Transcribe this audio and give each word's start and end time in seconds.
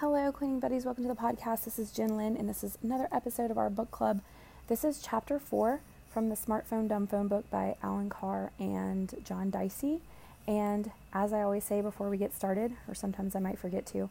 Hello, 0.00 0.30
cleaning 0.30 0.60
buddies. 0.60 0.84
Welcome 0.84 1.02
to 1.02 1.08
the 1.08 1.16
podcast. 1.16 1.64
This 1.64 1.76
is 1.76 1.90
Jen 1.90 2.16
Lynn, 2.16 2.36
and 2.36 2.48
this 2.48 2.62
is 2.62 2.78
another 2.84 3.08
episode 3.10 3.50
of 3.50 3.58
our 3.58 3.68
book 3.68 3.90
club. 3.90 4.20
This 4.68 4.84
is 4.84 5.02
chapter 5.02 5.40
four 5.40 5.80
from 6.08 6.28
the 6.28 6.36
Smartphone 6.36 6.88
Dumb 6.88 7.08
Phone 7.08 7.26
book 7.26 7.50
by 7.50 7.74
Allen 7.82 8.08
Carr 8.08 8.52
and 8.60 9.12
John 9.24 9.50
Dicey. 9.50 10.00
And 10.46 10.92
as 11.12 11.32
I 11.32 11.42
always 11.42 11.64
say 11.64 11.80
before 11.80 12.08
we 12.10 12.16
get 12.16 12.32
started, 12.32 12.74
or 12.86 12.94
sometimes 12.94 13.34
I 13.34 13.40
might 13.40 13.58
forget 13.58 13.86
to, 13.86 14.08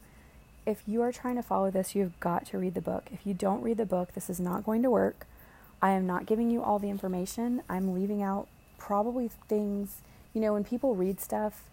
if 0.65 0.84
you 0.86 1.01
are 1.04 1.13
trying 1.13 1.37
to 1.37 1.42
follow 1.42 1.72
this, 1.72 1.96
you've 1.96 2.19
got 2.19 2.46
to 2.47 2.58
read 2.58 2.74
the 2.74 2.81
book. 2.81 3.06
If 3.13 3.26
you 3.26 3.33
don't 3.33 3.63
read 3.63 3.78
the 3.78 3.85
book, 3.85 4.13
this 4.13 4.29
is 4.29 4.42
not 4.42 4.65
going 4.65 4.83
to 4.83 4.90
work. 4.90 5.26
I 5.81 5.92
am 5.92 6.06
not 6.06 6.26
giving 6.26 6.51
you 6.51 6.62
all 6.62 6.79
the 6.79 6.90
information. 6.90 7.62
I'm 7.69 7.94
leaving 7.94 8.22
out 8.22 8.49
probably 8.78 9.29
things, 9.47 10.01
you 10.33 10.42
know, 10.42 10.51
when 10.51 10.65
people 10.65 10.96
read 10.96 11.22
stuff, 11.22 11.63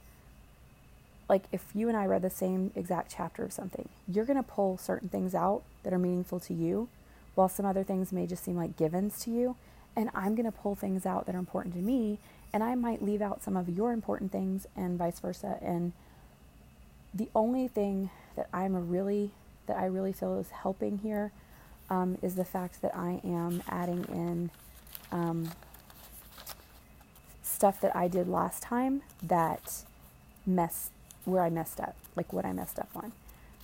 like 1.28 1.44
if 1.52 1.64
you 1.74 1.88
and 1.88 1.96
I 1.96 2.06
read 2.06 2.22
the 2.22 2.30
same 2.30 2.70
exact 2.74 3.14
chapter 3.16 3.44
of 3.44 3.52
something, 3.52 3.88
you're 4.06 4.24
going 4.24 4.36
to 4.36 4.42
pull 4.42 4.76
certain 4.76 5.08
things 5.08 5.34
out 5.34 5.62
that 5.82 5.92
are 5.92 5.98
meaningful 5.98 6.40
to 6.40 6.54
you, 6.54 6.88
while 7.34 7.48
some 7.48 7.66
other 7.66 7.82
things 7.82 8.12
may 8.12 8.26
just 8.26 8.44
seem 8.44 8.56
like 8.56 8.76
givens 8.76 9.22
to 9.24 9.30
you. 9.30 9.56
And 9.96 10.10
I'm 10.14 10.34
going 10.34 10.46
to 10.46 10.52
pull 10.52 10.74
things 10.74 11.06
out 11.06 11.26
that 11.26 11.34
are 11.34 11.38
important 11.38 11.74
to 11.74 11.80
me, 11.80 12.18
and 12.52 12.62
I 12.62 12.74
might 12.74 13.02
leave 13.02 13.22
out 13.22 13.42
some 13.42 13.56
of 13.56 13.68
your 13.68 13.92
important 13.92 14.32
things, 14.32 14.66
and 14.76 14.98
vice 14.98 15.20
versa. 15.20 15.58
And 15.62 15.92
the 17.12 17.28
only 17.34 17.68
thing 17.68 18.10
that 18.36 18.48
I'm 18.52 18.88
really 18.88 19.30
that 19.66 19.78
I 19.78 19.86
really 19.86 20.12
feel 20.12 20.38
is 20.38 20.50
helping 20.50 20.98
here 20.98 21.32
um, 21.88 22.18
is 22.20 22.34
the 22.34 22.44
fact 22.44 22.82
that 22.82 22.94
I 22.94 23.20
am 23.24 23.62
adding 23.68 24.04
in 24.10 24.50
um, 25.10 25.50
stuff 27.42 27.80
that 27.80 27.96
I 27.96 28.08
did 28.08 28.28
last 28.28 28.62
time 28.62 29.02
that 29.22 29.84
mess 30.44 30.90
where 31.24 31.42
I 31.42 31.50
messed 31.50 31.80
up, 31.80 31.96
like 32.16 32.32
what 32.32 32.44
I 32.44 32.52
messed 32.52 32.78
up 32.78 32.90
on. 32.94 33.12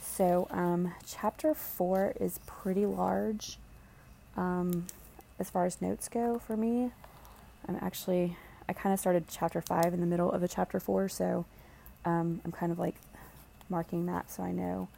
So, 0.00 0.48
um, 0.50 0.94
chapter 1.06 1.54
four 1.54 2.14
is 2.18 2.40
pretty 2.46 2.86
large 2.86 3.58
um, 4.36 4.86
as 5.38 5.50
far 5.50 5.66
as 5.66 5.80
notes 5.80 6.08
go 6.08 6.38
for 6.38 6.56
me. 6.56 6.90
I'm 7.68 7.76
actually, 7.80 8.36
I 8.68 8.72
kind 8.72 8.92
of 8.92 9.00
started 9.00 9.24
chapter 9.28 9.60
five 9.60 9.92
in 9.92 10.00
the 10.00 10.06
middle 10.06 10.30
of 10.32 10.42
a 10.42 10.48
chapter 10.48 10.80
four, 10.80 11.08
so 11.08 11.44
um, 12.04 12.40
I'm 12.44 12.52
kind 12.52 12.72
of 12.72 12.78
like 12.78 12.96
marking 13.68 14.06
that 14.06 14.30
so 14.30 14.42
I 14.42 14.52
know. 14.52 14.88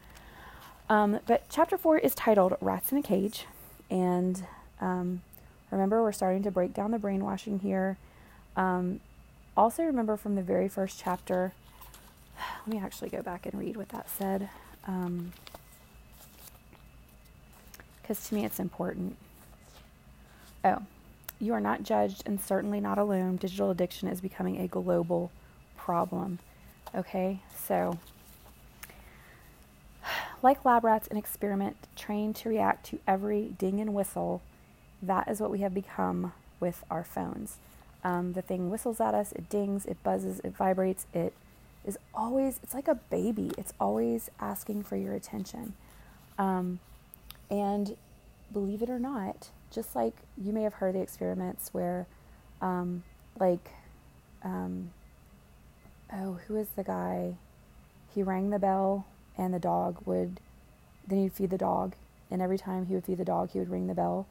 Um, 0.88 1.20
but 1.26 1.48
chapter 1.48 1.76
four 1.76 1.98
is 1.98 2.14
titled 2.14 2.56
Rats 2.60 2.92
in 2.92 2.98
a 2.98 3.02
Cage. 3.02 3.46
And 3.90 4.44
um, 4.80 5.22
remember, 5.70 6.02
we're 6.02 6.12
starting 6.12 6.42
to 6.44 6.50
break 6.50 6.74
down 6.74 6.90
the 6.90 6.98
brainwashing 6.98 7.60
here. 7.60 7.98
Um, 8.56 9.00
also, 9.56 9.82
remember 9.82 10.16
from 10.16 10.34
the 10.34 10.42
very 10.42 10.68
first 10.68 11.00
chapter, 11.02 11.52
let 12.66 12.74
me 12.74 12.80
actually 12.80 13.10
go 13.10 13.22
back 13.22 13.46
and 13.46 13.54
read 13.58 13.76
what 13.76 13.88
that 13.90 14.08
said. 14.08 14.48
Because 14.80 15.02
um, 15.08 15.32
to 18.08 18.34
me, 18.34 18.44
it's 18.44 18.60
important. 18.60 19.16
Oh, 20.64 20.82
you 21.40 21.52
are 21.54 21.60
not 21.60 21.82
judged 21.82 22.22
and 22.24 22.40
certainly 22.40 22.78
not 22.78 22.98
alone. 22.98 23.36
Digital 23.36 23.70
addiction 23.70 24.08
is 24.08 24.20
becoming 24.20 24.58
a 24.58 24.68
global 24.68 25.32
problem. 25.76 26.38
Okay, 26.94 27.40
so 27.56 27.98
like 30.42 30.64
lab 30.64 30.84
rats 30.84 31.08
in 31.08 31.16
experiment 31.16 31.76
trained 31.96 32.36
to 32.36 32.48
react 32.48 32.86
to 32.86 33.00
every 33.06 33.54
ding 33.58 33.80
and 33.80 33.92
whistle, 33.92 34.40
that 35.02 35.26
is 35.28 35.40
what 35.40 35.50
we 35.50 35.58
have 35.58 35.74
become 35.74 36.32
with 36.60 36.84
our 36.90 37.02
phones. 37.02 37.56
Um, 38.04 38.32
the 38.34 38.42
thing 38.42 38.70
whistles 38.70 39.00
at 39.00 39.14
us, 39.14 39.32
it 39.32 39.48
dings, 39.48 39.86
it 39.86 40.02
buzzes, 40.02 40.40
it 40.40 40.54
vibrates, 40.56 41.06
it 41.12 41.32
is 41.84 41.98
always, 42.14 42.60
it's 42.62 42.74
like 42.74 42.88
a 42.88 42.94
baby. 42.94 43.50
It's 43.58 43.72
always 43.80 44.30
asking 44.40 44.84
for 44.84 44.96
your 44.96 45.14
attention. 45.14 45.74
Um, 46.38 46.80
and 47.50 47.96
believe 48.52 48.82
it 48.82 48.90
or 48.90 48.98
not, 48.98 49.50
just 49.70 49.94
like 49.94 50.14
you 50.36 50.52
may 50.52 50.62
have 50.62 50.74
heard 50.74 50.94
the 50.94 51.00
experiments 51.00 51.70
where, 51.72 52.06
um, 52.60 53.02
like, 53.38 53.70
um, 54.42 54.90
oh, 56.12 56.38
who 56.46 56.56
is 56.56 56.68
the 56.76 56.84
guy? 56.84 57.34
He 58.14 58.22
rang 58.22 58.50
the 58.50 58.58
bell 58.58 59.06
and 59.36 59.52
the 59.52 59.58
dog 59.58 59.98
would 60.04 60.40
then 61.06 61.18
he'd 61.18 61.32
feed 61.32 61.50
the 61.50 61.58
dog 61.58 61.94
and 62.30 62.40
every 62.40 62.58
time 62.58 62.86
he 62.86 62.94
would 62.94 63.04
feed 63.04 63.18
the 63.18 63.24
dog 63.24 63.50
he 63.50 63.58
would 63.58 63.70
ring 63.70 63.86
the 63.86 63.94
bell 63.94 64.26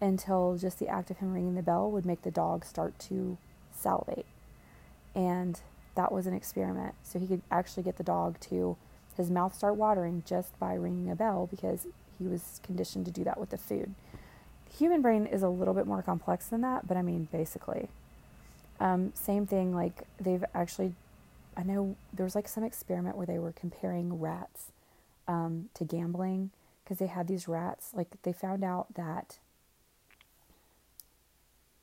until 0.00 0.56
just 0.56 0.78
the 0.78 0.88
act 0.88 1.10
of 1.10 1.18
him 1.18 1.32
ringing 1.32 1.54
the 1.54 1.62
bell 1.62 1.90
would 1.90 2.06
make 2.06 2.22
the 2.22 2.30
dog 2.30 2.64
start 2.64 2.98
to 2.98 3.36
salivate 3.72 4.26
and 5.14 5.60
that 5.98 6.10
was 6.10 6.26
an 6.26 6.32
experiment 6.32 6.94
so 7.02 7.18
he 7.18 7.26
could 7.26 7.42
actually 7.50 7.82
get 7.82 7.98
the 7.98 8.02
dog 8.02 8.38
to 8.40 8.76
his 9.16 9.30
mouth 9.30 9.54
start 9.54 9.74
watering 9.74 10.22
just 10.26 10.58
by 10.58 10.72
ringing 10.74 11.10
a 11.10 11.16
bell 11.16 11.46
because 11.50 11.86
he 12.18 12.26
was 12.26 12.60
conditioned 12.62 13.04
to 13.04 13.10
do 13.10 13.24
that 13.24 13.38
with 13.38 13.50
the 13.50 13.58
food 13.58 13.94
the 14.70 14.76
human 14.76 15.02
brain 15.02 15.26
is 15.26 15.42
a 15.42 15.48
little 15.48 15.74
bit 15.74 15.86
more 15.86 16.02
complex 16.02 16.46
than 16.46 16.62
that 16.62 16.86
but 16.88 16.96
i 16.96 17.02
mean 17.02 17.28
basically 17.30 17.88
um, 18.80 19.12
same 19.14 19.44
thing 19.44 19.74
like 19.74 20.04
they've 20.20 20.44
actually 20.54 20.94
I 21.58 21.64
know 21.64 21.96
there 22.12 22.24
was 22.24 22.36
like 22.36 22.46
some 22.46 22.62
experiment 22.62 23.16
where 23.16 23.26
they 23.26 23.40
were 23.40 23.50
comparing 23.50 24.20
rats 24.20 24.70
um, 25.26 25.70
to 25.74 25.84
gambling 25.84 26.50
because 26.84 26.98
they 26.98 27.08
had 27.08 27.26
these 27.26 27.48
rats. 27.48 27.90
Like 27.92 28.06
they 28.22 28.32
found 28.32 28.62
out 28.62 28.94
that 28.94 29.38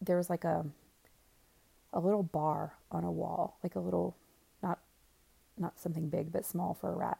there 0.02 0.16
was 0.16 0.30
like 0.30 0.46
a 0.46 0.66
a 1.96 2.00
little 2.00 2.24
bar 2.24 2.74
on 2.92 3.04
a 3.04 3.12
wall, 3.12 3.58
like 3.64 3.76
a 3.76 3.80
little 3.80 4.16
not 4.62 4.80
not 5.58 5.80
something 5.80 6.10
big 6.10 6.32
but 6.32 6.46
small 6.46 6.74
for 6.74 6.92
a 6.92 6.96
rat. 6.96 7.18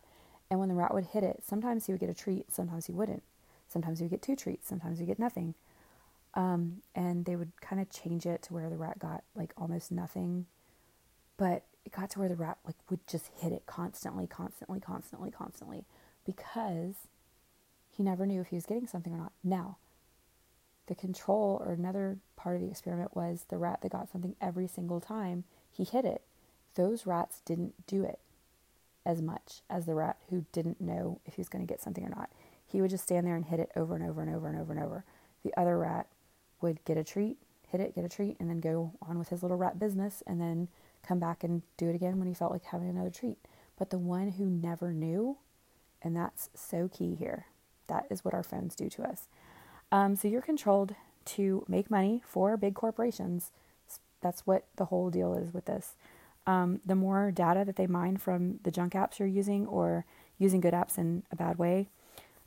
And 0.52 0.60
when 0.60 0.70
the 0.70 0.76
rat 0.76 0.94
would 0.94 1.06
hit 1.06 1.24
it, 1.24 1.44
sometimes 1.44 1.86
he 1.86 1.94
would 1.94 2.02
get 2.02 2.10
a 2.10 2.14
treat, 2.14 2.52
sometimes 2.54 2.86
he 2.86 2.92
wouldn't. 2.92 3.24
Sometimes 3.68 4.00
he 4.00 4.04
would 4.04 4.12
get 4.12 4.22
two 4.22 4.36
treats, 4.36 4.68
sometimes 4.68 5.00
he 5.00 5.04
would 5.04 5.08
get 5.08 5.20
nothing. 5.20 5.56
Um, 6.36 6.82
and 6.94 7.26
they 7.26 7.38
would 7.38 7.60
kind 7.62 7.82
of 7.82 7.90
change 7.90 8.26
it 8.26 8.44
to 8.44 8.54
where 8.54 8.70
the 8.70 8.76
rat 8.76 9.00
got 9.00 9.24
like 9.34 9.54
almost 9.58 9.92
nothing. 9.92 10.46
But 11.38 11.64
it 11.86 11.94
got 11.94 12.10
to 12.12 12.20
where 12.20 12.30
the 12.30 12.36
rat 12.36 12.58
like 12.66 12.76
would 12.90 13.08
just 13.08 13.30
hit 13.40 13.54
it 13.54 13.64
constantly, 13.66 14.28
constantly, 14.28 14.80
constantly, 14.80 15.32
constantly 15.32 15.86
because 16.26 16.96
he 17.90 18.04
never 18.04 18.26
knew 18.26 18.42
if 18.42 18.48
he 18.48 18.56
was 18.56 18.66
getting 18.66 18.88
something 18.88 19.14
or 19.14 19.18
not. 19.18 19.32
Now, 19.44 19.78
the 20.88 20.96
control 20.96 21.62
or 21.66 21.74
another 21.74 22.18
part 22.36 22.56
of 22.56 22.62
the 22.62 22.70
experiment 22.70 23.16
was 23.16 23.46
the 23.50 23.58
rat 23.58 23.82
that 23.82 23.92
got 23.92 24.10
something 24.12 24.36
every 24.40 24.68
single 24.68 25.00
time 25.00 25.44
he 25.72 25.84
hit 25.84 26.06
it. 26.06 26.22
Those 26.76 27.06
rats 27.06 27.42
didn't 27.46 27.88
do 27.88 28.04
it 28.04 28.20
as 29.06 29.22
much 29.22 29.62
as 29.70 29.86
the 29.86 29.96
rat 29.96 30.18
who 30.30 30.46
didn't 30.52 30.82
know 30.82 31.20
if 31.26 31.36
he 31.36 31.42
was 31.42 31.50
going 31.50 31.66
to 31.66 31.72
get 31.72 31.82
something 31.82 32.04
or 32.04 32.10
not. 32.10 32.30
He 32.66 32.82
would 32.82 32.90
just 32.90 33.04
stand 33.04 33.26
there 33.26 33.36
and 33.36 33.46
hit 33.46 33.60
it 33.60 33.72
over 33.76 33.96
and 33.96 34.04
over 34.04 34.22
and 34.22 34.36
over 34.36 34.48
and 34.48 34.60
over 34.60 34.74
and 34.74 34.84
over. 34.84 35.06
The 35.44 35.54
other 35.58 35.78
rat 35.78 36.08
would 36.62 36.84
get 36.86 36.98
a 36.98 37.04
treat, 37.04 37.38
hit 37.68 37.82
it, 37.82 37.96
get 37.96 38.04
a 38.04 38.10
treat, 38.10 38.38
and 38.40 38.50
then 38.50 38.60
go 38.60 38.94
on 39.02 39.20
with 39.20 39.30
his 39.30 39.44
little 39.44 39.58
rat 39.58 39.80
business 39.80 40.24
and 40.26 40.42
then 40.42 40.68
come 41.04 41.20
back 41.20 41.44
and 41.44 41.62
do 41.78 41.90
it 41.90 41.96
again 41.96 42.18
when 42.18 42.28
he 42.28 42.34
felt 42.34 42.52
like 42.52 42.64
having 42.64 42.90
another 42.90 43.12
treat. 43.12 43.38
But 43.78 43.92
the 43.92 44.00
one 44.00 44.32
who 44.32 44.46
never 44.46 44.92
knew, 44.92 45.38
and 46.02 46.16
that's 46.16 46.50
so 46.56 46.88
key 46.88 47.16
here, 47.16 47.46
that 47.88 48.06
is 48.10 48.26
what 48.26 48.34
our 48.34 48.44
phones 48.44 48.76
do 48.76 48.90
to 48.90 49.04
us. 49.04 49.28
Um, 49.92 50.16
so 50.16 50.28
you're 50.28 50.42
controlled 50.42 50.96
to 51.26 51.66
make 51.68 51.90
money 51.90 52.22
for 52.26 52.58
big 52.58 52.76
corporations. 52.76 53.52
That's 54.22 54.46
what 54.46 54.66
the 54.76 54.86
whole 54.86 55.10
deal 55.10 55.36
is 55.36 55.54
with 55.54 55.66
this. 55.66 55.94
Um, 56.48 56.82
the 56.86 56.96
more 56.96 57.32
data 57.32 57.64
that 57.66 57.76
they 57.76 57.88
mine 57.88 58.18
from 58.18 58.60
the 58.64 58.72
junk 58.72 58.94
apps 58.94 59.20
you're 59.20 59.28
using 59.28 59.66
or 59.66 60.06
using 60.38 60.62
good 60.62 60.74
apps 60.74 60.98
in 60.98 61.24
a 61.32 61.36
bad 61.36 61.58
way, 61.58 61.90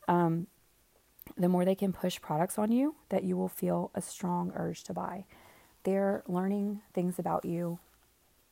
um, 0.06 0.46
the 1.36 1.48
more 1.48 1.64
they 1.64 1.74
can 1.74 1.92
push 1.92 2.20
products 2.20 2.58
on 2.58 2.70
you 2.70 2.94
that 3.08 3.24
you 3.24 3.36
will 3.36 3.48
feel 3.48 3.90
a 3.94 4.00
strong 4.00 4.52
urge 4.54 4.84
to 4.84 4.92
buy. 4.92 5.24
They're 5.84 6.22
learning 6.26 6.82
things 6.92 7.18
about 7.18 7.44
you 7.44 7.78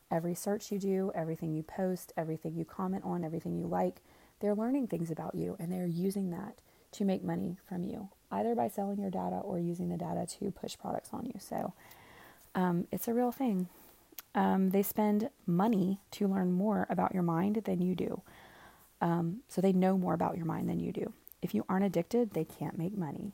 Every 0.09 0.35
search 0.35 0.71
you 0.71 0.79
do, 0.79 1.11
everything 1.13 1.53
you 1.53 1.63
post, 1.63 2.13
everything 2.15 2.55
you 2.55 2.63
comment 2.63 3.03
on, 3.03 3.25
everything 3.25 3.57
you 3.57 3.67
like, 3.67 4.01
they're 4.39 4.55
learning 4.55 4.87
things 4.87 5.11
about 5.11 5.35
you 5.35 5.57
and 5.59 5.71
they're 5.71 5.85
using 5.85 6.29
that 6.31 6.59
to 6.93 7.03
make 7.03 7.23
money 7.23 7.57
from 7.67 7.83
you, 7.83 8.09
either 8.31 8.55
by 8.55 8.67
selling 8.67 8.99
your 8.99 9.11
data 9.11 9.37
or 9.37 9.59
using 9.59 9.89
the 9.89 9.97
data 9.97 10.25
to 10.39 10.51
push 10.51 10.77
products 10.77 11.09
on 11.13 11.25
you. 11.25 11.39
So 11.39 11.73
um, 12.55 12.87
it's 12.91 13.07
a 13.07 13.13
real 13.13 13.31
thing. 13.31 13.67
Um, 14.35 14.71
they 14.71 14.83
spend 14.83 15.29
money 15.45 15.99
to 16.11 16.27
learn 16.27 16.51
more 16.51 16.85
about 16.89 17.13
your 17.13 17.23
mind 17.23 17.61
than 17.65 17.81
you 17.81 17.95
do. 17.95 18.21
Um, 19.01 19.41
so 19.47 19.61
they 19.61 19.73
know 19.73 19.97
more 19.97 20.13
about 20.13 20.37
your 20.37 20.45
mind 20.45 20.69
than 20.69 20.79
you 20.79 20.91
do. 20.91 21.13
If 21.41 21.53
you 21.53 21.65
aren't 21.69 21.85
addicted, 21.85 22.31
they 22.31 22.43
can't 22.43 22.77
make 22.77 22.97
money. 22.97 23.31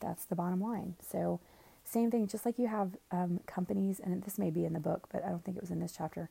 That's 0.00 0.24
the 0.24 0.36
bottom 0.36 0.60
line. 0.60 0.94
So 1.06 1.40
same 1.84 2.10
thing, 2.10 2.26
just 2.26 2.46
like 2.46 2.58
you 2.58 2.68
have 2.68 2.96
um, 3.10 3.40
companies, 3.46 4.00
and 4.00 4.22
this 4.22 4.38
may 4.38 4.50
be 4.50 4.64
in 4.64 4.74
the 4.74 4.80
book, 4.80 5.08
but 5.12 5.24
I 5.24 5.30
don't 5.30 5.44
think 5.44 5.56
it 5.56 5.62
was 5.62 5.70
in 5.70 5.80
this 5.80 5.94
chapter. 5.96 6.28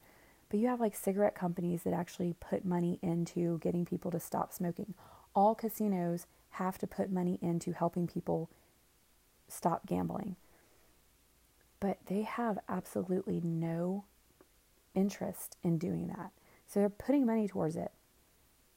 But 0.49 0.59
you 0.59 0.67
have 0.67 0.79
like 0.79 0.95
cigarette 0.95 1.35
companies 1.35 1.83
that 1.83 1.93
actually 1.93 2.35
put 2.39 2.65
money 2.65 2.97
into 3.01 3.59
getting 3.59 3.85
people 3.85 4.09
to 4.11 4.19
stop 4.19 4.53
smoking. 4.53 4.93
All 5.35 5.53
casinos 5.53 6.25
have 6.51 6.77
to 6.79 6.87
put 6.87 7.11
money 7.11 7.39
into 7.41 7.71
helping 7.73 8.07
people 8.07 8.49
stop 9.47 9.85
gambling. 9.87 10.35
But 11.79 11.99
they 12.07 12.23
have 12.23 12.59
absolutely 12.67 13.41
no 13.43 14.05
interest 14.95 15.57
in 15.63 15.77
doing 15.77 16.07
that. 16.07 16.31
So 16.67 16.79
they're 16.79 16.89
putting 16.89 17.25
money 17.25 17.47
towards 17.47 17.75
it. 17.75 17.91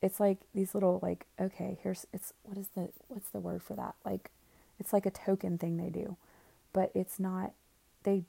it's 0.01 0.21
like 0.21 0.39
these 0.55 0.75
little 0.75 0.99
like 1.03 1.27
okay 1.41 1.79
here's 1.83 2.07
it's 2.13 2.33
what 2.43 2.59
is 2.59 2.69
the 2.75 2.89
what's 3.09 3.29
the 3.31 3.41
word 3.41 3.63
for 3.63 3.75
that 3.75 3.95
like 4.05 4.31
it's 4.79 4.93
like 4.93 5.07
a 5.07 5.11
token 5.11 5.59
thing 5.59 5.77
they 5.77 5.91
do 5.91 6.17
but 6.73 6.91
it's 6.95 7.19
not 7.21 7.53
they 8.05 8.25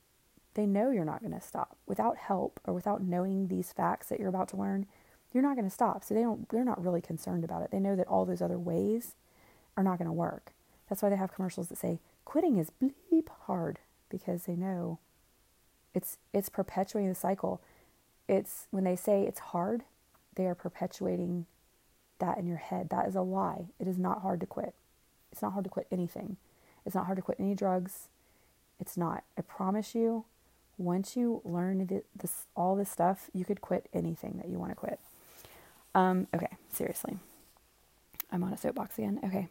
they 0.54 0.66
know 0.68 0.92
you're 0.92 1.06
not 1.06 1.22
going 1.22 1.34
to 1.34 1.42
stop 1.42 1.78
without 1.88 2.18
help 2.18 2.60
or 2.66 2.74
without 2.74 3.02
knowing 3.02 3.48
these 3.48 3.74
facts 3.74 4.08
that 4.10 4.20
you're 4.20 4.30
about 4.30 4.48
to 4.50 4.58
learn 4.58 4.86
you're 5.34 5.44
not 5.44 5.56
going 5.56 5.68
to 5.68 5.74
stop 5.74 6.04
so 6.04 6.14
they 6.14 6.22
don't 6.22 6.48
they're 6.50 6.64
not 6.64 6.84
really 6.84 7.02
concerned 7.02 7.44
about 7.44 7.62
it 7.64 7.72
they 7.72 7.80
know 7.80 7.96
that 7.96 8.08
all 8.08 8.26
those 8.26 8.42
other 8.42 8.60
ways 8.60 9.16
are 9.78 9.84
not 9.84 9.98
going 9.98 10.08
to 10.08 10.14
work 10.14 10.54
that's 10.90 11.02
why 11.02 11.10
they 11.10 11.16
have 11.16 11.34
commercials 11.34 11.68
that 11.68 11.78
say 11.78 12.00
quitting 12.26 12.58
is 12.58 12.72
bleep 12.82 13.28
hard 13.46 13.80
because 14.10 14.44
they 14.44 14.56
know 14.56 15.00
it's 15.94 16.18
it's 16.34 16.50
perpetuating 16.50 17.10
the 17.10 17.16
cycle 17.16 17.62
it's 18.28 18.68
when 18.72 18.84
they 18.84 18.96
say 18.96 19.24
it's 19.24 19.40
hard 19.40 19.84
they 20.36 20.46
are 20.46 20.56
perpetuating 20.56 21.46
that 22.20 22.38
in 22.38 22.48
your 22.48 22.58
head. 22.58 22.90
That 22.90 23.08
is 23.08 23.16
a 23.16 23.22
lie. 23.22 23.66
It 23.80 23.88
is 23.88 23.98
not 23.98 24.22
hard 24.22 24.40
to 24.40 24.46
quit. 24.46 24.74
It's 25.32 25.42
not 25.42 25.54
hard 25.54 25.66
to 25.66 25.70
quit 25.70 25.88
anything. 25.92 26.38
It's 26.86 26.96
not 26.96 27.06
hard 27.06 27.18
to 27.18 27.22
quit 27.22 27.40
any 27.40 27.56
drugs. 27.56 28.08
It's 28.80 28.98
not. 28.98 29.24
I 29.38 29.42
promise 29.42 29.96
you, 29.96 30.26
once 30.78 31.16
you 31.16 31.42
learn 31.44 32.02
this, 32.16 32.46
all 32.56 32.76
this 32.76 32.90
stuff, 32.90 33.30
you 33.34 33.46
could 33.46 33.62
quit 33.62 33.90
anything 33.94 34.38
that 34.38 34.50
you 34.50 34.60
want 34.60 34.72
to 34.72 34.76
quit. 34.76 35.00
Um, 35.96 36.28
okay, 36.34 36.50
seriously. 36.72 37.18
I'm 38.32 38.44
on 38.44 38.54
a 38.54 38.58
soapbox 38.58 38.98
again. 38.98 39.20
Okay. 39.24 39.48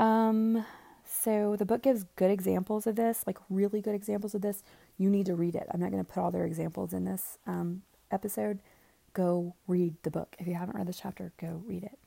Um, 0.00 0.64
so 1.04 1.56
the 1.56 1.66
book 1.66 1.82
gives 1.82 2.04
good 2.16 2.30
examples 2.30 2.86
of 2.86 2.96
this, 2.96 3.24
like 3.26 3.38
really 3.48 3.80
good 3.80 3.94
examples 3.94 4.34
of 4.34 4.42
this. 4.42 4.62
You 4.98 5.10
need 5.10 5.26
to 5.26 5.34
read 5.34 5.54
it. 5.54 5.66
I'm 5.70 5.80
not 5.80 5.90
going 5.90 6.04
to 6.04 6.10
put 6.10 6.20
all 6.20 6.30
their 6.30 6.46
examples 6.46 6.92
in 6.92 7.04
this 7.04 7.38
um, 7.46 7.82
episode 8.10 8.60
go 9.12 9.54
read 9.66 9.94
the 10.02 10.10
book. 10.10 10.36
If 10.38 10.46
you 10.46 10.54
haven't 10.54 10.76
read 10.76 10.86
this 10.86 11.00
chapter, 11.00 11.32
go 11.40 11.62
read 11.66 11.84
it. 11.84 11.98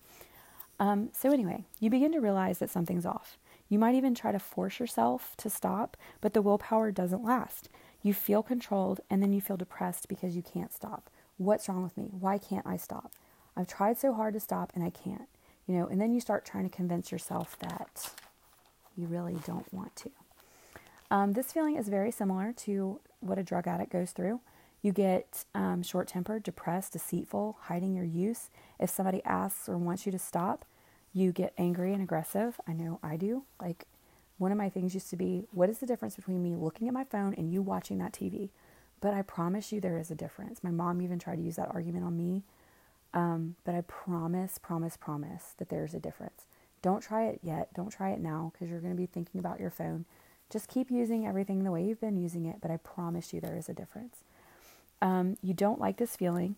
Um, 0.79 1.09
so, 1.13 1.31
anyway, 1.31 1.65
you 1.79 1.89
begin 1.89 2.11
to 2.13 2.19
realize 2.19 2.59
that 2.59 2.69
something's 2.69 3.05
off. 3.05 3.37
You 3.69 3.79
might 3.79 3.95
even 3.95 4.15
try 4.15 4.31
to 4.31 4.39
force 4.39 4.79
yourself 4.79 5.35
to 5.37 5.49
stop, 5.49 5.97
but 6.21 6.33
the 6.33 6.41
willpower 6.41 6.91
doesn't 6.91 7.23
last. 7.23 7.69
You 8.01 8.13
feel 8.13 8.43
controlled 8.43 8.99
and 9.09 9.21
then 9.21 9.31
you 9.31 9.39
feel 9.39 9.57
depressed 9.57 10.07
because 10.09 10.35
you 10.35 10.43
can't 10.43 10.73
stop. 10.73 11.09
What's 11.37 11.69
wrong 11.69 11.83
with 11.83 11.97
me? 11.97 12.09
Why 12.11 12.37
can't 12.37 12.67
I 12.67 12.77
stop? 12.77 13.13
I've 13.55 13.67
tried 13.67 13.97
so 13.97 14.13
hard 14.13 14.33
to 14.33 14.39
stop 14.39 14.71
and 14.75 14.83
I 14.83 14.89
can't. 14.89 15.29
You 15.67 15.75
know, 15.75 15.87
and 15.87 15.99
then 15.99 16.13
you 16.13 16.19
start 16.19 16.45
trying 16.45 16.69
to 16.69 16.75
convince 16.75 17.11
yourself 17.11 17.57
that 17.59 18.11
you 18.97 19.07
really 19.07 19.37
don't 19.45 19.71
want 19.73 19.95
to. 19.97 20.11
Um, 21.09 21.33
this 21.33 21.51
feeling 21.51 21.77
is 21.77 21.89
very 21.89 22.11
similar 22.11 22.53
to 22.57 22.99
what 23.19 23.37
a 23.37 23.43
drug 23.43 23.67
addict 23.67 23.91
goes 23.91 24.11
through. 24.11 24.41
You 24.81 24.91
get 24.91 25.45
um, 25.55 25.81
short 25.81 26.09
tempered, 26.09 26.43
depressed, 26.43 26.93
deceitful, 26.93 27.57
hiding 27.61 27.95
your 27.95 28.05
use. 28.05 28.49
If 28.79 28.89
somebody 28.89 29.23
asks 29.23 29.69
or 29.69 29.77
wants 29.77 30.05
you 30.05 30.11
to 30.11 30.19
stop, 30.19 30.65
you 31.13 31.31
get 31.31 31.53
angry 31.57 31.93
and 31.93 32.01
aggressive. 32.01 32.59
I 32.67 32.73
know 32.73 32.99
I 33.01 33.15
do. 33.15 33.43
Like, 33.61 33.85
one 34.39 34.51
of 34.51 34.57
my 34.57 34.69
things 34.69 34.93
used 34.93 35.09
to 35.11 35.15
be, 35.15 35.45
what 35.51 35.69
is 35.69 35.77
the 35.77 35.85
difference 35.85 36.15
between 36.15 36.43
me 36.43 36.55
looking 36.55 36.87
at 36.87 36.93
my 36.93 37.03
phone 37.05 37.33
and 37.35 37.51
you 37.51 37.61
watching 37.61 37.99
that 37.99 38.11
TV? 38.11 38.49
But 38.99 39.13
I 39.13 39.21
promise 39.21 39.71
you 39.71 39.79
there 39.79 39.97
is 39.97 40.11
a 40.11 40.15
difference. 40.15 40.63
My 40.63 40.71
mom 40.71 41.01
even 41.01 41.19
tried 41.19 41.37
to 41.37 41.41
use 41.41 41.55
that 41.57 41.73
argument 41.73 42.03
on 42.03 42.17
me. 42.17 42.43
Um, 43.13 43.55
but 43.63 43.75
I 43.75 43.81
promise, 43.81 44.57
promise, 44.57 44.97
promise 44.97 45.53
that 45.57 45.69
there's 45.69 45.93
a 45.93 45.99
difference. 45.99 46.45
Don't 46.81 47.01
try 47.01 47.25
it 47.25 47.39
yet. 47.43 47.73
Don't 47.73 47.91
try 47.91 48.09
it 48.09 48.19
now 48.19 48.51
because 48.51 48.69
you're 48.69 48.79
going 48.79 48.93
to 48.93 48.99
be 48.99 49.05
thinking 49.05 49.39
about 49.39 49.59
your 49.59 49.69
phone. 49.69 50.05
Just 50.49 50.67
keep 50.67 50.91
using 50.91 51.25
everything 51.25 51.63
the 51.63 51.71
way 51.71 51.83
you've 51.83 52.01
been 52.01 52.17
using 52.17 52.45
it, 52.45 52.57
but 52.61 52.71
I 52.71 52.77
promise 52.77 53.33
you 53.33 53.39
there 53.39 53.57
is 53.57 53.69
a 53.69 53.73
difference 53.73 54.23
um, 55.03 55.37
you 55.43 55.53
don't 55.53 55.81
like 55.81 55.97
this 55.97 56.15
feeling. 56.15 56.55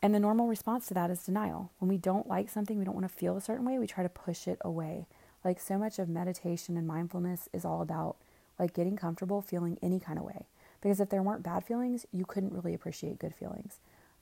And 0.00 0.14
the 0.14 0.20
normal 0.20 0.46
response 0.46 0.86
to 0.86 0.94
that 0.94 1.10
is 1.10 1.24
denial. 1.24 1.70
When 1.78 1.88
we 1.88 1.96
don't 1.96 2.28
like 2.28 2.48
something, 2.48 2.78
we 2.78 2.84
don't 2.84 2.94
want 2.94 3.08
to 3.08 3.14
feel 3.14 3.36
a 3.36 3.40
certain 3.40 3.66
way, 3.66 3.78
we 3.78 3.86
try 3.86 4.02
to 4.02 4.08
push 4.08 4.46
it 4.46 4.58
away. 4.62 5.06
Like 5.44 5.60
so 5.60 5.76
much 5.76 5.98
of 5.98 6.08
meditation 6.08 6.76
and 6.76 6.86
mindfulness 6.86 7.48
is 7.52 7.64
all 7.64 7.82
about 7.82 8.16
like 8.58 8.74
getting 8.74 8.96
comfortable 8.96 9.42
feeling 9.42 9.76
any 9.82 9.98
kind 9.98 10.18
of 10.18 10.24
way. 10.24 10.46
Because 10.80 11.00
if 11.00 11.10
there 11.10 11.22
weren't 11.22 11.42
bad 11.42 11.64
feelings, 11.64 12.06
you 12.12 12.24
couldn't 12.24 12.52
really 12.52 12.74
appreciate 12.74 13.18
good 13.18 13.34
feelings. 13.34 13.78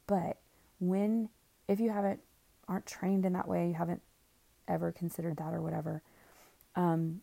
But 0.07 0.39
when 0.81 1.29
if 1.69 1.79
you 1.79 1.91
haven't 1.91 2.21
aren't 2.67 2.87
trained 2.87 3.25
in 3.25 3.33
that 3.35 3.49
way, 3.49 3.69
you 3.69 3.75
haven't 3.75 4.03
ever 4.67 4.93
considered 4.93 5.37
that 5.37 5.55
or 5.55 5.61
whatever, 5.61 6.03
um, 6.77 7.21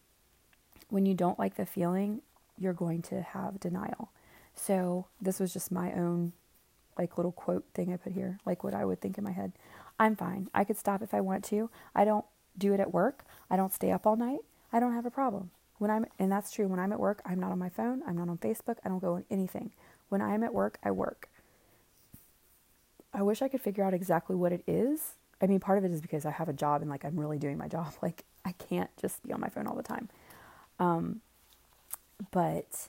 when 0.89 1.05
you 1.05 1.13
don't 1.13 1.39
like 1.39 1.55
the 1.55 1.65
feeling, 1.65 2.21
you're 2.57 2.73
going 2.73 3.01
to 3.01 3.21
have 3.21 3.59
denial. 3.59 4.11
So 4.55 5.07
this 5.21 5.39
was 5.39 5.53
just 5.53 5.71
my 5.71 5.91
own 5.93 6.33
like 6.97 7.17
little 7.17 7.31
quote 7.31 7.65
thing 7.73 7.93
I 7.93 7.97
put 7.97 8.13
here, 8.13 8.39
like 8.45 8.63
what 8.63 8.73
I 8.73 8.83
would 8.85 9.01
think 9.01 9.17
in 9.17 9.23
my 9.23 9.31
head. 9.31 9.53
I'm 9.99 10.15
fine. 10.15 10.49
I 10.53 10.63
could 10.63 10.77
stop 10.77 11.01
if 11.01 11.13
I 11.13 11.21
want 11.21 11.43
to. 11.45 11.69
I 11.93 12.05
don't 12.05 12.25
do 12.57 12.73
it 12.73 12.79
at 12.79 12.93
work. 12.93 13.23
I 13.49 13.55
don't 13.55 13.73
stay 13.73 13.91
up 13.91 14.07
all 14.07 14.15
night. 14.15 14.39
I 14.71 14.79
don't 14.79 14.93
have 14.93 15.05
a 15.05 15.11
problem. 15.11 15.51
When 15.77 15.91
I'm 15.91 16.05
and 16.17 16.31
that's 16.31 16.51
true, 16.51 16.67
when 16.67 16.79
I'm 16.79 16.91
at 16.91 16.99
work, 16.99 17.21
I'm 17.23 17.39
not 17.39 17.51
on 17.51 17.59
my 17.59 17.69
phone, 17.69 18.01
I'm 18.07 18.17
not 18.17 18.29
on 18.29 18.37
Facebook, 18.39 18.77
I 18.83 18.89
don't 18.89 18.99
go 18.99 19.13
on 19.13 19.25
anything. 19.29 19.71
When 20.09 20.21
I'm 20.21 20.43
at 20.43 20.53
work, 20.53 20.79
I 20.83 20.91
work. 20.91 21.29
I 23.13 23.21
wish 23.21 23.41
I 23.41 23.47
could 23.47 23.61
figure 23.61 23.83
out 23.83 23.93
exactly 23.93 24.35
what 24.35 24.51
it 24.51 24.63
is. 24.67 25.15
I 25.41 25.47
mean, 25.47 25.59
part 25.59 25.77
of 25.77 25.85
it 25.85 25.91
is 25.91 26.01
because 26.01 26.25
I 26.25 26.31
have 26.31 26.49
a 26.49 26.53
job 26.53 26.81
and 26.81 26.89
like 26.89 27.05
I'm 27.05 27.19
really 27.19 27.37
doing 27.37 27.57
my 27.57 27.67
job. 27.67 27.93
Like 28.01 28.23
I 28.45 28.51
can't 28.53 28.89
just 28.99 29.23
be 29.23 29.33
on 29.33 29.41
my 29.41 29.49
phone 29.49 29.67
all 29.67 29.75
the 29.75 29.83
time. 29.83 30.09
Um, 30.79 31.21
but 32.31 32.87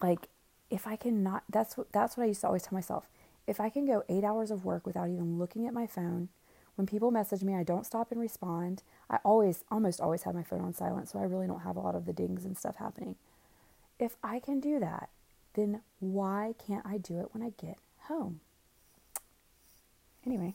like 0.00 0.28
if 0.70 0.86
I 0.86 0.96
can 0.96 1.22
not, 1.22 1.44
that's 1.48 1.76
what, 1.76 1.92
that's 1.92 2.16
what 2.16 2.24
I 2.24 2.26
used 2.26 2.40
to 2.40 2.46
always 2.46 2.62
tell 2.62 2.74
myself. 2.74 3.06
If 3.46 3.60
I 3.60 3.68
can 3.68 3.84
go 3.84 4.02
eight 4.08 4.24
hours 4.24 4.50
of 4.50 4.64
work 4.64 4.86
without 4.86 5.08
even 5.08 5.38
looking 5.38 5.66
at 5.66 5.74
my 5.74 5.86
phone, 5.86 6.30
when 6.76 6.86
people 6.86 7.10
message 7.10 7.44
me, 7.44 7.54
I 7.54 7.62
don't 7.62 7.86
stop 7.86 8.10
and 8.10 8.20
respond. 8.20 8.82
I 9.08 9.18
always, 9.24 9.64
almost 9.70 10.00
always 10.00 10.22
have 10.22 10.34
my 10.34 10.42
phone 10.42 10.60
on 10.60 10.74
silent, 10.74 11.08
so 11.08 11.18
I 11.18 11.24
really 11.24 11.46
don't 11.46 11.60
have 11.60 11.76
a 11.76 11.80
lot 11.80 11.94
of 11.94 12.06
the 12.06 12.12
dings 12.12 12.44
and 12.44 12.56
stuff 12.56 12.76
happening. 12.76 13.16
If 13.98 14.16
I 14.24 14.40
can 14.40 14.58
do 14.58 14.80
that, 14.80 15.10
then 15.54 15.82
why 16.00 16.54
can't 16.66 16.84
I 16.84 16.98
do 16.98 17.20
it 17.20 17.28
when 17.32 17.42
I 17.42 17.52
get 17.56 17.78
home? 18.08 18.40
Anyway, 20.26 20.54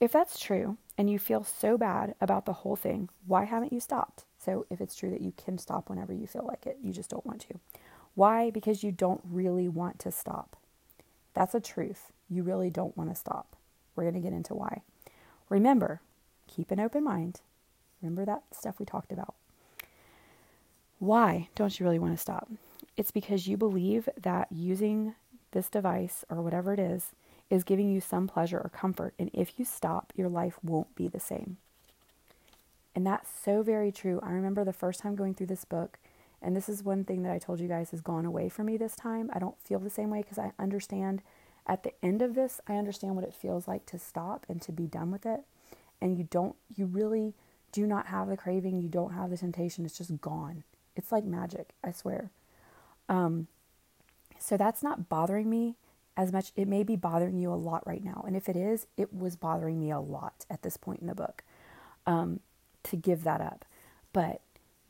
if 0.00 0.12
that's 0.12 0.38
true 0.38 0.76
and 0.96 1.10
you 1.10 1.18
feel 1.18 1.44
so 1.44 1.76
bad 1.76 2.14
about 2.20 2.46
the 2.46 2.52
whole 2.52 2.76
thing, 2.76 3.08
why 3.26 3.44
haven't 3.44 3.72
you 3.72 3.80
stopped? 3.80 4.24
So, 4.38 4.66
if 4.70 4.80
it's 4.80 4.94
true 4.94 5.10
that 5.10 5.20
you 5.20 5.32
can 5.36 5.58
stop 5.58 5.90
whenever 5.90 6.14
you 6.14 6.26
feel 6.26 6.46
like 6.46 6.66
it, 6.66 6.78
you 6.82 6.92
just 6.92 7.10
don't 7.10 7.26
want 7.26 7.42
to. 7.42 7.60
Why? 8.14 8.50
Because 8.50 8.82
you 8.82 8.90
don't 8.90 9.20
really 9.30 9.68
want 9.68 9.98
to 10.00 10.10
stop. 10.10 10.56
That's 11.34 11.54
a 11.54 11.60
truth. 11.60 12.10
You 12.28 12.42
really 12.42 12.70
don't 12.70 12.96
want 12.96 13.10
to 13.10 13.16
stop. 13.16 13.56
We're 13.94 14.04
going 14.04 14.14
to 14.14 14.20
get 14.20 14.32
into 14.32 14.54
why. 14.54 14.82
Remember, 15.50 16.00
keep 16.46 16.70
an 16.70 16.80
open 16.80 17.04
mind. 17.04 17.40
Remember 18.00 18.24
that 18.24 18.44
stuff 18.52 18.78
we 18.78 18.86
talked 18.86 19.12
about. 19.12 19.34
Why 20.98 21.48
don't 21.54 21.78
you 21.78 21.84
really 21.84 21.98
want 21.98 22.14
to 22.14 22.20
stop? 22.20 22.48
It's 22.96 23.10
because 23.10 23.46
you 23.46 23.56
believe 23.56 24.08
that 24.20 24.48
using 24.50 25.14
this 25.52 25.68
device 25.68 26.24
or 26.30 26.42
whatever 26.42 26.72
it 26.72 26.78
is 26.78 27.12
is 27.50 27.64
giving 27.64 27.90
you 27.90 28.00
some 28.00 28.26
pleasure 28.26 28.58
or 28.58 28.70
comfort. 28.70 29.12
And 29.18 29.28
if 29.34 29.58
you 29.58 29.64
stop, 29.64 30.12
your 30.16 30.28
life 30.28 30.58
won't 30.62 30.94
be 30.94 31.08
the 31.08 31.20
same. 31.20 31.56
And 32.94 33.06
that's 33.06 33.30
so 33.44 33.62
very 33.62 33.92
true. 33.92 34.20
I 34.22 34.30
remember 34.30 34.64
the 34.64 34.72
first 34.72 35.00
time 35.00 35.16
going 35.16 35.34
through 35.34 35.46
this 35.46 35.64
book 35.64 35.98
and 36.42 36.56
this 36.56 36.68
is 36.68 36.82
one 36.82 37.04
thing 37.04 37.22
that 37.22 37.32
I 37.32 37.38
told 37.38 37.60
you 37.60 37.68
guys 37.68 37.90
has 37.90 38.00
gone 38.00 38.24
away 38.24 38.48
from 38.48 38.66
me 38.66 38.76
this 38.76 38.96
time. 38.96 39.30
I 39.32 39.38
don't 39.38 39.60
feel 39.60 39.78
the 39.78 39.90
same 39.90 40.10
way 40.10 40.22
because 40.22 40.38
I 40.38 40.52
understand 40.58 41.22
at 41.66 41.82
the 41.82 41.92
end 42.02 42.22
of 42.22 42.34
this, 42.34 42.60
I 42.66 42.76
understand 42.76 43.14
what 43.14 43.24
it 43.24 43.34
feels 43.34 43.68
like 43.68 43.84
to 43.86 43.98
stop 43.98 44.46
and 44.48 44.60
to 44.62 44.72
be 44.72 44.86
done 44.86 45.10
with 45.10 45.26
it. 45.26 45.42
And 46.00 46.16
you 46.16 46.26
don't, 46.30 46.56
you 46.74 46.86
really 46.86 47.34
do 47.72 47.86
not 47.86 48.06
have 48.06 48.28
the 48.28 48.36
craving. 48.36 48.80
You 48.80 48.88
don't 48.88 49.12
have 49.12 49.30
the 49.30 49.36
temptation. 49.36 49.84
It's 49.84 49.98
just 49.98 50.20
gone. 50.20 50.64
It's 50.96 51.12
like 51.12 51.24
magic, 51.24 51.70
I 51.84 51.92
swear. 51.92 52.30
Um, 53.08 53.46
so 54.38 54.56
that's 54.56 54.82
not 54.82 55.10
bothering 55.10 55.50
me 55.50 55.76
as 56.16 56.32
much. 56.32 56.52
It 56.56 56.68
may 56.68 56.82
be 56.82 56.96
bothering 56.96 57.38
you 57.38 57.52
a 57.52 57.54
lot 57.54 57.86
right 57.86 58.04
now. 58.04 58.24
And 58.26 58.36
if 58.36 58.48
it 58.48 58.56
is, 58.56 58.86
it 58.96 59.12
was 59.14 59.36
bothering 59.36 59.78
me 59.80 59.90
a 59.90 60.00
lot 60.00 60.44
at 60.50 60.62
this 60.62 60.76
point 60.76 61.00
in 61.00 61.06
the 61.06 61.14
book 61.14 61.42
um, 62.06 62.40
to 62.84 62.96
give 62.96 63.24
that 63.24 63.40
up. 63.40 63.64
But 64.12 64.40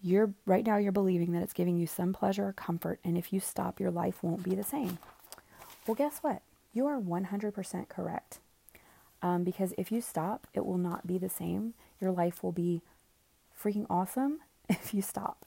you're 0.02 0.32
right 0.46 0.64
now 0.64 0.76
you're 0.76 0.92
believing 0.92 1.32
that 1.32 1.42
it's 1.42 1.52
giving 1.52 1.76
you 1.76 1.86
some 1.86 2.12
pleasure 2.12 2.46
or 2.46 2.52
comfort 2.52 2.98
and 3.04 3.18
if 3.18 3.32
you 3.32 3.40
stop 3.40 3.78
your 3.78 3.90
life 3.90 4.22
won't 4.22 4.42
be 4.42 4.54
the 4.54 4.64
same 4.64 4.98
well 5.86 5.94
guess 5.94 6.18
what 6.20 6.42
you 6.72 6.86
are 6.86 7.00
100% 7.00 7.88
correct 7.88 8.38
um, 9.22 9.44
because 9.44 9.74
if 9.76 9.92
you 9.92 10.00
stop 10.00 10.46
it 10.54 10.64
will 10.64 10.78
not 10.78 11.06
be 11.06 11.18
the 11.18 11.28
same 11.28 11.74
your 12.00 12.10
life 12.10 12.42
will 12.42 12.52
be 12.52 12.80
freaking 13.62 13.86
awesome 13.90 14.40
if 14.68 14.94
you 14.94 15.02
stop 15.02 15.44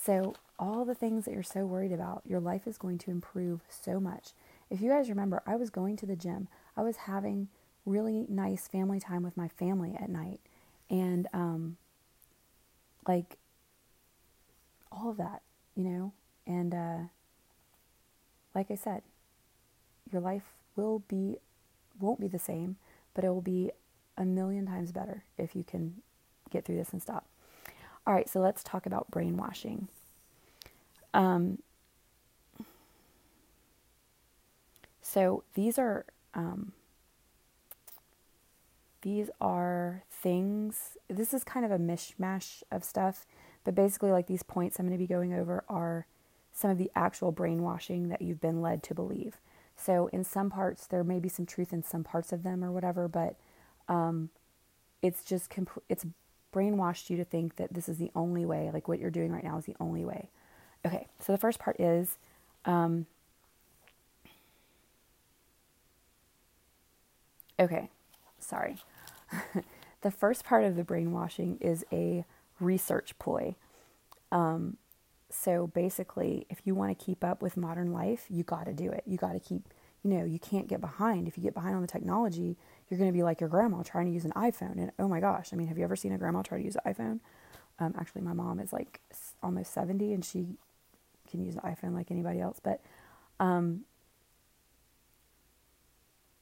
so 0.00 0.34
all 0.58 0.84
the 0.84 0.94
things 0.94 1.24
that 1.24 1.34
you're 1.34 1.42
so 1.42 1.64
worried 1.64 1.92
about 1.92 2.22
your 2.26 2.40
life 2.40 2.66
is 2.66 2.78
going 2.78 2.98
to 2.98 3.10
improve 3.10 3.60
so 3.68 4.00
much 4.00 4.30
if 4.74 4.80
you 4.80 4.90
guys 4.90 5.08
remember 5.08 5.42
i 5.46 5.56
was 5.56 5.70
going 5.70 5.96
to 5.96 6.06
the 6.06 6.16
gym 6.16 6.48
i 6.76 6.82
was 6.82 6.96
having 6.96 7.48
really 7.86 8.26
nice 8.28 8.66
family 8.66 8.98
time 8.98 9.22
with 9.22 9.36
my 9.36 9.48
family 9.48 9.96
at 10.00 10.08
night 10.08 10.40
and 10.90 11.26
um, 11.32 11.76
like 13.06 13.38
all 14.90 15.10
of 15.10 15.16
that, 15.16 15.42
you 15.74 15.84
know? 15.84 16.12
And 16.46 16.74
uh, 16.74 16.98
like 18.54 18.70
I 18.70 18.74
said, 18.74 19.02
your 20.10 20.20
life 20.20 20.54
will 20.76 21.00
be 21.08 21.38
won't 21.98 22.20
be 22.20 22.28
the 22.28 22.38
same, 22.38 22.76
but 23.14 23.24
it 23.24 23.28
will 23.28 23.40
be 23.40 23.70
a 24.16 24.24
million 24.24 24.66
times 24.66 24.92
better 24.92 25.24
if 25.38 25.54
you 25.54 25.62
can 25.64 26.02
get 26.50 26.64
through 26.64 26.76
this 26.76 26.92
and 26.92 27.00
stop. 27.00 27.26
All 28.06 28.12
right, 28.12 28.28
so 28.28 28.40
let's 28.40 28.62
talk 28.62 28.84
about 28.84 29.10
brainwashing. 29.10 29.88
Um, 31.14 31.58
so 35.14 35.44
these 35.54 35.78
are 35.78 36.04
um, 36.34 36.72
these 39.02 39.30
are 39.40 40.02
things. 40.10 40.96
This 41.08 41.32
is 41.32 41.44
kind 41.44 41.64
of 41.64 41.70
a 41.70 41.78
mishmash 41.78 42.64
of 42.72 42.82
stuff, 42.82 43.24
but 43.62 43.76
basically, 43.76 44.10
like 44.10 44.26
these 44.26 44.42
points 44.42 44.78
I'm 44.78 44.86
going 44.86 44.98
to 44.98 45.02
be 45.02 45.06
going 45.06 45.32
over 45.32 45.62
are 45.68 46.06
some 46.52 46.70
of 46.70 46.78
the 46.78 46.90
actual 46.96 47.30
brainwashing 47.30 48.08
that 48.08 48.22
you've 48.22 48.40
been 48.40 48.60
led 48.60 48.82
to 48.84 48.94
believe. 48.94 49.36
So, 49.76 50.08
in 50.08 50.24
some 50.24 50.50
parts, 50.50 50.84
there 50.88 51.04
may 51.04 51.20
be 51.20 51.28
some 51.28 51.46
truth 51.46 51.72
in 51.72 51.84
some 51.84 52.02
parts 52.02 52.32
of 52.32 52.42
them 52.42 52.64
or 52.64 52.72
whatever, 52.72 53.06
but 53.06 53.36
um, 53.88 54.30
it's 55.00 55.22
just 55.22 55.52
it's 55.88 56.04
brainwashed 56.52 57.08
you 57.08 57.16
to 57.18 57.24
think 57.24 57.54
that 57.54 57.72
this 57.72 57.88
is 57.88 57.98
the 57.98 58.10
only 58.16 58.44
way, 58.44 58.68
like 58.72 58.88
what 58.88 58.98
you're 58.98 59.10
doing 59.10 59.30
right 59.30 59.44
now 59.44 59.58
is 59.58 59.64
the 59.64 59.76
only 59.78 60.04
way. 60.04 60.28
Okay, 60.84 61.06
so 61.20 61.30
the 61.30 61.38
first 61.38 61.60
part 61.60 61.78
is 61.78 62.18
um, 62.64 63.06
okay, 67.58 67.90
sorry. 68.38 68.76
the 70.02 70.10
first 70.10 70.44
part 70.44 70.64
of 70.64 70.76
the 70.76 70.84
brainwashing 70.84 71.58
is 71.60 71.84
a 71.92 72.24
research 72.60 73.18
ploy. 73.18 73.54
Um, 74.32 74.76
so 75.30 75.66
basically, 75.66 76.46
if 76.48 76.60
you 76.64 76.74
want 76.74 76.96
to 76.96 77.04
keep 77.04 77.24
up 77.24 77.42
with 77.42 77.56
modern 77.56 77.92
life, 77.92 78.26
you 78.28 78.44
got 78.44 78.66
to 78.66 78.72
do 78.72 78.90
it. 78.90 79.02
You 79.06 79.16
got 79.16 79.32
to 79.32 79.40
keep, 79.40 79.62
you 80.02 80.10
know, 80.10 80.24
you 80.24 80.38
can't 80.38 80.68
get 80.68 80.80
behind. 80.80 81.26
If 81.26 81.36
you 81.36 81.42
get 81.42 81.54
behind 81.54 81.74
on 81.74 81.82
the 81.82 81.88
technology, 81.88 82.56
you're 82.88 82.98
going 82.98 83.10
to 83.10 83.16
be 83.16 83.22
like 83.22 83.40
your 83.40 83.48
grandma 83.48 83.82
trying 83.82 84.06
to 84.06 84.12
use 84.12 84.24
an 84.24 84.32
iPhone. 84.32 84.76
And 84.78 84.92
oh 84.98 85.08
my 85.08 85.20
gosh, 85.20 85.50
I 85.52 85.56
mean, 85.56 85.66
have 85.68 85.78
you 85.78 85.84
ever 85.84 85.96
seen 85.96 86.12
a 86.12 86.18
grandma 86.18 86.42
try 86.42 86.58
to 86.58 86.64
use 86.64 86.76
an 86.84 86.92
iPhone? 86.94 87.20
Um, 87.80 87.94
actually, 87.98 88.22
my 88.22 88.32
mom 88.32 88.60
is 88.60 88.72
like 88.72 89.00
almost 89.42 89.72
70 89.72 90.12
and 90.12 90.24
she 90.24 90.56
can 91.28 91.44
use 91.44 91.56
an 91.56 91.62
iPhone 91.62 91.94
like 91.94 92.10
anybody 92.10 92.40
else. 92.40 92.60
But 92.62 92.80
um, 93.40 93.80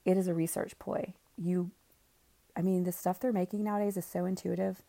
it 0.04 0.16
is 0.16 0.28
a 0.28 0.34
research 0.34 0.78
ploy. 0.78 1.12
You, 1.36 1.70
I 2.56 2.62
mean, 2.62 2.84
the 2.84 2.92
stuff 2.92 3.20
they're 3.20 3.32
making 3.32 3.64
nowadays 3.64 3.96
is 3.96 4.04
so 4.04 4.24
intuitive 4.24 4.82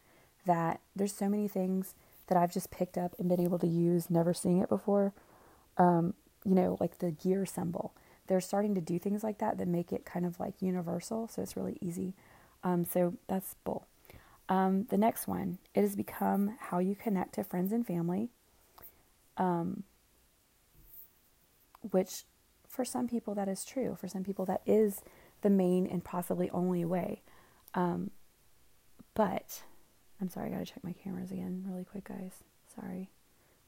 that 0.46 0.82
there's 0.96 1.14
so 1.14 1.30
many 1.30 1.48
things 1.48 1.96
that 2.28 2.38
I've 2.38 2.54
just 2.54 2.72
picked 2.72 2.98
up 2.98 3.16
and 3.20 3.30
been 3.30 3.40
able 3.40 3.60
to 3.60 3.68
use, 3.68 4.10
never 4.10 4.34
seeing 4.34 4.60
it 4.60 4.70
before. 4.70 5.14
Um, 5.78 6.14
you 6.46 6.56
know, 6.56 6.78
like 6.80 7.00
the 7.00 7.12
gear 7.12 7.46
symbol. 7.46 7.94
They're 8.28 8.42
starting 8.42 8.76
to 8.76 8.82
do 8.82 9.00
things 9.00 9.24
like 9.24 9.40
that 9.40 9.58
that 9.58 9.68
make 9.68 9.92
it 9.92 10.06
kind 10.06 10.26
of 10.26 10.40
like 10.40 10.62
universal, 10.62 11.28
so 11.28 11.42
it's 11.42 11.58
really 11.58 11.78
easy. 11.82 12.14
Um, 12.64 12.86
so 12.86 13.16
that's 13.28 13.56
bull. 13.66 13.88
Um, 14.50 14.86
the 14.90 14.98
next 14.98 15.28
one, 15.28 15.58
it 15.74 15.82
has 15.82 15.96
become 15.96 16.58
how 16.60 16.80
you 16.80 16.96
connect 16.96 17.36
to 17.36 17.44
friends 17.44 17.72
and 17.72 17.86
family, 17.86 18.30
um, 19.38 19.84
which 21.92 22.24
for 22.74 22.84
some 22.84 23.08
people 23.08 23.36
that 23.36 23.48
is 23.48 23.64
true. 23.64 23.96
For 24.02 24.08
some 24.08 24.24
people 24.24 24.46
that 24.46 24.62
is 24.66 25.04
the 25.44 25.50
main 25.50 25.86
and 25.86 26.04
possibly 26.04 26.50
only 26.50 26.84
way. 26.84 27.22
Um, 27.76 28.10
but 29.14 29.62
I'm 30.20 30.28
sorry, 30.28 30.48
I 30.50 30.54
gotta 30.54 30.66
check 30.66 30.84
my 30.84 30.94
cameras 30.94 31.32
again 31.32 31.66
really 31.68 31.84
quick, 31.84 32.06
guys. 32.06 32.44
Sorry. 32.74 33.12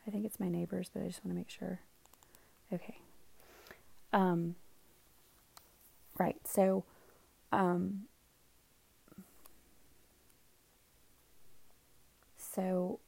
I 0.08 0.12
think 0.12 0.26
it's 0.26 0.40
my 0.40 0.50
neighbors, 0.50 0.90
but 0.92 1.04
I 1.04 1.06
just 1.06 1.24
want 1.24 1.36
to 1.36 1.38
make 1.38 1.52
sure. 1.52 1.82
Okay. 2.74 2.98
Um, 4.12 4.56
right, 6.18 6.38
so 6.48 6.84
um, 7.52 8.06
so 12.38 13.00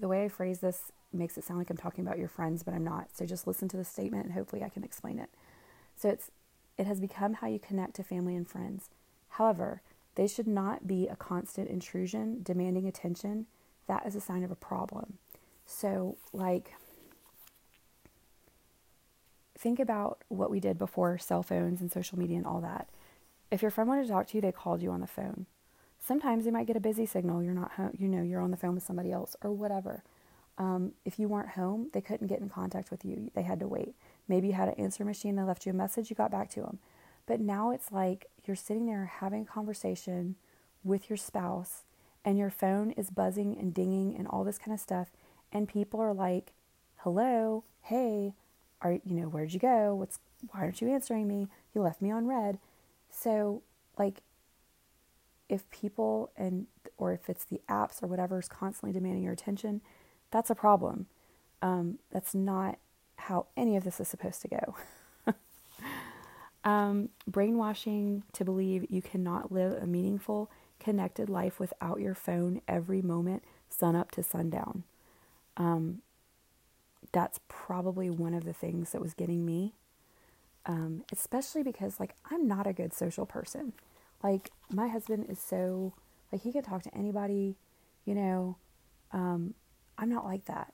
the 0.00 0.08
way 0.08 0.24
I 0.24 0.28
phrase 0.28 0.58
this 0.58 0.90
makes 1.12 1.36
it 1.36 1.44
sound 1.44 1.58
like 1.58 1.70
I'm 1.70 1.76
talking 1.76 2.06
about 2.06 2.18
your 2.18 2.28
friends, 2.28 2.62
but 2.62 2.74
I'm 2.74 2.84
not. 2.84 3.08
So 3.14 3.26
just 3.26 3.46
listen 3.46 3.68
to 3.68 3.76
the 3.76 3.84
statement 3.84 4.26
and 4.26 4.34
hopefully 4.34 4.62
I 4.62 4.68
can 4.68 4.84
explain 4.84 5.18
it. 5.18 5.30
So 5.96 6.08
it's 6.08 6.30
it 6.78 6.86
has 6.86 7.00
become 7.00 7.34
how 7.34 7.46
you 7.46 7.58
connect 7.58 7.96
to 7.96 8.02
family 8.02 8.34
and 8.34 8.48
friends. 8.48 8.88
However, 9.30 9.82
they 10.14 10.26
should 10.26 10.46
not 10.46 10.86
be 10.86 11.08
a 11.08 11.16
constant 11.16 11.68
intrusion, 11.68 12.40
demanding 12.42 12.86
attention. 12.86 13.46
That 13.86 14.06
is 14.06 14.16
a 14.16 14.20
sign 14.20 14.42
of 14.44 14.50
a 14.50 14.56
problem. 14.56 15.18
So, 15.66 16.16
like, 16.32 16.72
think 19.58 19.78
about 19.78 20.24
what 20.28 20.50
we 20.50 20.58
did 20.58 20.78
before 20.78 21.18
cell 21.18 21.42
phones 21.42 21.80
and 21.80 21.92
social 21.92 22.18
media 22.18 22.38
and 22.38 22.46
all 22.46 22.60
that. 22.62 22.88
If 23.50 23.62
your 23.62 23.70
friend 23.70 23.88
wanted 23.88 24.04
to 24.04 24.12
talk 24.12 24.26
to 24.28 24.36
you, 24.36 24.40
they 24.40 24.52
called 24.52 24.82
you 24.82 24.90
on 24.90 25.00
the 25.00 25.06
phone. 25.06 25.46
Sometimes 25.98 26.46
you 26.46 26.52
might 26.52 26.66
get 26.66 26.76
a 26.76 26.80
busy 26.80 27.04
signal. 27.04 27.42
You're 27.42 27.52
not 27.52 27.72
home, 27.72 27.94
you 27.98 28.08
know, 28.08 28.22
you're 28.22 28.40
on 28.40 28.50
the 28.50 28.56
phone 28.56 28.74
with 28.74 28.84
somebody 28.84 29.12
else 29.12 29.36
or 29.42 29.52
whatever. 29.52 30.02
Um, 30.60 30.92
if 31.06 31.18
you 31.18 31.26
weren't 31.26 31.48
home, 31.48 31.88
they 31.94 32.02
couldn't 32.02 32.26
get 32.26 32.40
in 32.40 32.50
contact 32.50 32.90
with 32.90 33.02
you. 33.02 33.30
They 33.34 33.42
had 33.42 33.60
to 33.60 33.66
wait. 33.66 33.94
Maybe 34.28 34.48
you 34.48 34.52
had 34.52 34.68
an 34.68 34.74
answer 34.74 35.06
machine, 35.06 35.36
they 35.36 35.42
left 35.42 35.64
you 35.64 35.72
a 35.72 35.74
message, 35.74 36.10
you 36.10 36.16
got 36.16 36.30
back 36.30 36.50
to 36.50 36.60
them. 36.60 36.78
But 37.26 37.40
now 37.40 37.70
it's 37.70 37.90
like 37.90 38.26
you're 38.44 38.56
sitting 38.56 38.84
there 38.84 39.06
having 39.06 39.42
a 39.42 39.46
conversation 39.46 40.36
with 40.84 41.08
your 41.08 41.16
spouse 41.16 41.84
and 42.26 42.36
your 42.36 42.50
phone 42.50 42.90
is 42.90 43.08
buzzing 43.08 43.56
and 43.58 43.72
dinging 43.72 44.14
and 44.18 44.28
all 44.28 44.44
this 44.44 44.58
kind 44.58 44.74
of 44.74 44.80
stuff 44.80 45.08
and 45.50 45.66
people 45.66 45.98
are 45.98 46.12
like, 46.12 46.52
"Hello, 46.98 47.64
hey, 47.82 48.34
are 48.82 48.92
you 48.92 49.14
know, 49.14 49.28
where'd 49.28 49.54
you 49.54 49.60
go? 49.60 49.94
What's 49.94 50.18
why 50.50 50.60
aren't 50.60 50.82
you 50.82 50.88
answering 50.92 51.26
me? 51.26 51.48
You 51.74 51.80
left 51.80 52.02
me 52.02 52.10
on 52.10 52.26
read. 52.26 52.58
So, 53.10 53.62
like 53.98 54.22
if 55.48 55.68
people 55.70 56.30
and 56.36 56.66
or 56.96 57.12
if 57.12 57.28
it's 57.28 57.44
the 57.44 57.60
apps 57.68 58.02
or 58.02 58.06
whatever 58.06 58.38
is 58.38 58.48
constantly 58.48 58.92
demanding 58.92 59.22
your 59.22 59.32
attention, 59.32 59.80
that's 60.30 60.50
a 60.50 60.54
problem. 60.54 61.06
Um, 61.62 61.98
that's 62.10 62.34
not 62.34 62.78
how 63.16 63.46
any 63.56 63.76
of 63.76 63.84
this 63.84 64.00
is 64.00 64.08
supposed 64.08 64.42
to 64.42 64.48
go. 64.48 64.76
Um, 66.64 67.08
brainwashing 67.26 68.24
to 68.34 68.44
believe 68.44 68.86
you 68.90 69.00
cannot 69.00 69.50
live 69.50 69.82
a 69.82 69.86
meaningful, 69.86 70.50
connected 70.78 71.28
life 71.30 71.58
without 71.58 72.00
your 72.00 72.14
phone 72.14 72.60
every 72.68 73.00
moment, 73.00 73.42
sun 73.68 73.96
up 73.96 74.10
to 74.12 74.22
sundown. 74.22 74.84
Um, 75.56 76.02
that's 77.12 77.40
probably 77.48 78.10
one 78.10 78.34
of 78.34 78.44
the 78.44 78.52
things 78.52 78.92
that 78.92 79.00
was 79.00 79.14
getting 79.14 79.44
me. 79.44 79.74
Um, 80.66 81.04
especially 81.10 81.62
because, 81.62 81.98
like, 81.98 82.14
I'm 82.30 82.46
not 82.46 82.66
a 82.66 82.72
good 82.74 82.92
social 82.92 83.24
person. 83.24 83.72
Like, 84.22 84.50
my 84.70 84.88
husband 84.88 85.26
is 85.30 85.38
so, 85.38 85.94
like, 86.30 86.42
he 86.42 86.52
can 86.52 86.62
talk 86.62 86.82
to 86.82 86.94
anybody, 86.94 87.56
you 88.04 88.14
know. 88.14 88.56
I'm 90.00 90.08
not 90.08 90.24
like 90.24 90.46
that. 90.46 90.72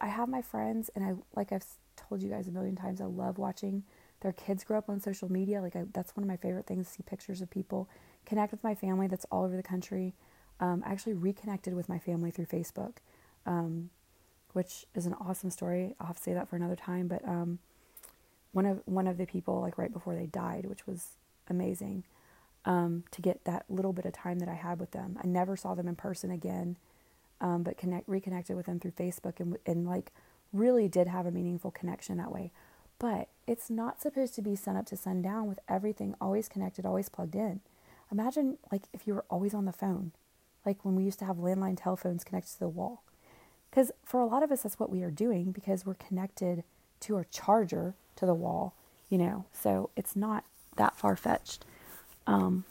I 0.00 0.06
have 0.06 0.28
my 0.28 0.42
friends, 0.42 0.90
and 0.94 1.04
I, 1.04 1.14
like 1.34 1.52
I've 1.52 1.64
told 1.96 2.22
you 2.22 2.30
guys 2.30 2.46
a 2.46 2.52
million 2.52 2.76
times, 2.76 3.00
I 3.00 3.06
love 3.06 3.38
watching 3.38 3.82
their 4.20 4.32
kids 4.32 4.64
grow 4.64 4.78
up 4.78 4.88
on 4.88 5.00
social 5.00 5.30
media. 5.30 5.60
Like 5.60 5.76
I, 5.76 5.84
that's 5.92 6.16
one 6.16 6.22
of 6.22 6.28
my 6.28 6.36
favorite 6.36 6.66
things: 6.66 6.88
see 6.88 7.02
pictures 7.02 7.40
of 7.42 7.50
people, 7.50 7.88
connect 8.24 8.52
with 8.52 8.62
my 8.62 8.74
family 8.74 9.08
that's 9.08 9.26
all 9.32 9.44
over 9.44 9.56
the 9.56 9.62
country. 9.62 10.14
Um, 10.60 10.82
I 10.86 10.92
actually 10.92 11.14
reconnected 11.14 11.74
with 11.74 11.88
my 11.88 11.98
family 11.98 12.30
through 12.30 12.46
Facebook, 12.46 12.96
um, 13.46 13.90
which 14.52 14.86
is 14.94 15.06
an 15.06 15.14
awesome 15.14 15.50
story. 15.50 15.94
I'll 16.00 16.08
have 16.08 16.16
to 16.16 16.22
say 16.22 16.34
that 16.34 16.48
for 16.48 16.56
another 16.56 16.76
time. 16.76 17.08
But 17.08 17.26
um, 17.26 17.58
one 18.52 18.66
of 18.66 18.82
one 18.84 19.06
of 19.06 19.18
the 19.18 19.26
people, 19.26 19.60
like 19.60 19.78
right 19.78 19.92
before 19.92 20.14
they 20.14 20.26
died, 20.26 20.66
which 20.66 20.86
was 20.86 21.16
amazing, 21.48 22.04
um, 22.64 23.04
to 23.12 23.22
get 23.22 23.44
that 23.44 23.64
little 23.68 23.92
bit 23.92 24.04
of 24.04 24.12
time 24.12 24.38
that 24.40 24.48
I 24.48 24.54
had 24.54 24.78
with 24.78 24.90
them. 24.90 25.18
I 25.22 25.26
never 25.26 25.56
saw 25.56 25.74
them 25.74 25.88
in 25.88 25.96
person 25.96 26.30
again, 26.30 26.76
um, 27.40 27.62
but 27.62 27.76
connect 27.76 28.08
reconnected 28.08 28.56
with 28.56 28.66
them 28.66 28.80
through 28.80 28.92
Facebook 28.92 29.40
and 29.40 29.56
and 29.66 29.86
like 29.86 30.12
really 30.52 30.88
did 30.88 31.06
have 31.06 31.26
a 31.26 31.30
meaningful 31.30 31.70
connection 31.70 32.16
that 32.18 32.32
way. 32.32 32.50
But 32.98 33.28
it's 33.46 33.70
not 33.70 34.00
supposed 34.00 34.34
to 34.34 34.42
be 34.42 34.56
sun 34.56 34.76
up 34.76 34.86
to 34.86 34.96
sundown 34.96 35.46
with 35.46 35.60
everything 35.68 36.14
always 36.20 36.48
connected, 36.48 36.84
always 36.84 37.08
plugged 37.08 37.36
in. 37.36 37.60
Imagine 38.10 38.58
like 38.72 38.82
if 38.92 39.06
you 39.06 39.14
were 39.14 39.24
always 39.30 39.54
on 39.54 39.66
the 39.66 39.72
phone, 39.72 40.12
like 40.66 40.84
when 40.84 40.96
we 40.96 41.04
used 41.04 41.18
to 41.20 41.24
have 41.24 41.36
landline 41.36 41.80
telephones 41.80 42.24
connected 42.24 42.52
to 42.52 42.60
the 42.60 42.68
wall. 42.68 43.02
Because 43.70 43.92
for 44.04 44.18
a 44.20 44.26
lot 44.26 44.42
of 44.42 44.50
us, 44.50 44.62
that's 44.62 44.78
what 44.78 44.90
we 44.90 45.02
are 45.02 45.10
doing 45.10 45.52
because 45.52 45.84
we're 45.84 45.94
connected 45.94 46.64
to 47.00 47.16
our 47.16 47.24
charger 47.24 47.94
to 48.16 48.26
the 48.26 48.34
wall, 48.34 48.74
you 49.08 49.18
know. 49.18 49.44
So 49.52 49.90
it's 49.94 50.16
not 50.16 50.44
that 50.76 50.96
far 50.96 51.16
fetched. 51.16 51.64
Um, 52.26 52.64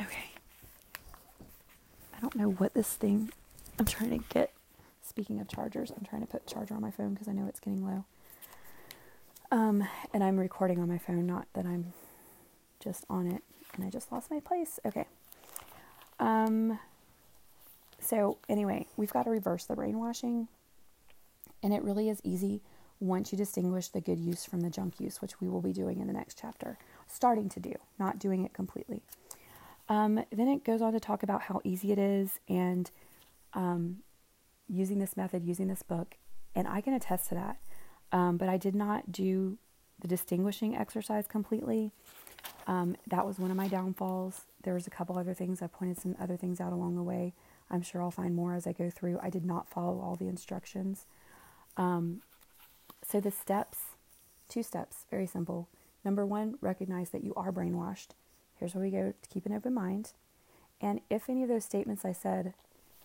okay. 0.00 0.30
I 2.16 2.20
don't 2.20 2.36
know 2.36 2.50
what 2.50 2.74
this 2.74 2.94
thing 2.94 3.30
I'm 3.78 3.84
trying 3.84 4.10
to 4.10 4.24
get. 4.28 4.52
Speaking 5.02 5.40
of 5.40 5.48
chargers, 5.48 5.92
I'm 5.96 6.04
trying 6.04 6.22
to 6.22 6.26
put 6.26 6.46
charger 6.46 6.74
on 6.74 6.80
my 6.80 6.90
phone 6.90 7.12
because 7.12 7.28
I 7.28 7.32
know 7.32 7.46
it's 7.46 7.60
getting 7.60 7.84
low. 7.84 8.04
Um, 9.52 9.86
and 10.12 10.24
I'm 10.24 10.38
recording 10.38 10.80
on 10.80 10.88
my 10.88 10.98
phone, 10.98 11.26
not 11.26 11.46
that 11.52 11.66
I'm 11.66 11.92
just 12.80 13.04
on 13.08 13.26
it 13.26 13.42
and 13.76 13.84
I 13.84 13.90
just 13.90 14.10
lost 14.10 14.30
my 14.30 14.40
place. 14.40 14.80
Okay. 14.84 15.06
Um, 16.18 16.78
so, 18.00 18.38
anyway, 18.48 18.86
we've 18.96 19.12
got 19.12 19.24
to 19.24 19.30
reverse 19.30 19.64
the 19.64 19.74
brainwashing. 19.76 20.48
And 21.62 21.72
it 21.72 21.82
really 21.82 22.08
is 22.08 22.20
easy 22.24 22.60
once 23.00 23.32
you 23.32 23.38
distinguish 23.38 23.88
the 23.88 24.00
good 24.00 24.20
use 24.20 24.44
from 24.44 24.60
the 24.60 24.70
junk 24.70 25.00
use, 25.00 25.20
which 25.22 25.40
we 25.40 25.48
will 25.48 25.62
be 25.62 25.72
doing 25.72 26.00
in 26.00 26.06
the 26.06 26.12
next 26.12 26.38
chapter. 26.40 26.78
Starting 27.06 27.48
to 27.50 27.60
do, 27.60 27.74
not 27.98 28.18
doing 28.18 28.44
it 28.44 28.52
completely. 28.52 29.02
Um, 29.88 30.24
then 30.30 30.48
it 30.48 30.64
goes 30.64 30.82
on 30.82 30.92
to 30.92 31.00
talk 31.00 31.22
about 31.22 31.42
how 31.42 31.60
easy 31.64 31.92
it 31.92 31.98
is 31.98 32.38
and 32.48 32.90
um, 33.54 33.98
using 34.68 34.98
this 34.98 35.16
method, 35.16 35.44
using 35.44 35.68
this 35.68 35.82
book, 35.82 36.16
and 36.54 36.66
I 36.68 36.80
can 36.80 36.94
attest 36.94 37.28
to 37.30 37.34
that. 37.34 37.58
Um, 38.12 38.36
but 38.36 38.48
I 38.48 38.56
did 38.56 38.74
not 38.74 39.10
do 39.10 39.58
the 40.00 40.08
distinguishing 40.08 40.76
exercise 40.76 41.26
completely. 41.26 41.90
Um, 42.66 42.96
that 43.06 43.26
was 43.26 43.38
one 43.38 43.50
of 43.50 43.56
my 43.56 43.68
downfalls. 43.68 44.42
There 44.62 44.74
was 44.74 44.86
a 44.86 44.90
couple 44.90 45.18
other 45.18 45.34
things. 45.34 45.62
I 45.62 45.66
pointed 45.66 45.98
some 45.98 46.16
other 46.20 46.36
things 46.36 46.60
out 46.60 46.72
along 46.72 46.96
the 46.96 47.02
way. 47.02 47.34
I'm 47.70 47.82
sure 47.82 48.02
I'll 48.02 48.10
find 48.10 48.34
more 48.34 48.54
as 48.54 48.66
I 48.66 48.72
go 48.72 48.90
through. 48.90 49.18
I 49.22 49.30
did 49.30 49.44
not 49.44 49.68
follow 49.68 50.00
all 50.00 50.16
the 50.16 50.28
instructions. 50.28 51.06
Um, 51.76 52.22
so 53.06 53.20
the 53.20 53.30
steps, 53.30 53.78
two 54.48 54.62
steps, 54.62 55.06
very 55.10 55.26
simple. 55.26 55.68
Number 56.04 56.24
one, 56.24 56.56
recognize 56.60 57.10
that 57.10 57.24
you 57.24 57.34
are 57.34 57.52
brainwashed. 57.52 58.08
Here's 58.56 58.74
where 58.74 58.84
we 58.84 58.90
go 58.90 59.12
to 59.20 59.28
keep 59.28 59.46
an 59.46 59.52
open 59.52 59.74
mind. 59.74 60.12
And 60.80 61.00
if 61.10 61.28
any 61.28 61.42
of 61.42 61.48
those 61.48 61.64
statements 61.64 62.04
I 62.04 62.12
said 62.12 62.54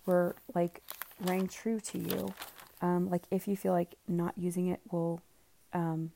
were 0.05 0.35
like 0.53 0.81
rang 1.21 1.47
true 1.47 1.79
to 1.79 1.97
you, 1.97 2.33
um, 2.81 3.09
like 3.09 3.23
if 3.31 3.47
you 3.47 3.55
feel 3.55 3.73
like 3.73 3.95
not 4.07 4.33
using 4.37 4.67
it 4.67 4.79
will, 4.91 5.21
um, 5.73 6.11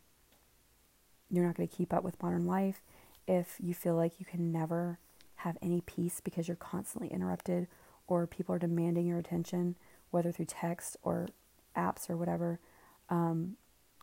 you're 1.29 1.45
not 1.45 1.55
going 1.55 1.67
to 1.67 1.75
keep 1.75 1.93
up 1.93 2.03
with 2.03 2.21
modern 2.21 2.45
life, 2.45 2.81
if 3.27 3.55
you 3.59 3.73
feel 3.73 3.95
like 3.95 4.19
you 4.19 4.25
can 4.25 4.51
never 4.51 4.99
have 5.37 5.57
any 5.61 5.81
peace 5.81 6.21
because 6.23 6.47
you're 6.47 6.55
constantly 6.55 7.09
interrupted 7.09 7.67
or 8.07 8.27
people 8.27 8.53
are 8.55 8.59
demanding 8.59 9.07
your 9.07 9.19
attention, 9.19 9.75
whether 10.11 10.31
through 10.31 10.45
text 10.45 10.97
or 11.03 11.27
apps 11.75 12.09
or 12.09 12.15
whatever, 12.15 12.59
um, 13.09 13.55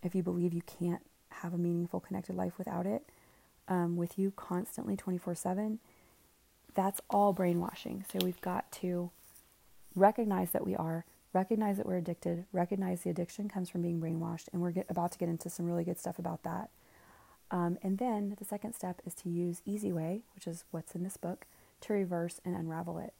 if 0.02 0.14
you 0.14 0.22
believe 0.22 0.52
you 0.52 0.62
can't 0.62 1.02
have 1.30 1.54
a 1.54 1.58
meaningful 1.58 2.00
connected 2.00 2.34
life 2.34 2.58
without 2.58 2.86
it 2.86 3.04
um, 3.68 3.96
with 3.96 4.18
you 4.18 4.32
constantly 4.32 4.96
24 4.96 5.34
7, 5.34 5.78
that's 6.74 7.00
all 7.08 7.32
brainwashing. 7.32 8.04
So 8.10 8.18
we've 8.24 8.40
got 8.40 8.70
to 8.72 9.10
recognize 9.94 10.50
that 10.50 10.66
we 10.66 10.76
are, 10.76 11.04
recognize 11.32 11.76
that 11.76 11.86
we're 11.86 11.96
addicted, 11.96 12.44
recognize 12.52 13.02
the 13.02 13.10
addiction 13.10 13.48
comes 13.48 13.68
from 13.68 13.82
being 13.82 14.00
brainwashed, 14.00 14.48
and 14.52 14.60
we're 14.60 14.70
get, 14.70 14.86
about 14.88 15.12
to 15.12 15.18
get 15.18 15.28
into 15.28 15.48
some 15.50 15.66
really 15.66 15.84
good 15.84 15.98
stuff 15.98 16.18
about 16.18 16.42
that. 16.42 16.70
Um, 17.50 17.78
and 17.82 17.98
then 17.98 18.36
the 18.38 18.44
second 18.44 18.74
step 18.74 19.00
is 19.04 19.14
to 19.14 19.28
use 19.28 19.62
Easy 19.64 19.92
Way, 19.92 20.22
which 20.34 20.46
is 20.46 20.64
what's 20.70 20.94
in 20.94 21.02
this 21.02 21.16
book, 21.16 21.46
to 21.82 21.92
reverse 21.92 22.40
and 22.44 22.54
unravel 22.54 22.98
it. 22.98 23.12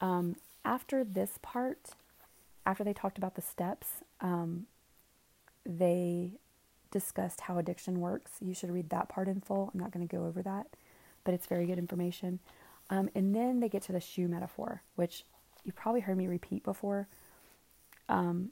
Um, 0.00 0.36
after 0.64 1.02
this 1.04 1.38
part, 1.42 1.90
after 2.64 2.84
they 2.84 2.92
talked 2.92 3.18
about 3.18 3.34
the 3.34 3.42
steps, 3.42 3.88
um, 4.20 4.66
they 5.66 6.32
discussed 6.90 7.42
how 7.42 7.58
addiction 7.58 8.00
works. 8.00 8.32
You 8.40 8.54
should 8.54 8.70
read 8.70 8.90
that 8.90 9.08
part 9.08 9.26
in 9.26 9.40
full. 9.40 9.70
I'm 9.72 9.80
not 9.80 9.90
going 9.90 10.06
to 10.06 10.16
go 10.16 10.24
over 10.26 10.42
that, 10.42 10.68
but 11.24 11.34
it's 11.34 11.46
very 11.46 11.66
good 11.66 11.78
information. 11.78 12.38
Um, 12.90 13.08
and 13.14 13.34
then 13.34 13.60
they 13.60 13.68
get 13.68 13.82
to 13.84 13.92
the 13.92 14.00
shoe 14.00 14.28
metaphor, 14.28 14.82
which 14.96 15.24
you 15.64 15.72
probably 15.72 16.00
heard 16.00 16.16
me 16.16 16.26
repeat 16.26 16.64
before, 16.64 17.08
um, 18.08 18.50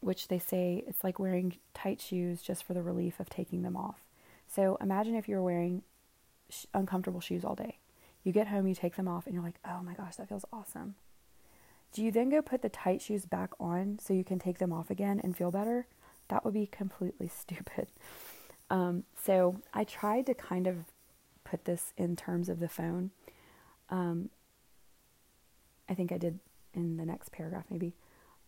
which 0.00 0.28
they 0.28 0.38
say 0.38 0.84
it's 0.86 1.02
like 1.04 1.18
wearing 1.18 1.56
tight 1.74 2.00
shoes 2.00 2.42
just 2.42 2.64
for 2.64 2.74
the 2.74 2.82
relief 2.82 3.20
of 3.20 3.28
taking 3.28 3.62
them 3.62 3.76
off. 3.76 4.04
So 4.46 4.78
imagine 4.80 5.14
if 5.14 5.28
you're 5.28 5.42
wearing 5.42 5.82
sh- 6.48 6.66
uncomfortable 6.72 7.20
shoes 7.20 7.44
all 7.44 7.54
day. 7.54 7.78
You 8.24 8.32
get 8.32 8.48
home, 8.48 8.66
you 8.66 8.74
take 8.74 8.96
them 8.96 9.08
off, 9.08 9.26
and 9.26 9.34
you're 9.34 9.44
like, 9.44 9.58
oh 9.66 9.82
my 9.82 9.94
gosh, 9.94 10.16
that 10.16 10.28
feels 10.28 10.44
awesome. 10.52 10.94
Do 11.92 12.02
you 12.02 12.10
then 12.10 12.28
go 12.28 12.42
put 12.42 12.62
the 12.62 12.68
tight 12.68 13.00
shoes 13.00 13.24
back 13.24 13.50
on 13.58 13.98
so 14.00 14.12
you 14.12 14.24
can 14.24 14.38
take 14.38 14.58
them 14.58 14.72
off 14.72 14.90
again 14.90 15.20
and 15.22 15.36
feel 15.36 15.50
better? 15.50 15.86
That 16.28 16.44
would 16.44 16.54
be 16.54 16.66
completely 16.66 17.28
stupid. 17.34 17.88
Um, 18.70 19.04
so 19.24 19.60
I 19.72 19.84
tried 19.84 20.26
to 20.26 20.34
kind 20.34 20.66
of 20.66 20.76
put 21.44 21.64
this 21.64 21.92
in 21.96 22.16
terms 22.16 22.48
of 22.48 22.60
the 22.60 22.68
phone. 22.68 23.10
Um, 23.88 24.28
I 25.88 25.94
think 25.94 26.12
I 26.12 26.18
did 26.18 26.38
in 26.74 26.96
the 26.96 27.06
next 27.06 27.32
paragraph, 27.32 27.64
maybe. 27.70 27.94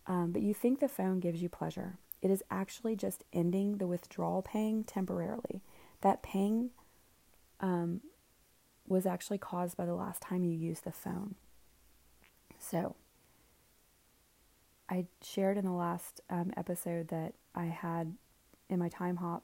Um, 0.07 0.31
but 0.31 0.41
you 0.41 0.53
think 0.53 0.79
the 0.79 0.87
phone 0.87 1.19
gives 1.19 1.41
you 1.41 1.49
pleasure. 1.49 1.97
It 2.21 2.31
is 2.31 2.43
actually 2.51 2.95
just 2.95 3.23
ending 3.33 3.77
the 3.77 3.87
withdrawal 3.87 4.41
pang 4.41 4.83
temporarily. 4.83 5.61
That 6.01 6.21
pang 6.21 6.69
um, 7.59 8.01
was 8.87 9.05
actually 9.05 9.37
caused 9.37 9.77
by 9.77 9.85
the 9.85 9.93
last 9.95 10.21
time 10.21 10.43
you 10.43 10.51
used 10.51 10.83
the 10.83 10.91
phone. 10.91 11.35
So, 12.59 12.95
I 14.89 15.05
shared 15.23 15.57
in 15.57 15.65
the 15.65 15.71
last 15.71 16.21
um, 16.29 16.51
episode 16.57 17.07
that 17.07 17.33
I 17.55 17.65
had 17.65 18.15
in 18.69 18.77
my 18.77 18.89
Timehop, 18.89 19.43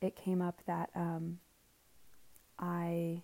it 0.00 0.16
came 0.16 0.40
up 0.40 0.62
that 0.66 0.90
um, 0.94 1.38
I 2.58 3.22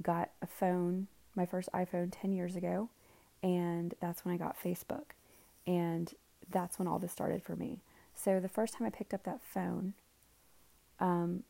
got 0.00 0.30
a 0.40 0.46
phone, 0.46 1.08
my 1.34 1.46
first 1.46 1.68
iPhone 1.72 2.12
10 2.12 2.32
years 2.32 2.56
ago, 2.56 2.88
and 3.42 3.94
that's 4.00 4.24
when 4.24 4.34
I 4.34 4.38
got 4.38 4.56
Facebook. 4.62 5.12
And 5.66 6.12
that's 6.50 6.78
when 6.78 6.88
all 6.88 6.98
this 6.98 7.12
started 7.12 7.42
for 7.42 7.56
me. 7.56 7.80
So 8.14 8.38
the 8.40 8.48
first 8.48 8.74
time 8.74 8.86
I 8.86 8.90
picked 8.90 9.14
up 9.14 9.24
that 9.24 9.40
phone, 9.42 9.94
um, 11.00 11.42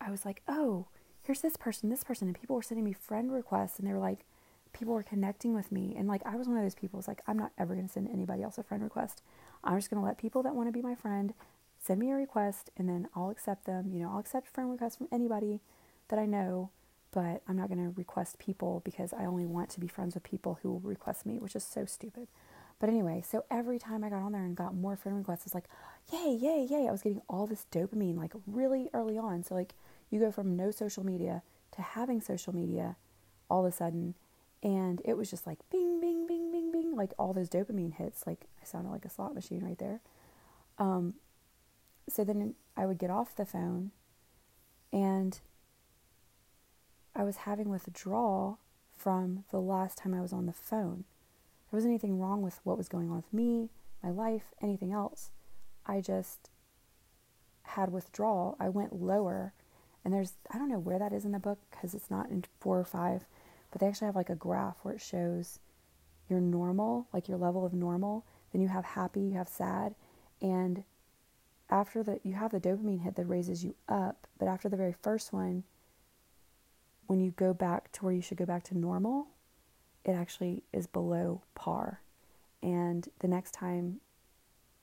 I 0.00 0.10
was 0.10 0.24
like, 0.24 0.42
oh, 0.48 0.86
here's 1.22 1.40
this 1.40 1.56
person, 1.56 1.90
this 1.90 2.04
person. 2.04 2.28
And 2.28 2.38
people 2.38 2.56
were 2.56 2.62
sending 2.62 2.84
me 2.84 2.92
friend 2.92 3.32
requests, 3.32 3.78
and 3.78 3.86
they 3.86 3.92
were 3.92 3.98
like, 3.98 4.24
people 4.72 4.94
were 4.94 5.02
connecting 5.02 5.54
with 5.54 5.70
me. 5.70 5.94
And 5.96 6.08
like, 6.08 6.22
I 6.24 6.36
was 6.36 6.48
one 6.48 6.56
of 6.56 6.62
those 6.62 6.74
people, 6.74 6.98
it's 6.98 7.08
like, 7.08 7.22
I'm 7.26 7.38
not 7.38 7.52
ever 7.58 7.74
going 7.74 7.86
to 7.86 7.92
send 7.92 8.08
anybody 8.08 8.42
else 8.42 8.58
a 8.58 8.62
friend 8.62 8.82
request. 8.82 9.22
I'm 9.62 9.78
just 9.78 9.90
going 9.90 10.00
to 10.00 10.06
let 10.06 10.18
people 10.18 10.42
that 10.42 10.54
want 10.54 10.68
to 10.68 10.72
be 10.72 10.82
my 10.82 10.94
friend 10.94 11.34
send 11.78 12.00
me 12.00 12.10
a 12.10 12.14
request 12.14 12.70
and 12.76 12.88
then 12.88 13.08
I'll 13.14 13.30
accept 13.30 13.66
them. 13.66 13.90
You 13.92 14.00
know, 14.00 14.10
I'll 14.12 14.20
accept 14.20 14.48
friend 14.48 14.70
requests 14.70 14.96
from 14.96 15.08
anybody 15.12 15.60
that 16.08 16.18
I 16.18 16.26
know, 16.26 16.70
but 17.12 17.42
I'm 17.46 17.56
not 17.56 17.68
going 17.68 17.84
to 17.84 17.94
request 17.96 18.38
people 18.38 18.80
because 18.84 19.12
I 19.12 19.24
only 19.24 19.46
want 19.46 19.70
to 19.70 19.80
be 19.80 19.88
friends 19.88 20.14
with 20.14 20.22
people 20.22 20.58
who 20.62 20.70
will 20.72 20.80
request 20.80 21.26
me, 21.26 21.38
which 21.38 21.54
is 21.54 21.64
so 21.64 21.84
stupid. 21.84 22.28
But 22.80 22.88
anyway, 22.88 23.22
so 23.26 23.44
every 23.50 23.78
time 23.78 24.02
I 24.02 24.10
got 24.10 24.22
on 24.22 24.32
there 24.32 24.42
and 24.42 24.56
got 24.56 24.74
more 24.74 24.96
friend 24.96 25.16
requests, 25.18 25.46
it's 25.46 25.54
like, 25.54 25.68
yay, 26.12 26.36
yay, 26.40 26.66
yay. 26.68 26.88
I 26.88 26.90
was 26.90 27.02
getting 27.02 27.22
all 27.28 27.46
this 27.46 27.66
dopamine 27.70 28.16
like 28.16 28.32
really 28.46 28.88
early 28.92 29.18
on. 29.18 29.44
So, 29.44 29.54
like, 29.54 29.74
you 30.10 30.18
go 30.18 30.32
from 30.32 30.56
no 30.56 30.70
social 30.70 31.04
media 31.04 31.42
to 31.76 31.82
having 31.82 32.20
social 32.20 32.54
media 32.54 32.96
all 33.48 33.64
of 33.64 33.72
a 33.72 33.76
sudden 33.76 34.14
and 34.62 35.02
it 35.04 35.16
was 35.16 35.30
just 35.30 35.46
like 35.46 35.58
bing, 35.70 36.00
bing, 36.00 36.26
bing, 36.26 36.52
bing, 36.52 36.70
bing, 36.70 36.94
like 36.94 37.12
all 37.18 37.32
those 37.32 37.48
dopamine 37.48 37.94
hits. 37.94 38.26
Like 38.26 38.46
I 38.60 38.64
sounded 38.64 38.90
like 38.90 39.04
a 39.04 39.10
slot 39.10 39.34
machine 39.34 39.64
right 39.64 39.78
there. 39.78 40.00
Um, 40.78 41.14
so 42.08 42.24
then 42.24 42.54
I 42.76 42.86
would 42.86 42.98
get 42.98 43.10
off 43.10 43.34
the 43.34 43.44
phone 43.44 43.90
and 44.92 45.40
I 47.14 47.24
was 47.24 47.38
having 47.38 47.68
withdrawal 47.68 48.58
from 48.96 49.44
the 49.50 49.60
last 49.60 49.98
time 49.98 50.14
I 50.14 50.20
was 50.20 50.32
on 50.32 50.46
the 50.46 50.52
phone. 50.52 51.04
There 51.70 51.78
wasn't 51.78 51.92
anything 51.92 52.18
wrong 52.18 52.42
with 52.42 52.60
what 52.64 52.78
was 52.78 52.88
going 52.88 53.10
on 53.10 53.16
with 53.16 53.32
me, 53.32 53.70
my 54.02 54.10
life, 54.10 54.52
anything 54.60 54.92
else. 54.92 55.30
I 55.86 56.00
just 56.00 56.50
had 57.62 57.92
withdrawal. 57.92 58.56
I 58.60 58.68
went 58.68 59.02
lower. 59.02 59.52
And 60.04 60.12
there's, 60.12 60.32
I 60.50 60.58
don't 60.58 60.68
know 60.68 60.78
where 60.78 60.98
that 60.98 61.12
is 61.12 61.24
in 61.24 61.32
the 61.32 61.38
book 61.38 61.58
because 61.70 61.94
it's 61.94 62.10
not 62.10 62.30
in 62.30 62.44
four 62.60 62.78
or 62.78 62.84
five 62.84 63.24
but 63.72 63.80
they 63.80 63.88
actually 63.88 64.06
have 64.06 64.16
like 64.16 64.30
a 64.30 64.36
graph 64.36 64.76
where 64.82 64.94
it 64.94 65.00
shows 65.00 65.58
your 66.28 66.40
normal, 66.40 67.08
like 67.12 67.26
your 67.26 67.38
level 67.38 67.66
of 67.66 67.72
normal. 67.72 68.24
Then 68.52 68.60
you 68.60 68.68
have 68.68 68.84
happy, 68.84 69.20
you 69.20 69.32
have 69.32 69.48
sad, 69.48 69.94
and 70.40 70.84
after 71.70 72.02
the 72.02 72.20
you 72.22 72.34
have 72.34 72.52
the 72.52 72.60
dopamine 72.60 73.00
hit 73.02 73.16
that 73.16 73.24
raises 73.24 73.64
you 73.64 73.74
up, 73.88 74.26
but 74.38 74.46
after 74.46 74.68
the 74.68 74.76
very 74.76 74.94
first 75.02 75.32
one, 75.32 75.64
when 77.12 77.20
you 77.20 77.32
go 77.32 77.52
back 77.52 77.92
to 77.92 78.06
where 78.06 78.14
you 78.14 78.22
should 78.22 78.38
go 78.38 78.46
back 78.46 78.62
to 78.62 78.78
normal, 78.78 79.26
it 80.02 80.12
actually 80.12 80.62
is 80.72 80.86
below 80.86 81.42
par. 81.54 82.00
And 82.62 83.06
the 83.18 83.28
next 83.28 83.52
time 83.52 84.00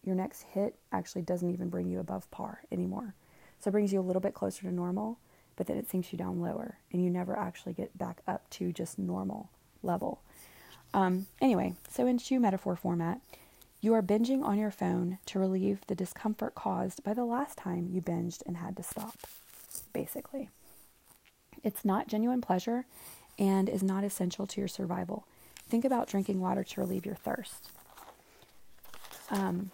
your 0.03 0.13
next 0.13 0.43
hit 0.43 0.75
actually 0.91 1.23
doesn't 1.23 1.49
even 1.49 1.69
bring 1.69 1.89
you 1.89 1.99
above 1.99 2.29
par 2.29 2.61
anymore. 2.71 3.15
So 3.59 3.69
it 3.69 3.71
brings 3.71 3.91
you 3.91 3.99
a 3.99 4.05
little 4.05 4.19
bit 4.19 4.35
closer 4.35 4.61
to 4.61 4.71
normal, 4.71 5.17
but 5.55 5.65
then 5.65 5.77
it 5.77 5.89
sinks 5.89 6.13
you 6.13 6.19
down 6.19 6.39
lower 6.39 6.77
and 6.91 7.03
you 7.03 7.09
never 7.09 7.35
actually 7.35 7.73
get 7.73 7.97
back 7.97 8.21
up 8.27 8.47
to 8.51 8.71
just 8.71 8.99
normal 8.99 9.49
level. 9.81 10.21
Um, 10.93 11.25
anyway, 11.41 11.73
so 11.89 12.05
in 12.05 12.19
shoe 12.19 12.39
metaphor 12.39 12.75
format, 12.75 13.21
you 13.81 13.91
are 13.95 14.03
binging 14.03 14.43
on 14.43 14.59
your 14.59 14.69
phone 14.69 15.17
to 15.25 15.39
relieve 15.39 15.79
the 15.87 15.95
discomfort 15.95 16.53
caused 16.53 17.03
by 17.03 17.15
the 17.15 17.25
last 17.25 17.57
time 17.57 17.89
you 17.91 18.03
binged 18.03 18.43
and 18.45 18.57
had 18.57 18.77
to 18.77 18.83
stop, 18.83 19.15
basically. 19.93 20.49
It's 21.63 21.85
not 21.85 22.07
genuine 22.07 22.41
pleasure 22.41 22.85
and 23.37 23.69
is 23.69 23.83
not 23.83 24.03
essential 24.03 24.45
to 24.47 24.61
your 24.61 24.67
survival. 24.67 25.25
Think 25.69 25.85
about 25.85 26.07
drinking 26.07 26.41
water 26.41 26.63
to 26.63 26.81
relieve 26.81 27.05
your 27.05 27.15
thirst. 27.15 27.69
Um, 29.29 29.71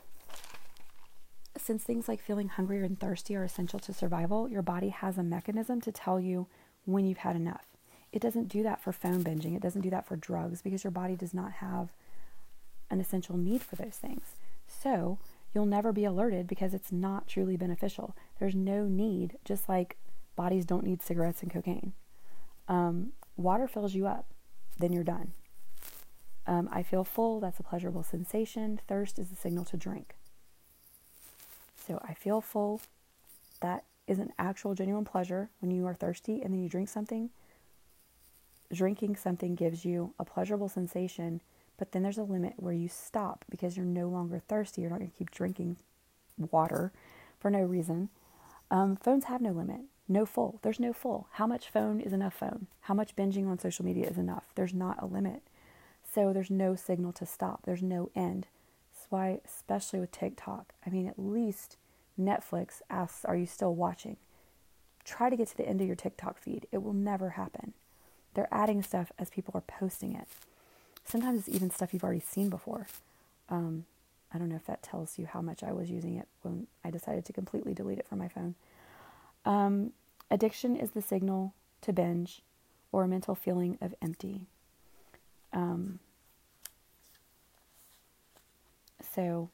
since 1.58 1.84
things 1.84 2.08
like 2.08 2.22
feeling 2.22 2.50
hungry 2.50 2.84
and 2.86 3.00
thirsty 3.00 3.36
are 3.36 3.44
essential 3.44 3.80
to 3.80 3.94
survival, 3.94 4.50
your 4.50 4.62
body 4.62 4.90
has 4.90 5.18
a 5.18 5.24
mechanism 5.24 5.82
to 5.82 5.92
tell 5.92 6.20
you 6.20 6.48
when 6.86 7.06
you've 7.06 7.20
had 7.20 7.36
enough. 7.36 7.66
It 8.12 8.22
doesn't 8.22 8.50
do 8.50 8.62
that 8.64 8.82
for 8.82 8.92
phone 8.92 9.24
binging, 9.24 9.56
it 9.56 9.62
doesn't 9.62 9.82
do 9.82 9.90
that 9.90 10.06
for 10.06 10.16
drugs 10.16 10.62
because 10.62 10.84
your 10.84 10.92
body 10.92 11.16
does 11.16 11.34
not 11.34 11.54
have 11.54 11.90
an 12.90 13.00
essential 13.00 13.38
need 13.38 13.64
for 13.64 13.76
those 13.76 13.96
things. 13.96 14.36
So, 14.68 15.18
you'll 15.54 15.66
never 15.66 15.92
be 15.92 16.06
alerted 16.06 16.48
because 16.48 16.74
it's 16.74 16.92
not 16.92 17.28
truly 17.28 17.58
beneficial. 17.58 18.16
There's 18.40 18.56
no 18.56 18.86
need, 18.86 19.38
just 19.44 19.68
like 19.68 19.98
Bodies 20.36 20.66
don't 20.66 20.84
need 20.84 21.02
cigarettes 21.02 21.42
and 21.42 21.52
cocaine. 21.52 21.94
Um, 22.68 23.14
water 23.38 23.68
fills 23.68 23.94
you 23.94 24.08
up, 24.08 24.26
then 24.78 24.92
you're 24.92 25.04
done. 25.04 25.34
Um, 26.48 26.70
I 26.72 26.84
feel 26.84 27.04
full, 27.04 27.40
that's 27.40 27.60
a 27.60 27.64
pleasurable 27.64 28.04
sensation. 28.04 28.80
Thirst 28.88 29.18
is 29.18 29.32
a 29.32 29.36
signal 29.36 29.66
to 29.66 29.78
drink. 29.78 30.16
So 31.88 32.00
I 32.08 32.14
feel 32.14 32.42
full, 32.42 32.82
that 33.62 33.84
is 34.08 34.20
an 34.20 34.34
actual 34.38 34.76
genuine 34.76 35.06
pleasure 35.06 35.50
when 35.60 35.72
you 35.72 35.86
are 35.86 35.94
thirsty 35.94 36.42
and 36.42 36.54
then 36.54 36.62
you 36.62 36.70
drink 36.70 36.90
something. 36.90 37.30
Drinking 38.74 39.16
something 39.16 39.56
gives 39.56 39.86
you 39.86 40.14
a 40.20 40.26
pleasurable 40.26 40.70
sensation, 40.70 41.42
but 41.78 41.92
then 41.92 42.04
there's 42.04 42.18
a 42.18 42.24
limit 42.24 42.54
where 42.58 42.74
you 42.74 42.88
stop 42.88 43.46
because 43.50 43.78
you're 43.78 43.86
no 43.86 44.08
longer 44.08 44.40
thirsty. 44.40 44.82
You're 44.82 44.90
not 44.90 45.00
going 45.00 45.12
to 45.12 45.18
keep 45.18 45.32
drinking 45.32 45.78
water 46.38 46.92
for 47.40 47.50
no 47.50 47.62
reason. 47.62 48.10
Um, 48.72 48.96
phones 48.96 49.26
have 49.26 49.42
no 49.42 49.52
limit, 49.52 49.82
no 50.08 50.26
full. 50.26 50.60
There's 50.62 50.80
no 50.80 50.94
full. 50.94 51.28
How 51.34 51.48
much 51.48 51.70
phone 51.70 52.00
is 52.00 52.14
enough 52.14 52.36
phone? 52.36 52.68
How 52.82 52.94
much 52.94 53.16
binging 53.16 53.48
on 53.48 53.60
social 53.60 53.86
media 53.86 54.08
is 54.08 54.18
enough? 54.18 54.46
There's 54.56 54.74
not 54.74 55.02
a 55.02 55.06
limit. 55.06 55.42
So 56.14 56.32
there's 56.32 56.52
no 56.52 56.76
signal 56.76 57.12
to 57.14 57.26
stop, 57.26 57.62
there's 57.66 57.84
no 57.84 58.10
end. 58.16 58.48
That's 58.94 59.08
why, 59.10 59.40
especially 59.46 60.00
with 60.00 60.12
TikTok, 60.12 60.74
I 60.86 60.90
mean, 60.90 61.08
at 61.08 61.20
least 61.20 61.78
Netflix 62.20 62.82
asks, 62.90 63.26
Are 63.26 63.36
you 63.36 63.46
still 63.46 63.76
watching? 63.76 64.18
Try 65.04 65.30
to 65.30 65.36
get 65.36 65.50
to 65.50 65.58
the 65.58 65.68
end 65.68 65.82
of 65.82 65.88
your 65.88 65.96
TikTok 65.96 66.40
feed. 66.40 66.68
It 66.72 66.82
will 66.82 66.94
never 66.94 67.32
happen. 67.32 67.74
They're 68.34 68.48
adding 68.52 68.82
stuff 68.82 69.12
as 69.20 69.30
people 69.30 69.52
are 69.56 69.62
posting 69.62 70.16
it. 70.16 70.28
Sometimes 71.04 71.40
it's 71.48 71.56
even 71.56 71.70
stuff 71.70 71.94
you've 71.94 72.04
already 72.04 72.20
seen 72.22 72.50
before. 72.50 72.88
Um, 73.50 73.86
I 74.34 74.38
don't 74.38 74.50
know 74.50 74.56
if 74.56 74.66
that 74.66 74.84
tells 74.84 75.20
you 75.20 75.28
how 75.28 75.42
much 75.42 75.64
I 75.64 75.72
was 75.72 75.90
using 75.90 76.18
it 76.18 76.28
when 76.42 76.68
I 76.84 76.90
decided 76.90 77.26
to 77.26 77.34
completely 77.34 77.74
delete 77.74 78.00
it 78.00 78.08
from 78.08 78.20
my 78.20 78.28
phone. 78.28 78.56
Um, 79.46 79.92
addiction 80.32 80.76
is 80.76 80.92
the 80.92 81.02
signal 81.02 81.54
to 81.82 81.94
binge 81.94 82.42
or 82.92 83.04
a 83.04 83.08
mental 83.08 83.36
feeling 83.36 83.78
of 83.82 83.94
empty. 84.02 84.48
Um, 85.54 86.00
so, 89.14 89.50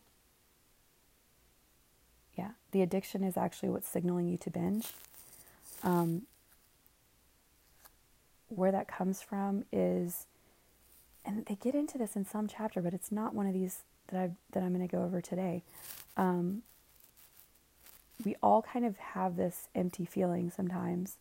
yeah, 2.38 2.51
the 2.71 2.82
addiction 2.82 3.23
is 3.23 3.38
actually 3.38 3.69
what's 3.69 3.88
signaling 3.88 4.27
you 4.27 4.38
to 4.38 4.49
binge. 4.49 4.88
Um, 5.84 6.23
where 8.49 8.71
that 8.71 8.88
comes 8.88 9.21
from 9.21 9.65
is, 9.71 10.25
and 11.25 11.45
they 11.45 11.56
get 11.56 11.73
into 11.73 11.97
this 11.97 12.15
in 12.15 12.25
some 12.25 12.47
chapter, 12.47 12.82
but 12.82 12.93
it's 12.93 13.12
not 13.12 13.34
one 13.34 13.47
of 13.47 13.54
these 13.54 13.80
that 14.08 14.19
I 14.19 14.32
that 14.51 14.62
I'm 14.62 14.73
going 14.73 14.88
to 14.88 14.93
go 14.93 15.04
over 15.04 15.21
today. 15.21 15.63
Um, 16.17 16.63
we 18.25 18.36
all 18.41 18.62
kind 18.62 18.86
of 18.86 18.97
have 18.97 19.36
this 19.36 19.67
empty 19.75 20.05
feeling 20.05 20.51
sometimes. 20.51 21.17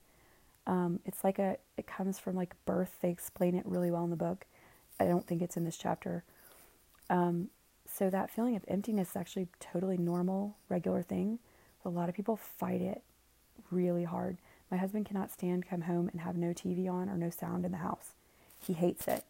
Um, 0.67 1.01
it's 1.05 1.25
like 1.25 1.39
a 1.39 1.57
it 1.77 1.87
comes 1.87 2.19
from 2.19 2.37
like 2.37 2.55
birth. 2.65 2.97
They 3.01 3.11
explain 3.11 3.55
it 3.55 3.67
really 3.67 3.91
well 3.91 4.05
in 4.05 4.11
the 4.11 4.17
book. 4.17 4.47
I 4.99 5.07
don't 5.07 5.27
think 5.27 5.43
it's 5.43 5.57
in 5.57 5.65
this 5.65 5.77
chapter. 5.77 6.25
Um, 7.09 7.49
so 7.93 8.11
that 8.11 8.31
feeling 8.31 8.55
of 8.57 8.65
emptiness 8.69 9.11
is 9.11 9.17
actually 9.17 9.49
totally 9.59 9.97
normal, 9.97 10.57
regular 10.69 11.03
thing. 11.03 11.39
But 11.83 11.91
a 11.91 11.93
lot 11.93 12.09
of 12.09 12.15
people 12.15 12.37
fight 12.37 12.81
it 12.81 13.03
really 13.71 14.05
hard. 14.05 14.37
My 14.71 14.77
husband 14.77 15.07
cannot 15.07 15.33
stand 15.33 15.67
come 15.67 15.83
home 15.83 16.09
and 16.09 16.21
have 16.21 16.37
no 16.37 16.49
TV 16.49 16.89
on 16.91 17.09
or 17.09 17.17
no 17.17 17.31
sound 17.31 17.65
in 17.65 17.73
the 17.73 17.79
house. 17.79 18.13
He 18.65 18.75
hates 18.75 19.09
it. 19.09 19.25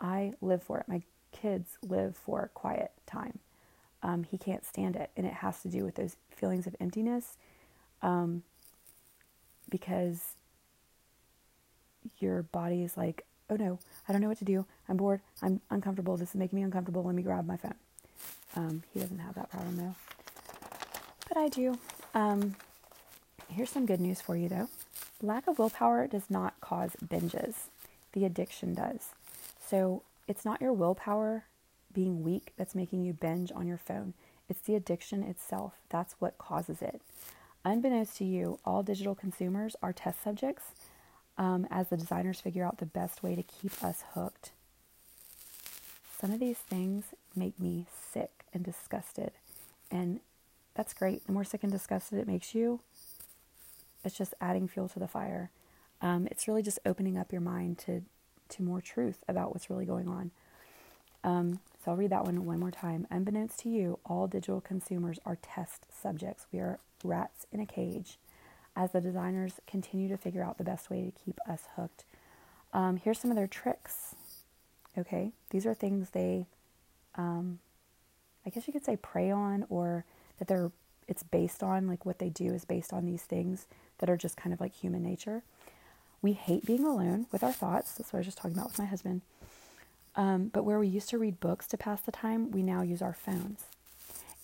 I 0.00 0.32
live 0.40 0.62
for 0.62 0.78
it. 0.78 0.88
My 0.88 1.02
kids 1.30 1.78
live 1.82 2.16
for 2.16 2.50
quiet 2.54 2.90
time. 3.06 3.38
Um, 4.02 4.24
he 4.24 4.36
can't 4.38 4.64
stand 4.64 4.96
it, 4.96 5.10
and 5.16 5.26
it 5.26 5.34
has 5.34 5.62
to 5.62 5.68
do 5.68 5.84
with 5.84 5.94
those 5.94 6.16
feelings 6.30 6.66
of 6.66 6.74
emptiness, 6.80 7.36
um, 8.02 8.42
because 9.70 10.34
your 12.18 12.42
body 12.42 12.82
is 12.82 12.96
like, 12.96 13.24
oh 13.48 13.56
no, 13.56 13.78
I 14.08 14.12
don't 14.12 14.20
know 14.20 14.28
what 14.28 14.38
to 14.38 14.44
do. 14.44 14.66
I'm 14.88 14.96
bored. 14.96 15.20
I'm 15.40 15.60
uncomfortable. 15.70 16.16
This 16.16 16.30
is 16.30 16.34
making 16.34 16.56
me 16.56 16.62
uncomfortable. 16.62 17.02
Let 17.04 17.14
me 17.14 17.22
grab 17.22 17.46
my 17.46 17.56
phone. 17.56 17.74
Um, 18.56 18.82
he 18.92 19.00
doesn't 19.00 19.18
have 19.18 19.34
that 19.34 19.50
problem 19.50 19.76
though. 19.76 19.94
But 21.28 21.36
I 21.36 21.48
do. 21.48 21.78
Um, 22.14 22.56
here's 23.48 23.70
some 23.70 23.86
good 23.86 24.00
news 24.00 24.20
for 24.20 24.36
you 24.36 24.48
though. 24.48 24.68
Lack 25.22 25.46
of 25.46 25.58
willpower 25.58 26.06
does 26.06 26.28
not 26.28 26.60
cause 26.60 26.92
binges, 27.04 27.54
the 28.12 28.24
addiction 28.24 28.74
does. 28.74 29.10
So 29.64 30.02
it's 30.26 30.44
not 30.44 30.60
your 30.60 30.72
willpower 30.72 31.44
being 31.92 32.22
weak 32.22 32.52
that's 32.56 32.74
making 32.74 33.04
you 33.04 33.12
binge 33.12 33.52
on 33.54 33.66
your 33.66 33.78
phone. 33.78 34.14
It's 34.48 34.60
the 34.60 34.74
addiction 34.74 35.22
itself. 35.22 35.74
That's 35.88 36.14
what 36.18 36.38
causes 36.38 36.82
it. 36.82 37.00
Unbeknownst 37.64 38.16
to 38.18 38.24
you, 38.24 38.58
all 38.64 38.82
digital 38.82 39.14
consumers 39.14 39.76
are 39.82 39.92
test 39.92 40.22
subjects 40.22 40.72
um, 41.38 41.66
as 41.70 41.88
the 41.88 41.96
designers 41.96 42.40
figure 42.40 42.64
out 42.64 42.78
the 42.78 42.86
best 42.86 43.22
way 43.22 43.34
to 43.34 43.42
keep 43.42 43.82
us 43.82 44.04
hooked. 44.14 44.50
Some 46.20 46.32
of 46.32 46.40
these 46.40 46.58
things 46.58 47.06
make 47.34 47.58
me 47.58 47.86
sick 48.12 48.44
and 48.52 48.64
disgusted. 48.64 49.32
And 49.90 50.20
that's 50.74 50.94
great. 50.94 51.26
The 51.26 51.32
more 51.32 51.44
sick 51.44 51.62
and 51.62 51.72
disgusted 51.72 52.18
it 52.18 52.26
makes 52.26 52.54
you, 52.54 52.80
it's 54.04 54.18
just 54.18 54.34
adding 54.40 54.68
fuel 54.68 54.88
to 54.88 54.98
the 54.98 55.08
fire. 55.08 55.50
Um, 56.00 56.26
it's 56.30 56.48
really 56.48 56.62
just 56.62 56.80
opening 56.84 57.16
up 57.16 57.32
your 57.32 57.40
mind 57.40 57.78
to, 57.78 58.02
to 58.50 58.62
more 58.62 58.80
truth 58.80 59.22
about 59.28 59.52
what's 59.52 59.70
really 59.70 59.84
going 59.84 60.08
on. 60.08 60.30
Um, 61.24 61.60
so 61.82 61.90
I'll 61.90 61.96
read 61.96 62.10
that 62.10 62.24
one 62.24 62.44
one 62.44 62.60
more 62.60 62.70
time. 62.70 63.06
Unbeknownst 63.10 63.58
to 63.60 63.68
you, 63.68 63.98
all 64.04 64.26
digital 64.26 64.60
consumers 64.60 65.18
are 65.26 65.38
test 65.42 65.86
subjects. 65.90 66.46
We 66.52 66.60
are 66.60 66.78
rats 67.02 67.46
in 67.50 67.60
a 67.60 67.66
cage 67.66 68.18
as 68.76 68.92
the 68.92 69.00
designers 69.00 69.60
continue 69.66 70.08
to 70.08 70.16
figure 70.16 70.44
out 70.44 70.58
the 70.58 70.64
best 70.64 70.90
way 70.90 71.02
to 71.02 71.24
keep 71.24 71.38
us 71.48 71.64
hooked. 71.76 72.04
Um, 72.72 72.96
here's 72.96 73.18
some 73.18 73.30
of 73.30 73.36
their 73.36 73.46
tricks. 73.46 74.14
Okay, 74.96 75.32
these 75.50 75.66
are 75.66 75.74
things 75.74 76.10
they, 76.10 76.46
um, 77.16 77.58
I 78.46 78.50
guess 78.50 78.66
you 78.66 78.72
could 78.72 78.84
say, 78.84 78.96
prey 78.96 79.30
on, 79.30 79.66
or 79.68 80.04
that 80.38 80.48
they're 80.48 80.70
it's 81.08 81.22
based 81.22 81.62
on. 81.62 81.86
Like 81.86 82.06
what 82.06 82.18
they 82.18 82.28
do 82.28 82.52
is 82.52 82.64
based 82.64 82.92
on 82.92 83.06
these 83.06 83.22
things 83.22 83.66
that 83.98 84.08
are 84.08 84.16
just 84.16 84.36
kind 84.36 84.52
of 84.52 84.60
like 84.60 84.74
human 84.74 85.02
nature. 85.02 85.42
We 86.20 86.32
hate 86.32 86.64
being 86.64 86.84
alone 86.84 87.26
with 87.32 87.42
our 87.42 87.52
thoughts. 87.52 87.92
That's 87.92 88.12
what 88.12 88.18
I 88.18 88.20
was 88.20 88.26
just 88.26 88.38
talking 88.38 88.52
about 88.52 88.70
with 88.70 88.78
my 88.78 88.84
husband. 88.84 89.22
Um, 90.14 90.48
but 90.52 90.64
where 90.64 90.78
we 90.78 90.88
used 90.88 91.08
to 91.10 91.18
read 91.18 91.40
books 91.40 91.66
to 91.68 91.76
pass 91.76 92.02
the 92.02 92.12
time, 92.12 92.50
we 92.50 92.62
now 92.62 92.82
use 92.82 93.00
our 93.02 93.14
phones. 93.14 93.64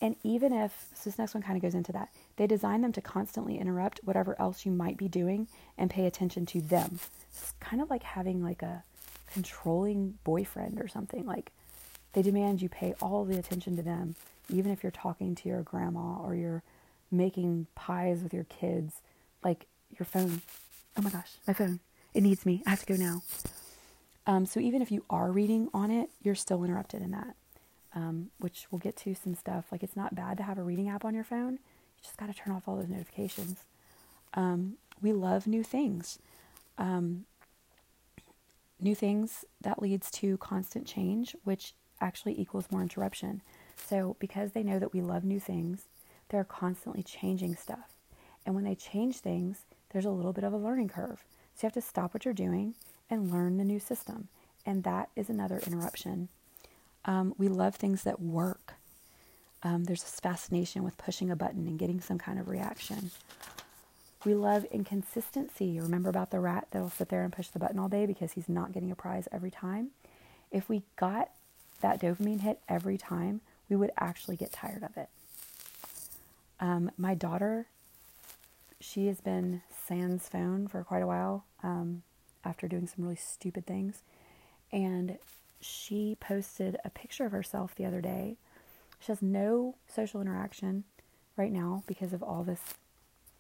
And 0.00 0.16
even 0.22 0.52
if, 0.52 0.86
so 0.94 1.10
this 1.10 1.18
next 1.18 1.34
one 1.34 1.42
kind 1.42 1.56
of 1.56 1.62
goes 1.62 1.74
into 1.74 1.92
that, 1.92 2.08
they 2.36 2.46
design 2.46 2.82
them 2.82 2.92
to 2.92 3.00
constantly 3.00 3.58
interrupt 3.58 4.00
whatever 4.04 4.40
else 4.40 4.64
you 4.64 4.72
might 4.72 4.96
be 4.96 5.08
doing 5.08 5.48
and 5.76 5.90
pay 5.90 6.06
attention 6.06 6.46
to 6.46 6.60
them. 6.60 7.00
It's 7.32 7.52
kind 7.60 7.82
of 7.82 7.90
like 7.90 8.04
having 8.04 8.42
like 8.42 8.62
a 8.62 8.84
controlling 9.32 10.18
boyfriend 10.24 10.80
or 10.80 10.88
something. 10.88 11.26
Like 11.26 11.50
they 12.12 12.22
demand 12.22 12.62
you 12.62 12.68
pay 12.68 12.94
all 13.02 13.24
the 13.24 13.38
attention 13.38 13.76
to 13.76 13.82
them, 13.82 14.14
even 14.48 14.70
if 14.70 14.82
you're 14.82 14.92
talking 14.92 15.34
to 15.34 15.48
your 15.48 15.62
grandma 15.62 16.16
or 16.22 16.34
you're 16.34 16.62
making 17.10 17.66
pies 17.74 18.22
with 18.22 18.32
your 18.32 18.44
kids. 18.44 18.94
Like 19.42 19.66
your 19.98 20.06
phone. 20.06 20.42
Oh 20.96 21.02
my 21.02 21.10
gosh, 21.10 21.32
my 21.46 21.52
phone. 21.52 21.80
It 22.14 22.22
needs 22.22 22.44
me. 22.46 22.62
I 22.66 22.70
have 22.70 22.80
to 22.80 22.86
go 22.86 22.96
now. 22.96 23.22
Um, 24.28 24.46
so 24.46 24.60
even 24.60 24.80
if 24.80 24.92
you 24.92 25.04
are 25.10 25.32
reading 25.32 25.68
on 25.74 25.90
it, 25.90 26.10
you're 26.22 26.36
still 26.36 26.62
interrupted 26.62 27.02
in 27.02 27.10
that 27.10 27.34
um, 27.94 28.30
which 28.38 28.66
we'll 28.70 28.78
get 28.78 28.96
to 28.96 29.14
some 29.14 29.34
stuff. 29.34 29.66
Like 29.72 29.82
it's 29.82 29.96
not 29.96 30.14
bad 30.14 30.36
to 30.38 30.42
have 30.42 30.58
a 30.58 30.62
reading 30.62 30.88
app 30.88 31.04
on 31.04 31.14
your 31.14 31.24
phone. 31.24 31.54
You 31.54 32.02
just 32.02 32.16
got 32.16 32.26
to 32.26 32.34
turn 32.34 32.54
off 32.54 32.68
all 32.68 32.76
those 32.76 32.88
notifications. 32.88 33.64
Um, 34.34 34.74
we 35.00 35.12
love 35.12 35.46
new 35.46 35.64
things. 35.64 36.18
Um, 36.76 37.24
new 38.80 38.94
things 38.94 39.44
that 39.60 39.82
leads 39.82 40.10
to 40.12 40.36
constant 40.38 40.86
change, 40.86 41.34
which 41.44 41.74
actually 42.00 42.40
equals 42.40 42.70
more 42.70 42.82
interruption. 42.82 43.42
So 43.76 44.16
because 44.20 44.52
they 44.52 44.62
know 44.62 44.78
that 44.78 44.92
we 44.92 45.00
love 45.00 45.24
new 45.24 45.40
things, 45.40 45.86
they're 46.28 46.44
constantly 46.44 47.02
changing 47.02 47.56
stuff. 47.56 47.94
And 48.46 48.54
when 48.54 48.64
they 48.64 48.74
change 48.74 49.18
things, 49.18 49.64
there's 49.90 50.04
a 50.04 50.10
little 50.10 50.32
bit 50.32 50.44
of 50.44 50.52
a 50.52 50.58
learning 50.58 50.88
curve. 50.88 51.24
So 51.54 51.66
you 51.66 51.66
have 51.66 51.72
to 51.72 51.80
stop 51.80 52.14
what 52.14 52.24
you're 52.24 52.34
doing 52.34 52.74
and 53.10 53.32
learn 53.32 53.56
the 53.56 53.64
new 53.64 53.80
system. 53.80 54.28
And 54.66 54.84
that 54.84 55.08
is 55.16 55.30
another 55.30 55.60
interruption 55.66 56.28
um, 57.08 57.34
we 57.38 57.48
love 57.48 57.74
things 57.74 58.02
that 58.02 58.20
work. 58.20 58.74
Um, 59.62 59.84
there's 59.84 60.02
this 60.02 60.20
fascination 60.20 60.84
with 60.84 60.98
pushing 60.98 61.30
a 61.30 61.36
button 61.36 61.66
and 61.66 61.78
getting 61.78 62.00
some 62.00 62.18
kind 62.18 62.38
of 62.38 62.48
reaction. 62.48 63.10
We 64.24 64.34
love 64.34 64.64
inconsistency. 64.66 65.80
Remember 65.80 66.10
about 66.10 66.30
the 66.30 66.38
rat 66.38 66.68
that'll 66.70 66.90
sit 66.90 67.08
there 67.08 67.24
and 67.24 67.32
push 67.32 67.48
the 67.48 67.58
button 67.58 67.78
all 67.78 67.88
day 67.88 68.04
because 68.04 68.32
he's 68.32 68.48
not 68.48 68.72
getting 68.72 68.90
a 68.90 68.94
prize 68.94 69.26
every 69.32 69.50
time? 69.50 69.90
If 70.50 70.68
we 70.68 70.82
got 70.96 71.30
that 71.80 72.00
dopamine 72.00 72.40
hit 72.40 72.60
every 72.68 72.98
time, 72.98 73.40
we 73.70 73.76
would 73.76 73.90
actually 73.98 74.36
get 74.36 74.52
tired 74.52 74.82
of 74.82 74.96
it. 74.96 75.08
Um, 76.60 76.90
my 76.98 77.14
daughter, 77.14 77.66
she 78.80 79.06
has 79.06 79.20
been 79.20 79.62
sans 79.86 80.28
phone 80.28 80.68
for 80.68 80.84
quite 80.84 81.02
a 81.02 81.06
while 81.06 81.44
um, 81.62 82.02
after 82.48 82.66
doing 82.66 82.86
some 82.86 83.04
really 83.04 83.16
stupid 83.16 83.66
things. 83.66 84.02
And 84.72 85.18
she 85.60 86.16
posted 86.20 86.76
a 86.84 86.90
picture 86.90 87.26
of 87.26 87.32
herself 87.32 87.74
the 87.74 87.84
other 87.84 88.00
day. 88.00 88.36
She 89.00 89.12
has 89.12 89.22
no 89.22 89.76
social 89.86 90.20
interaction 90.20 90.84
right 91.36 91.52
now 91.52 91.82
because 91.86 92.12
of 92.12 92.22
all 92.22 92.42
this 92.42 92.60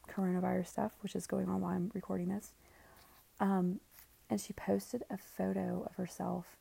coronavirus 0.08 0.66
stuff, 0.68 0.92
which 1.00 1.14
is 1.14 1.26
going 1.26 1.48
on 1.48 1.60
while 1.60 1.74
I'm 1.74 1.90
recording 1.94 2.28
this. 2.28 2.52
Um, 3.40 3.80
and 4.30 4.40
she 4.40 4.52
posted 4.52 5.04
a 5.10 5.16
photo 5.16 5.86
of 5.88 5.96
herself, 5.96 6.56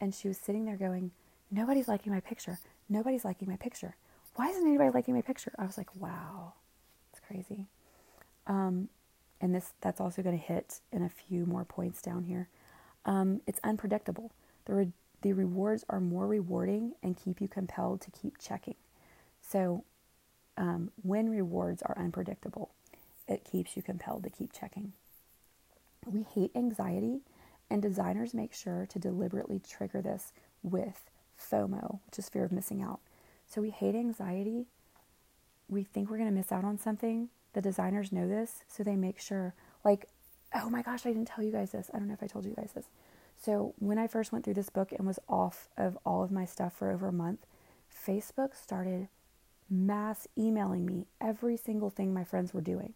and 0.00 0.14
she 0.14 0.28
was 0.28 0.38
sitting 0.38 0.64
there 0.64 0.76
going, 0.76 1.10
Nobody's 1.52 1.88
liking 1.88 2.12
my 2.12 2.20
picture. 2.20 2.60
Nobody's 2.88 3.24
liking 3.24 3.48
my 3.48 3.56
picture. 3.56 3.96
Why 4.36 4.48
isn't 4.48 4.66
anybody 4.66 4.90
liking 4.90 5.14
my 5.14 5.22
picture? 5.22 5.52
I 5.58 5.66
was 5.66 5.76
like, 5.76 5.94
Wow, 5.96 6.54
it's 7.12 7.20
crazy. 7.26 7.66
Um, 8.46 8.88
and 9.40 9.54
this 9.54 9.72
that's 9.80 10.00
also 10.00 10.22
going 10.22 10.38
to 10.38 10.44
hit 10.44 10.80
in 10.92 11.02
a 11.02 11.08
few 11.08 11.46
more 11.46 11.64
points 11.64 12.02
down 12.02 12.24
here. 12.24 12.48
Um, 13.04 13.40
it's 13.46 13.60
unpredictable. 13.64 14.32
The 14.66 14.74
re- 14.74 14.92
the 15.22 15.32
rewards 15.32 15.84
are 15.88 16.00
more 16.00 16.26
rewarding 16.26 16.94
and 17.02 17.16
keep 17.16 17.40
you 17.40 17.48
compelled 17.48 18.00
to 18.02 18.10
keep 18.10 18.38
checking. 18.38 18.76
So, 19.40 19.84
um, 20.56 20.90
when 21.02 21.30
rewards 21.30 21.82
are 21.82 21.96
unpredictable, 21.98 22.70
it 23.28 23.44
keeps 23.44 23.76
you 23.76 23.82
compelled 23.82 24.24
to 24.24 24.30
keep 24.30 24.52
checking. 24.52 24.92
We 26.06 26.22
hate 26.22 26.50
anxiety, 26.54 27.20
and 27.70 27.82
designers 27.82 28.34
make 28.34 28.52
sure 28.54 28.86
to 28.90 28.98
deliberately 28.98 29.60
trigger 29.60 30.00
this 30.00 30.32
with 30.62 31.10
FOMO, 31.38 32.00
which 32.06 32.18
is 32.18 32.28
fear 32.28 32.44
of 32.44 32.52
missing 32.52 32.82
out. 32.82 33.00
So, 33.46 33.60
we 33.60 33.70
hate 33.70 33.94
anxiety. 33.94 34.66
We 35.68 35.84
think 35.84 36.10
we're 36.10 36.18
going 36.18 36.28
to 36.28 36.34
miss 36.34 36.52
out 36.52 36.64
on 36.64 36.78
something. 36.78 37.28
The 37.52 37.60
designers 37.60 38.12
know 38.12 38.28
this, 38.28 38.64
so 38.68 38.82
they 38.82 38.96
make 38.96 39.20
sure, 39.20 39.54
like, 39.84 40.06
oh 40.54 40.70
my 40.70 40.82
gosh, 40.82 41.04
I 41.06 41.12
didn't 41.12 41.28
tell 41.28 41.44
you 41.44 41.52
guys 41.52 41.72
this. 41.72 41.90
I 41.92 41.98
don't 41.98 42.08
know 42.08 42.14
if 42.14 42.22
I 42.22 42.26
told 42.26 42.44
you 42.44 42.54
guys 42.54 42.72
this. 42.74 42.86
So, 43.36 43.74
when 43.78 43.98
I 43.98 44.06
first 44.06 44.32
went 44.32 44.44
through 44.44 44.54
this 44.54 44.70
book 44.70 44.92
and 44.92 45.06
was 45.06 45.18
off 45.28 45.68
of 45.76 45.98
all 46.04 46.22
of 46.22 46.30
my 46.30 46.44
stuff 46.44 46.74
for 46.74 46.90
over 46.90 47.08
a 47.08 47.12
month, 47.12 47.46
Facebook 48.06 48.54
started 48.54 49.08
mass 49.68 50.26
emailing 50.36 50.84
me 50.84 51.06
every 51.20 51.56
single 51.56 51.90
thing 51.90 52.12
my 52.12 52.24
friends 52.24 52.52
were 52.52 52.60
doing. 52.60 52.94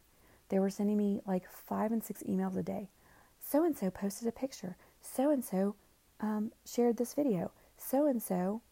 They 0.48 0.58
were 0.58 0.70
sending 0.70 0.96
me 0.96 1.20
like 1.26 1.48
five 1.48 1.92
and 1.92 2.02
six 2.02 2.22
emails 2.24 2.56
a 2.56 2.62
day. 2.62 2.90
So 3.40 3.64
and 3.64 3.76
so 3.76 3.90
posted 3.90 4.28
a 4.28 4.32
picture. 4.32 4.76
So 5.00 5.30
and 5.30 5.44
so 5.44 5.76
shared 6.64 6.96
this 6.96 7.14
video. 7.14 7.52
So 7.76 8.06
and 8.06 8.22
so 8.22 8.62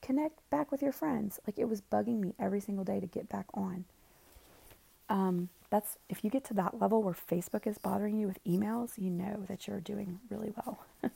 connect 0.00 0.48
back 0.50 0.70
with 0.70 0.82
your 0.82 0.92
friends. 0.92 1.40
Like 1.46 1.58
it 1.58 1.68
was 1.68 1.80
bugging 1.80 2.20
me 2.20 2.34
every 2.38 2.60
single 2.60 2.84
day 2.84 3.00
to 3.00 3.06
get 3.06 3.28
back 3.28 3.46
on. 3.54 3.84
Um, 5.08 5.48
that's 5.70 5.98
if 6.08 6.22
you 6.22 6.30
get 6.30 6.44
to 6.44 6.54
that 6.54 6.80
level 6.80 7.02
where 7.02 7.14
Facebook 7.14 7.66
is 7.66 7.78
bothering 7.78 8.18
you 8.18 8.26
with 8.26 8.42
emails, 8.44 8.92
you 8.96 9.10
know 9.10 9.44
that 9.48 9.66
you're 9.66 9.80
doing 9.80 10.20
really 10.30 10.52
well. 10.56 10.84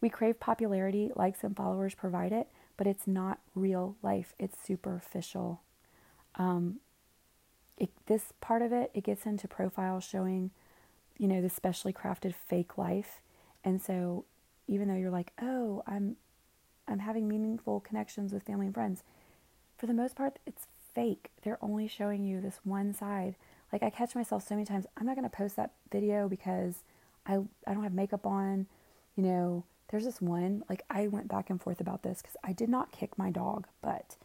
we 0.00 0.08
crave 0.08 0.38
popularity, 0.38 1.10
likes 1.16 1.42
and 1.42 1.56
followers 1.56 1.94
provide 1.94 2.32
it, 2.32 2.48
but 2.76 2.86
it's 2.86 3.06
not 3.06 3.38
real 3.54 3.96
life. 4.02 4.34
It's 4.38 4.58
superficial. 4.62 5.62
Um, 6.34 6.80
it, 7.78 7.90
this 8.06 8.32
part 8.40 8.62
of 8.62 8.72
it, 8.72 8.90
it 8.94 9.04
gets 9.04 9.26
into 9.26 9.48
profiles 9.48 10.04
showing, 10.04 10.50
you 11.18 11.28
know, 11.28 11.40
the 11.40 11.50
specially 11.50 11.92
crafted 11.92 12.34
fake 12.34 12.78
life. 12.78 13.20
And 13.64 13.80
so 13.80 14.24
even 14.68 14.88
though 14.88 14.94
you're 14.94 15.10
like, 15.10 15.32
oh, 15.40 15.82
I'm 15.86 16.16
I'm 16.88 17.00
having 17.00 17.26
meaningful 17.26 17.80
connections 17.80 18.32
with 18.32 18.44
family 18.44 18.66
and 18.66 18.74
friends, 18.74 19.02
for 19.76 19.86
the 19.86 19.94
most 19.94 20.14
part, 20.14 20.38
it's 20.46 20.66
fake. 20.96 21.30
They're 21.42 21.62
only 21.62 21.86
showing 21.86 22.24
you 22.24 22.40
this 22.40 22.58
one 22.64 22.92
side. 22.92 23.36
Like 23.72 23.84
I 23.84 23.90
catch 23.90 24.16
myself 24.16 24.46
so 24.46 24.56
many 24.56 24.66
times, 24.66 24.86
I'm 24.96 25.06
not 25.06 25.14
gonna 25.14 25.28
post 25.28 25.54
that 25.56 25.72
video 25.92 26.28
because 26.28 26.82
I 27.24 27.38
I 27.66 27.74
don't 27.74 27.84
have 27.84 27.94
makeup 27.94 28.26
on, 28.26 28.66
you 29.14 29.22
know. 29.22 29.64
There's 29.88 30.04
this 30.04 30.20
one, 30.20 30.64
like 30.68 30.82
I 30.90 31.06
went 31.06 31.28
back 31.28 31.48
and 31.48 31.62
forth 31.62 31.80
about 31.80 32.02
this 32.02 32.20
because 32.20 32.36
I 32.42 32.52
did 32.52 32.68
not 32.68 32.90
kick 32.90 33.16
my 33.16 33.30
dog, 33.30 33.68
but 33.80 34.16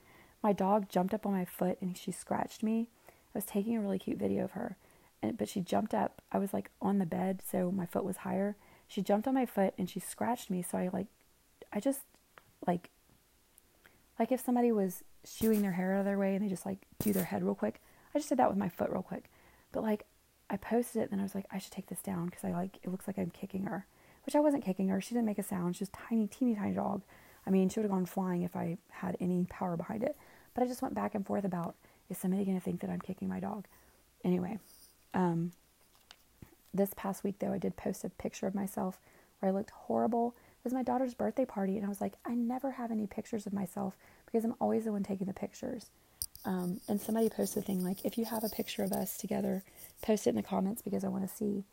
my 0.41 0.53
dog 0.53 0.89
jumped 0.89 1.13
up 1.13 1.27
on 1.27 1.33
my 1.33 1.45
foot 1.45 1.77
and 1.81 1.95
she 1.95 2.11
scratched 2.11 2.63
me 2.63 2.87
I 3.33 3.37
was 3.37 3.45
taking 3.45 3.77
a 3.77 3.81
really 3.81 3.99
cute 3.99 4.17
video 4.17 4.43
of 4.43 4.51
her, 4.51 4.75
and 5.21 5.37
but 5.37 5.47
she 5.47 5.61
jumped 5.61 5.93
up. 5.93 6.21
I 6.31 6.37
was 6.37 6.53
like 6.53 6.69
on 6.81 6.99
the 6.99 7.05
bed, 7.05 7.41
so 7.49 7.71
my 7.71 7.85
foot 7.85 8.03
was 8.03 8.17
higher. 8.17 8.55
She 8.87 9.01
jumped 9.01 9.27
on 9.27 9.33
my 9.33 9.45
foot 9.45 9.73
and 9.77 9.89
she 9.89 10.01
scratched 10.01 10.49
me. 10.49 10.61
So 10.61 10.77
I 10.77 10.89
like, 10.91 11.07
I 11.71 11.79
just 11.79 12.01
like, 12.67 12.89
like 14.21 14.31
if 14.31 14.39
somebody 14.39 14.71
was 14.71 15.03
shooing 15.25 15.63
their 15.63 15.71
hair 15.71 15.95
out 15.95 15.99
of 16.01 16.05
their 16.05 16.19
way 16.19 16.35
and 16.35 16.45
they 16.45 16.47
just 16.47 16.63
like 16.63 16.77
do 16.99 17.11
their 17.11 17.23
head 17.23 17.41
real 17.41 17.55
quick. 17.55 17.81
I 18.13 18.19
just 18.19 18.29
did 18.29 18.37
that 18.37 18.49
with 18.49 18.57
my 18.57 18.69
foot 18.69 18.91
real 18.91 19.01
quick. 19.01 19.31
But 19.71 19.81
like, 19.81 20.05
I 20.47 20.57
posted 20.57 21.01
it, 21.01 21.03
and 21.05 21.13
then 21.13 21.21
I 21.21 21.23
was 21.23 21.33
like, 21.33 21.47
I 21.51 21.57
should 21.57 21.71
take 21.71 21.87
this 21.87 22.01
down 22.01 22.27
because 22.27 22.43
I 22.43 22.51
like 22.51 22.77
it 22.83 22.91
looks 22.91 23.07
like 23.07 23.17
I'm 23.17 23.31
kicking 23.31 23.63
her, 23.63 23.87
which 24.27 24.35
I 24.35 24.39
wasn't 24.39 24.63
kicking 24.63 24.89
her. 24.89 25.01
She 25.01 25.15
didn't 25.15 25.25
make 25.25 25.39
a 25.39 25.43
sound. 25.43 25.75
She's 25.75 25.89
tiny, 25.89 26.27
teeny, 26.27 26.53
tiny 26.53 26.75
dog. 26.75 27.01
I 27.47 27.49
mean, 27.49 27.67
she 27.67 27.79
would 27.79 27.85
have 27.85 27.91
gone 27.91 28.05
flying 28.05 28.43
if 28.43 28.55
I 28.55 28.77
had 28.91 29.17
any 29.19 29.47
power 29.49 29.75
behind 29.75 30.03
it. 30.03 30.15
But 30.53 30.63
I 30.63 30.67
just 30.67 30.83
went 30.83 30.93
back 30.93 31.15
and 31.15 31.25
forth 31.25 31.43
about 31.43 31.73
is 32.07 32.19
somebody 32.19 32.45
to 32.45 32.59
think 32.59 32.81
that 32.81 32.91
I'm 32.91 33.01
kicking 33.01 33.27
my 33.27 33.39
dog? 33.39 33.65
Anyway, 34.23 34.59
um, 35.15 35.51
this 36.71 36.91
past 36.95 37.23
week 37.23 37.39
though, 37.39 37.53
I 37.53 37.57
did 37.57 37.75
post 37.75 38.03
a 38.03 38.09
picture 38.09 38.45
of 38.45 38.53
myself 38.53 38.99
where 39.39 39.51
I 39.51 39.55
looked 39.55 39.71
horrible. 39.71 40.35
It 40.61 40.65
was 40.65 40.73
my 40.73 40.83
daughter's 40.83 41.15
birthday 41.15 41.45
party, 41.45 41.75
and 41.75 41.83
I 41.83 41.89
was 41.89 42.01
like, 42.01 42.13
I 42.23 42.35
never 42.35 42.69
have 42.69 42.91
any 42.91 43.07
pictures 43.07 43.47
of 43.47 43.53
myself 43.53 43.97
because 44.27 44.45
I'm 44.45 44.53
always 44.61 44.85
the 44.85 44.91
one 44.91 45.01
taking 45.01 45.25
the 45.25 45.33
pictures. 45.33 45.87
Um, 46.45 46.79
and 46.87 47.01
somebody 47.01 47.29
posted 47.29 47.63
a 47.63 47.65
thing 47.65 47.83
like, 47.83 48.05
if 48.05 48.15
you 48.15 48.25
have 48.25 48.43
a 48.43 48.49
picture 48.49 48.83
of 48.83 48.91
us 48.91 49.17
together, 49.17 49.63
post 50.03 50.27
it 50.27 50.31
in 50.31 50.35
the 50.35 50.43
comments 50.43 50.83
because 50.83 51.03
I 51.03 51.07
want 51.07 51.27
to 51.27 51.35
see. 51.35 51.63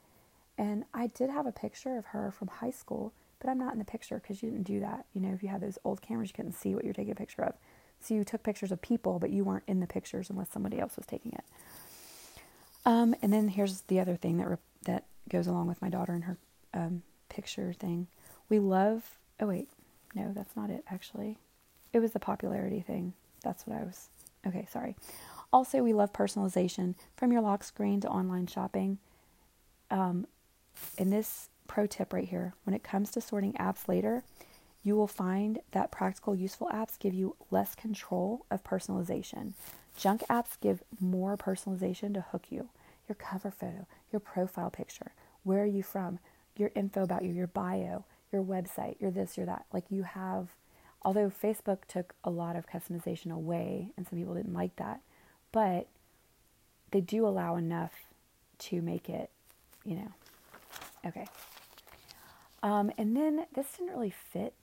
And 0.57 0.85
I 0.95 1.09
did 1.09 1.29
have 1.29 1.45
a 1.45 1.53
picture 1.53 1.99
of 1.99 2.07
her 2.07 2.31
from 2.31 2.49
high 2.49 2.71
school, 2.71 3.13
but 3.41 3.51
I'm 3.51 3.59
not 3.59 3.75
in 3.75 3.79
the 3.79 3.85
picture 3.85 4.19
because 4.19 4.43
you 4.43 4.51
didn't 4.51 4.67
do 4.67 4.81
that. 4.81 5.05
You 5.13 5.21
know, 5.21 5.35
if 5.35 5.43
you 5.43 5.51
had 5.51 5.61
those 5.61 5.79
old 5.85 6.01
cameras, 6.01 6.31
you 6.31 6.35
couldn't 6.35 6.53
see 6.53 6.75
what 6.75 6.85
you're 6.85 6.95
taking 6.95 7.13
a 7.13 7.15
picture 7.15 7.43
of. 7.43 7.55
So 8.01 8.15
you 8.15 8.25
took 8.25 8.43
pictures 8.43 8.73
of 8.73 8.81
people, 8.81 9.19
but 9.19 9.31
you 9.31 9.45
weren't 9.45 9.65
in 9.67 9.81
the 9.81 9.87
pictures 9.87 10.31
unless 10.31 10.51
somebody 10.51 10.81
else 10.81 10.97
was 10.97 11.05
taking 11.07 11.33
it. 11.33 11.45
Um, 12.87 13.15
and 13.21 13.33
then 13.33 13.49
here's 13.49 13.83
the 13.83 14.01
other 14.01 14.17
thing 14.17 14.39
that 14.39 14.49
re- 14.49 14.57
that 14.85 15.05
goes 15.29 15.47
along 15.47 15.67
with 15.67 15.83
my 15.83 15.91
daughter 15.91 16.13
and 16.13 16.25
her 16.25 16.39
um, 16.73 17.03
picture 17.29 17.73
thing. 17.73 18.07
We 18.49 18.59
love. 18.59 19.19
Oh 19.41 19.47
wait, 19.47 19.69
no, 20.15 20.33
that's 20.35 20.57
not 20.57 20.71
it. 20.71 20.85
Actually, 20.89 21.39
it 21.93 22.01
was 22.01 22.13
the 22.13 22.21
popularity 22.21 22.81
thing. 22.81 23.13
That's 23.43 23.67
what 23.67 23.79
I 23.79 23.85
was. 23.85 24.09
Okay, 24.47 24.67
sorry. 24.71 24.97
Also, 25.53 25.83
we 25.83 25.93
love 25.93 26.13
personalization 26.13 26.95
from 27.17 27.33
your 27.33 27.41
lock 27.41 27.65
screen 27.65 28.01
to 28.01 28.09
online 28.09 28.47
shopping. 28.47 28.99
Um, 29.91 30.27
this 30.99 31.49
pro 31.67 31.87
tip 31.87 32.13
right 32.13 32.29
here: 32.29 32.55
when 32.65 32.75
it 32.75 32.83
comes 32.83 33.11
to 33.13 33.21
sorting 33.21 33.53
apps 33.55 33.89
later, 33.89 34.23
you 34.83 34.97
will 34.97 35.09
find 35.09 35.61
that 35.73 35.91
practical, 35.91 36.35
useful 36.35 36.71
apps 36.73 36.99
give 36.99 37.15
you 37.15 37.37
less 37.51 37.75
control 37.75 38.47
of 38.51 38.65
personalization. 38.65 39.53
Junk 39.97 40.23
apps 40.31 40.59
give 40.61 40.83
more 41.01 41.37
personalization 41.37 42.15
to 42.15 42.21
hook 42.21 42.47
you. 42.51 42.69
Your 43.09 43.17
cover 43.17 43.51
photo, 43.51 43.87
your 44.13 44.21
profile 44.21 44.71
picture, 44.71 45.13
where 45.43 45.63
are 45.63 45.67
you 45.67 45.83
from, 45.83 46.19
your 46.57 46.71
info 46.75 47.03
about 47.03 47.25
you, 47.25 47.33
your 47.33 47.47
bio, 47.47 48.05
your 48.33 48.43
website, 48.43 49.01
your 49.01 49.11
this, 49.11 49.37
your 49.37 49.47
that. 49.47 49.67
Like 49.73 49.85
you 49.91 50.03
have, 50.03 50.49
although 51.03 51.31
Facebook 51.31 51.79
took 51.87 52.15
a 52.25 52.31
lot 52.31 52.57
of 52.57 52.69
customization 52.69 53.33
away 53.33 53.89
and 53.97 54.07
some 54.07 54.19
people 54.19 54.35
didn't 54.35 54.55
like 54.55 54.77
that, 54.77 55.01
but 55.53 55.89
they 56.91 57.01
do 57.01 57.27
allow 57.27 57.57
enough 57.57 57.93
to 58.59 58.81
make 58.83 59.09
it, 59.09 59.31
you 59.85 59.97
know. 59.97 60.13
Okay. 61.07 61.27
Um, 62.63 62.91
and 62.99 63.17
then 63.17 63.47
this 63.55 63.67
didn't 63.73 63.93
really 63.93 64.11
fit 64.11 64.55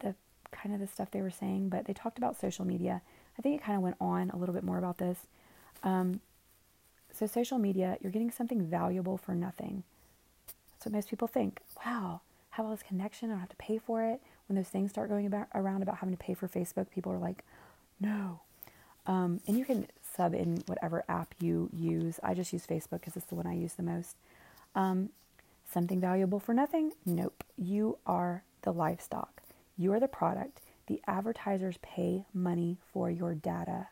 the 0.00 0.14
kind 0.50 0.74
of 0.74 0.80
the 0.80 0.86
stuff 0.86 1.10
they 1.10 1.22
were 1.22 1.30
saying, 1.30 1.68
but 1.68 1.84
they 1.84 1.92
talked 1.92 2.18
about 2.18 2.40
social 2.40 2.64
media. 2.64 3.02
I 3.38 3.42
think 3.42 3.60
it 3.60 3.64
kind 3.64 3.76
of 3.76 3.82
went 3.82 3.96
on 4.00 4.30
a 4.30 4.36
little 4.36 4.54
bit 4.54 4.64
more 4.64 4.78
about 4.78 4.98
this. 4.98 5.26
Um, 5.82 6.20
so, 7.12 7.26
social 7.26 7.58
media, 7.58 7.98
you're 8.00 8.12
getting 8.12 8.30
something 8.30 8.64
valuable 8.66 9.18
for 9.18 9.34
nothing. 9.34 9.82
That's 10.72 10.86
what 10.86 10.94
most 10.94 11.10
people 11.10 11.28
think. 11.28 11.60
Wow, 11.84 12.22
have 12.52 12.64
all 12.64 12.70
this 12.70 12.82
connection, 12.82 13.28
I 13.30 13.32
don't 13.34 13.40
have 13.40 13.48
to 13.50 13.56
pay 13.56 13.78
for 13.78 14.02
it. 14.02 14.20
When 14.46 14.56
those 14.56 14.68
things 14.68 14.90
start 14.90 15.08
going 15.08 15.26
about, 15.26 15.48
around 15.54 15.82
about 15.82 15.98
having 15.98 16.16
to 16.16 16.22
pay 16.22 16.34
for 16.34 16.48
Facebook, 16.48 16.90
people 16.90 17.12
are 17.12 17.18
like, 17.18 17.44
no. 18.00 18.40
Um, 19.06 19.40
and 19.46 19.58
you 19.58 19.64
can 19.64 19.86
sub 20.16 20.34
in 20.34 20.62
whatever 20.66 21.04
app 21.08 21.34
you 21.40 21.70
use. 21.72 22.20
I 22.22 22.34
just 22.34 22.52
use 22.52 22.66
Facebook 22.66 23.00
because 23.00 23.16
it's 23.16 23.26
the 23.26 23.34
one 23.34 23.46
I 23.46 23.54
use 23.54 23.74
the 23.74 23.82
most. 23.82 24.16
Um, 24.74 25.10
Something 25.72 26.00
valuable 26.00 26.38
for 26.38 26.52
nothing? 26.52 26.92
Nope. 27.06 27.44
You 27.56 27.96
are 28.06 28.44
the 28.60 28.74
livestock. 28.74 29.40
You 29.78 29.94
are 29.94 30.00
the 30.00 30.06
product. 30.06 30.60
The 30.86 31.00
advertisers 31.06 31.78
pay 31.80 32.26
money 32.34 32.76
for 32.92 33.10
your 33.10 33.34
data. 33.34 33.88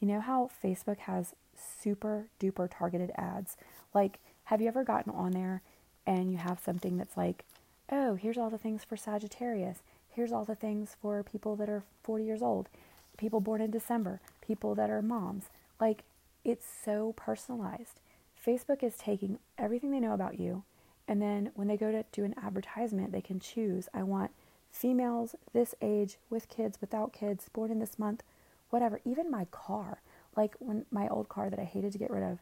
You 0.00 0.08
know 0.08 0.20
how 0.20 0.48
Facebook 0.64 1.00
has 1.00 1.34
super 1.54 2.28
duper 2.40 2.70
targeted 2.70 3.12
ads? 3.16 3.58
Like, 3.92 4.18
have 4.44 4.62
you 4.62 4.68
ever 4.68 4.82
gotten 4.82 5.12
on 5.12 5.32
there 5.32 5.60
and 6.06 6.30
you 6.30 6.38
have 6.38 6.60
something 6.60 6.96
that's 6.96 7.16
like, 7.16 7.44
oh, 7.90 8.14
here's 8.14 8.38
all 8.38 8.50
the 8.50 8.58
things 8.58 8.84
for 8.84 8.96
Sagittarius. 8.96 9.78
Here's 10.10 10.32
all 10.32 10.44
the 10.44 10.54
things 10.54 10.96
for 11.00 11.22
people 11.22 11.56
that 11.56 11.68
are 11.68 11.84
40 12.02 12.24
years 12.24 12.42
old, 12.42 12.68
people 13.16 13.40
born 13.40 13.60
in 13.60 13.70
December, 13.70 14.20
people 14.40 14.74
that 14.74 14.90
are 14.90 15.02
moms. 15.02 15.44
Like, 15.80 16.02
it's 16.44 16.66
so 16.84 17.14
personalized. 17.16 18.00
Facebook 18.44 18.82
is 18.82 18.96
taking 18.96 19.38
everything 19.56 19.90
they 19.90 20.00
know 20.00 20.12
about 20.14 20.38
you, 20.38 20.64
and 21.06 21.22
then 21.22 21.50
when 21.54 21.68
they 21.68 21.76
go 21.76 21.92
to 21.92 22.04
do 22.12 22.24
an 22.24 22.34
advertisement, 22.42 23.12
they 23.12 23.20
can 23.20 23.38
choose 23.40 23.88
I 23.94 24.02
want 24.02 24.32
females 24.70 25.34
this 25.52 25.74
age 25.80 26.16
with 26.30 26.48
kids, 26.48 26.80
without 26.80 27.12
kids, 27.12 27.48
born 27.52 27.70
in 27.70 27.78
this 27.78 27.98
month, 27.98 28.22
whatever. 28.70 29.00
Even 29.04 29.30
my 29.30 29.44
car. 29.50 30.00
like 30.34 30.54
when 30.58 30.86
my 30.90 31.06
old 31.08 31.28
car 31.28 31.50
that 31.50 31.58
I 31.58 31.64
hated 31.64 31.92
to 31.92 31.98
get 31.98 32.10
rid 32.10 32.22
of, 32.22 32.38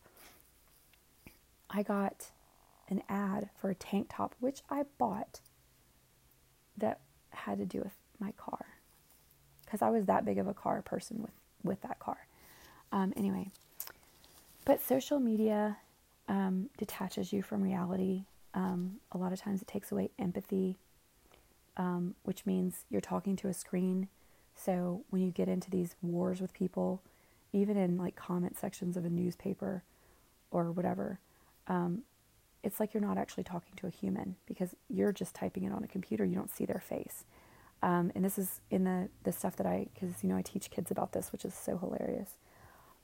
I 1.69 1.83
got 1.83 2.31
an 2.91 3.03
ad 3.09 3.49
for 3.57 3.71
a 3.71 3.75
tank 3.75 4.09
top, 4.11 4.35
which 4.41 4.63
I 4.69 4.85
bought 4.99 5.41
that 6.77 7.01
had 7.31 7.59
to 7.59 7.65
do 7.65 7.79
with 7.79 7.95
my 8.19 8.33
car 8.33 8.67
because 9.65 9.83
I 9.83 9.91
was 9.91 10.07
that 10.07 10.25
big 10.25 10.39
of 10.39 10.49
a 10.49 10.55
car 10.55 10.83
person 10.83 11.23
with, 11.23 11.31
with 11.63 11.81
that 11.83 12.01
car. 12.01 12.27
Um, 12.93 13.13
anyway, 13.17 13.51
but 14.65 14.83
social 14.83 15.21
media 15.21 15.79
um, 16.29 16.71
detaches 16.77 17.33
you 17.33 17.43
from 17.43 17.63
reality. 17.63 18.25
Um, 18.53 18.97
a 19.13 19.19
lot 19.19 19.33
of 19.33 19.41
times 19.41 19.63
it 19.63 19.69
takes 19.69 19.93
away 19.93 20.11
empathy, 20.19 20.77
um, 21.77 22.17
which 22.25 22.45
means 22.47 22.85
you're 22.91 23.01
talking 23.01 23.37
to 23.37 23.49
a 23.49 23.55
screen. 23.55 24.09
So 24.57 25.05
when 25.11 25.23
you 25.23 25.31
get 25.31 25.49
into 25.49 25.71
these 25.71 25.95
wars 26.03 26.41
with 26.41 26.53
people, 26.53 27.01
even 27.53 27.77
in 27.77 27.97
like 27.97 28.17
comment 28.17 28.59
sections 28.59 28.97
of 28.97 29.05
a 29.05 29.11
newspaper 29.11 29.85
or 30.51 30.73
whatever, 30.73 31.21
um, 31.69 32.03
it's 32.63 32.79
like 32.79 32.93
you're 32.93 33.03
not 33.03 33.19
actually 33.19 33.45
talking 33.45 33.73
to 33.77 33.87
a 33.87 33.91
human 33.91 34.37
because 34.47 34.75
you're 34.89 35.13
just 35.13 35.35
typing 35.35 35.65
it 35.65 35.73
on 35.73 35.83
a 35.83 35.89
computer. 35.89 36.25
You 36.25 36.35
don't 36.35 36.51
see 36.51 36.67
their 36.67 36.81
face. 36.81 37.25
Um, 37.83 38.13
and 38.15 38.25
this 38.25 38.39
is 38.39 38.61
in 38.71 38.85
the, 38.85 39.09
the 39.25 39.33
stuff 39.33 39.57
that 39.57 39.67
I, 39.67 39.87
because, 39.95 40.23
you 40.23 40.29
know, 40.29 40.37
I 40.37 40.43
teach 40.43 40.71
kids 40.71 40.91
about 40.91 41.13
this, 41.13 41.33
which 41.33 41.45
is 41.45 41.55
so 41.55 41.79
hilarious. 41.79 42.35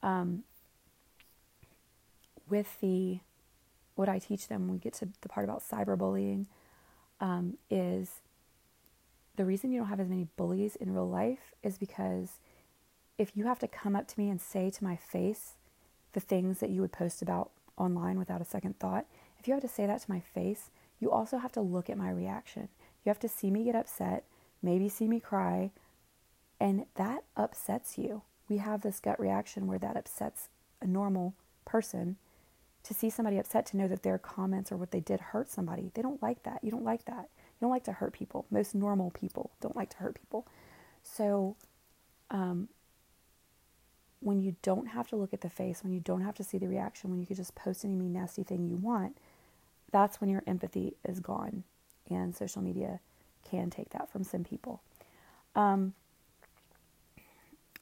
Um, 0.02 0.42
with 2.48 2.80
the, 2.80 3.20
what 3.94 4.08
I 4.08 4.18
teach 4.18 4.48
them 4.48 4.68
we 4.68 4.78
get 4.78 4.92
to 4.94 5.08
the 5.22 5.28
part 5.28 5.44
about 5.44 5.62
cyberbullying 5.66 6.46
um, 7.20 7.56
is 7.70 8.20
the 9.36 9.44
reason 9.44 9.72
you 9.72 9.80
don't 9.80 9.88
have 9.88 10.00
as 10.00 10.08
many 10.08 10.28
bullies 10.36 10.76
in 10.76 10.92
real 10.92 11.08
life 11.08 11.54
is 11.62 11.78
because 11.78 12.40
if 13.18 13.32
you 13.34 13.46
have 13.46 13.58
to 13.60 13.68
come 13.68 13.96
up 13.96 14.06
to 14.08 14.20
me 14.20 14.28
and 14.28 14.40
say 14.40 14.70
to 14.70 14.84
my 14.84 14.96
face 14.96 15.54
the 16.12 16.20
things 16.20 16.60
that 16.60 16.70
you 16.70 16.80
would 16.82 16.92
post 16.92 17.22
about 17.22 17.50
online 17.78 18.18
without 18.18 18.40
a 18.40 18.44
second 18.44 18.78
thought, 18.78 19.06
you 19.46 19.54
have 19.54 19.62
to 19.62 19.68
say 19.68 19.86
that 19.86 20.02
to 20.02 20.10
my 20.10 20.20
face, 20.20 20.70
you 21.00 21.10
also 21.10 21.38
have 21.38 21.52
to 21.52 21.60
look 21.60 21.90
at 21.90 21.98
my 21.98 22.10
reaction. 22.10 22.68
You 23.04 23.10
have 23.10 23.18
to 23.20 23.28
see 23.28 23.50
me 23.50 23.64
get 23.64 23.76
upset, 23.76 24.24
maybe 24.62 24.88
see 24.88 25.08
me 25.08 25.20
cry, 25.20 25.70
and 26.58 26.86
that 26.94 27.24
upsets 27.36 27.98
you. 27.98 28.22
We 28.48 28.58
have 28.58 28.82
this 28.82 29.00
gut 29.00 29.20
reaction 29.20 29.66
where 29.66 29.78
that 29.78 29.96
upsets 29.96 30.48
a 30.80 30.86
normal 30.86 31.34
person. 31.64 32.16
To 32.84 32.94
see 32.94 33.10
somebody 33.10 33.38
upset, 33.38 33.66
to 33.66 33.76
know 33.76 33.88
that 33.88 34.04
their 34.04 34.16
comments 34.16 34.70
or 34.70 34.76
what 34.76 34.92
they 34.92 35.00
did 35.00 35.20
hurt 35.20 35.50
somebody, 35.50 35.90
they 35.94 36.02
don't 36.02 36.22
like 36.22 36.44
that. 36.44 36.60
You 36.62 36.70
don't 36.70 36.84
like 36.84 37.04
that. 37.06 37.28
You 37.32 37.62
don't 37.62 37.70
like 37.70 37.84
to 37.84 37.92
hurt 37.92 38.12
people. 38.12 38.46
Most 38.50 38.74
normal 38.74 39.10
people 39.10 39.50
don't 39.60 39.74
like 39.74 39.90
to 39.90 39.96
hurt 39.96 40.14
people. 40.14 40.46
So, 41.02 41.56
um, 42.30 42.68
when 44.20 44.40
you 44.40 44.56
don't 44.62 44.86
have 44.86 45.08
to 45.08 45.16
look 45.16 45.32
at 45.32 45.40
the 45.40 45.50
face, 45.50 45.82
when 45.82 45.92
you 45.92 46.00
don't 46.00 46.22
have 46.22 46.34
to 46.36 46.44
see 46.44 46.58
the 46.58 46.68
reaction, 46.68 47.10
when 47.10 47.20
you 47.20 47.26
could 47.26 47.36
just 47.36 47.54
post 47.54 47.84
any 47.84 47.94
mean, 47.94 48.12
nasty 48.12 48.42
thing 48.42 48.66
you 48.66 48.76
want, 48.76 49.16
that's 49.96 50.20
when 50.20 50.28
your 50.28 50.42
empathy 50.46 50.94
is 51.08 51.20
gone. 51.20 51.64
And 52.10 52.36
social 52.36 52.60
media 52.60 53.00
can 53.48 53.70
take 53.70 53.88
that 53.90 54.12
from 54.12 54.24
some 54.24 54.44
people. 54.44 54.82
Um, 55.54 55.94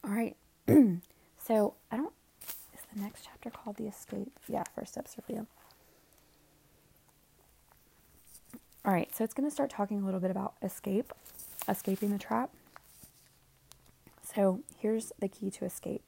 all 0.04 0.12
right. 0.12 0.36
so 0.68 1.74
I 1.90 1.96
don't, 1.96 2.12
is 2.72 2.80
the 2.94 3.00
next 3.02 3.22
chapter 3.24 3.50
called 3.50 3.78
The 3.78 3.88
Escape? 3.88 4.38
Yeah, 4.48 4.62
First 4.76 4.92
Steps 4.92 5.14
for 5.14 5.22
Freedom. 5.22 5.48
All 8.84 8.92
right, 8.92 9.12
so 9.12 9.24
it's 9.24 9.34
going 9.34 9.48
to 9.48 9.52
start 9.52 9.70
talking 9.70 10.00
a 10.00 10.04
little 10.04 10.20
bit 10.20 10.30
about 10.30 10.54
escape, 10.62 11.12
escaping 11.68 12.10
the 12.12 12.18
trap. 12.18 12.50
So 14.22 14.60
here's 14.78 15.10
the 15.18 15.26
key 15.26 15.50
to 15.50 15.64
escape 15.64 16.02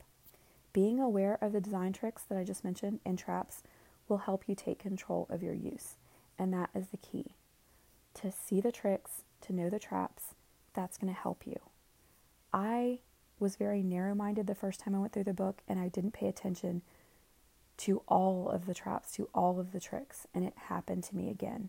being 0.73 1.01
aware 1.01 1.39
of 1.41 1.53
the 1.53 1.61
design 1.61 1.95
tricks 1.95 2.23
that 2.29 2.37
I 2.39 2.45
just 2.45 2.63
mentioned 2.63 3.01
and 3.05 3.19
traps 3.19 3.63
will 4.09 4.19
help 4.19 4.45
you 4.47 4.55
take 4.55 4.79
control 4.79 5.27
of 5.31 5.43
your 5.43 5.55
use. 5.55 5.95
And 6.39 6.53
that 6.53 6.71
is 6.75 6.89
the 6.89 6.97
key. 6.97 7.35
To 8.15 8.33
see 8.33 8.61
the 8.61 8.73
tricks, 8.73 9.25
to 9.43 9.53
know 9.53 9.69
the 9.69 9.79
traps, 9.79 10.35
that's 10.75 10.99
going 10.99 11.13
to 11.13 11.19
help 11.19 11.47
you. 11.47 11.59
I 12.53 13.01
was 13.39 13.57
very 13.57 13.83
narrow 13.83 14.15
minded 14.15 14.47
the 14.47 14.55
first 14.55 14.81
time 14.81 14.95
I 14.95 14.99
went 14.99 15.13
through 15.13 15.25
the 15.25 15.35
book 15.35 15.63
and 15.69 15.79
I 15.79 15.89
didn't 15.89 16.13
pay 16.13 16.27
attention 16.27 16.83
to 17.79 18.03
all 18.09 18.49
of 18.49 18.67
the 18.67 18.75
traps, 18.75 19.13
to 19.13 19.29
all 19.35 19.61
of 19.61 19.73
the 19.73 19.81
tricks, 19.81 20.27
and 20.35 20.45
it 20.45 20.55
happened 20.69 21.05
to 21.05 21.17
me 21.17 21.29
again. 21.29 21.69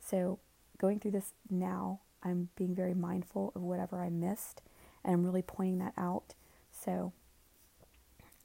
So, 0.00 0.38
going 0.78 1.00
through 1.00 1.10
this 1.10 1.32
now, 1.50 2.00
I'm 2.22 2.50
being 2.54 2.74
very 2.74 2.94
mindful 2.94 3.52
of 3.56 3.62
whatever 3.62 4.00
I 4.00 4.08
missed 4.08 4.62
and 5.04 5.14
I'm 5.14 5.24
really 5.24 5.42
pointing 5.42 5.78
that 5.78 5.94
out. 5.96 6.34
So, 6.70 7.12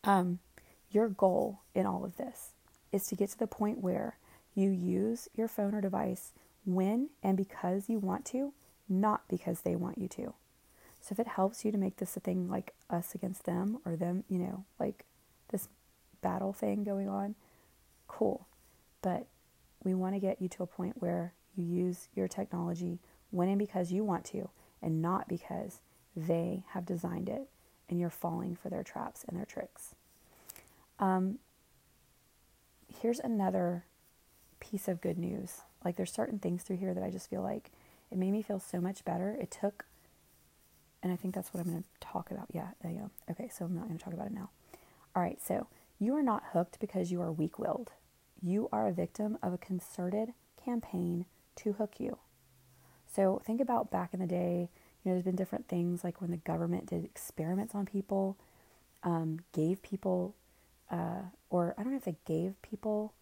um, 0.04 0.40
your 0.90 1.10
goal 1.10 1.62
in 1.74 1.86
all 1.86 2.04
of 2.04 2.18
this 2.18 2.53
is 2.94 3.08
to 3.08 3.16
get 3.16 3.30
to 3.32 3.40
the 3.40 3.48
point 3.48 3.80
where 3.80 4.18
you 4.56 4.70
use 4.70 5.28
your 5.36 5.48
phone 5.48 5.74
or 5.74 5.82
device 5.82 6.32
when 6.66 7.10
and 7.22 7.36
because 7.36 7.90
you 7.90 8.00
want 8.00 8.24
to, 8.26 8.54
not 8.88 9.28
because 9.28 9.62
they 9.62 9.76
want 9.76 9.98
you 9.98 10.08
to. 10.08 10.34
So 11.02 11.12
if 11.12 11.20
it 11.20 11.28
helps 11.28 11.66
you 11.66 11.72
to 11.72 11.78
make 11.78 11.98
this 11.98 12.16
a 12.16 12.22
thing 12.22 12.50
like 12.50 12.74
us 12.90 13.14
against 13.14 13.46
them 13.46 13.80
or 13.86 13.98
them, 13.98 14.24
you 14.30 14.40
know, 14.40 14.64
like 14.80 15.04
this 15.50 15.68
battle 16.22 16.54
thing 16.54 16.84
going 16.84 17.10
on, 17.10 17.36
cool. 18.08 18.48
But 19.02 19.28
we 19.84 19.94
want 19.94 20.16
to 20.16 20.20
get 20.20 20.42
you 20.42 20.48
to 20.50 20.64
a 20.64 20.68
point 20.68 21.02
where 21.02 21.34
you 21.56 21.66
use 21.66 22.08
your 22.16 22.28
technology 22.28 23.00
when 23.32 23.50
and 23.50 23.60
because 23.60 23.92
you 23.92 24.04
want 24.04 24.24
to 24.26 24.50
and 24.82 25.02
not 25.02 25.28
because 25.28 25.82
they 26.16 26.64
have 26.70 26.86
designed 26.86 27.28
it 27.28 27.50
and 27.90 28.00
you're 28.00 28.10
falling 28.10 28.56
for 28.56 28.70
their 28.70 28.84
traps 28.84 29.26
and 29.28 29.38
their 29.38 29.46
tricks. 29.46 29.96
Um, 31.00 31.40
here's 33.02 33.20
another 33.20 33.86
piece 34.60 34.88
of 34.88 35.02
good 35.02 35.18
news. 35.18 35.62
Like 35.84 35.96
there's 35.96 36.12
certain 36.12 36.40
things 36.40 36.64
through 36.64 36.78
here 36.78 36.94
that 36.94 37.04
I 37.04 37.10
just 37.10 37.30
feel 37.30 37.42
like 37.42 37.72
it 38.12 38.18
made 38.18 38.32
me 38.32 38.42
feel 38.42 38.60
so 38.60 38.80
much 38.80 39.04
better. 39.04 39.38
It 39.40 39.52
took, 39.52 39.86
and 41.02 41.12
I 41.12 41.16
think 41.16 41.36
that's 41.36 41.54
what 41.54 41.62
I'm 41.62 41.72
going 41.72 41.84
to 41.84 42.08
talk 42.08 42.32
about. 42.32 42.48
Yeah, 42.54 42.70
I 42.84 42.90
am. 42.90 43.12
Okay, 43.30 43.50
so 43.50 43.66
I'm 43.66 43.76
not 43.76 43.88
going 43.88 43.98
to 43.98 44.04
talk 44.04 44.14
about 44.14 44.28
it 44.28 44.34
now. 44.34 44.50
All 45.16 45.22
right, 45.22 45.42
so 45.42 45.68
you 46.00 46.16
are 46.16 46.24
not 46.24 46.44
hooked 46.54 46.80
because 46.80 47.12
you 47.12 47.22
are 47.22 47.32
weak 47.32 47.60
willed. 47.60 47.92
You 48.42 48.70
are 48.72 48.88
a 48.88 48.94
victim 48.94 49.38
of 49.42 49.54
a 49.54 49.58
concerted 49.58 50.34
campaign 50.64 51.26
to 51.58 51.74
hook 51.74 51.96
you. 52.00 52.18
So 53.14 53.42
think 53.46 53.62
about 53.62 53.92
back 53.92 54.14
in 54.14 54.20
the 54.20 54.28
day, 54.28 54.70
you 55.04 55.10
know, 55.10 55.16
there's 55.16 55.24
been 55.24 55.36
different 55.36 55.68
things 55.68 56.04
like 56.04 56.22
when 56.22 56.32
the 56.32 56.38
government 56.38 56.88
did 56.88 57.06
experiments 57.06 57.76
on 57.76 57.86
people, 57.86 58.38
um, 59.04 59.40
gave 59.54 59.82
people, 59.82 60.36
uh, 60.92 61.24
or 61.50 61.74
I 61.78 61.84
don't 61.84 61.92
know 61.92 61.98
if 61.98 62.06
they 62.06 62.18
gave 62.26 62.62
people 62.62 63.14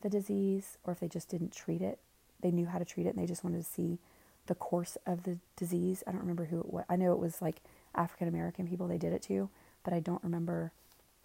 the 0.00 0.08
disease 0.08 0.78
or 0.84 0.92
if 0.92 1.00
they 1.00 1.08
just 1.08 1.28
didn't 1.28 1.54
treat 1.54 1.82
it. 1.82 1.98
They 2.40 2.50
knew 2.50 2.66
how 2.66 2.78
to 2.78 2.84
treat 2.84 3.06
it 3.06 3.10
and 3.10 3.18
they 3.18 3.26
just 3.26 3.44
wanted 3.44 3.58
to 3.58 3.70
see 3.70 3.98
the 4.46 4.54
course 4.54 4.96
of 5.06 5.24
the 5.24 5.38
disease. 5.56 6.02
I 6.06 6.12
don't 6.12 6.20
remember 6.20 6.46
who 6.46 6.60
it 6.60 6.72
was. 6.72 6.84
I 6.88 6.96
know 6.96 7.12
it 7.12 7.18
was 7.18 7.42
like 7.42 7.56
African 7.94 8.28
American 8.28 8.66
people 8.66 8.86
they 8.86 8.98
did 8.98 9.12
it 9.12 9.22
to, 9.22 9.48
but 9.84 9.92
I 9.92 10.00
don't 10.00 10.22
remember. 10.24 10.72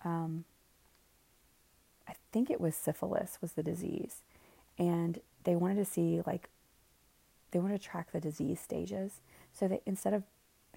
Um, 0.04 0.46
I 2.08 2.14
think 2.32 2.50
it 2.50 2.62
was 2.62 2.76
syphilis 2.76 3.40
was 3.42 3.54
the 3.54 3.64
disease, 3.64 4.22
and 4.78 5.20
they 5.44 5.56
wanted 5.56 5.78
to 5.78 5.86
see 5.86 6.22
like 6.26 6.50
they 7.52 7.60
wanted 7.60 7.82
to 7.82 7.88
track 7.88 8.12
the 8.12 8.20
disease 8.20 8.60
stages. 8.60 9.22
So 9.54 9.68
that 9.70 9.82
instead 9.86 10.14
of 10.14 10.24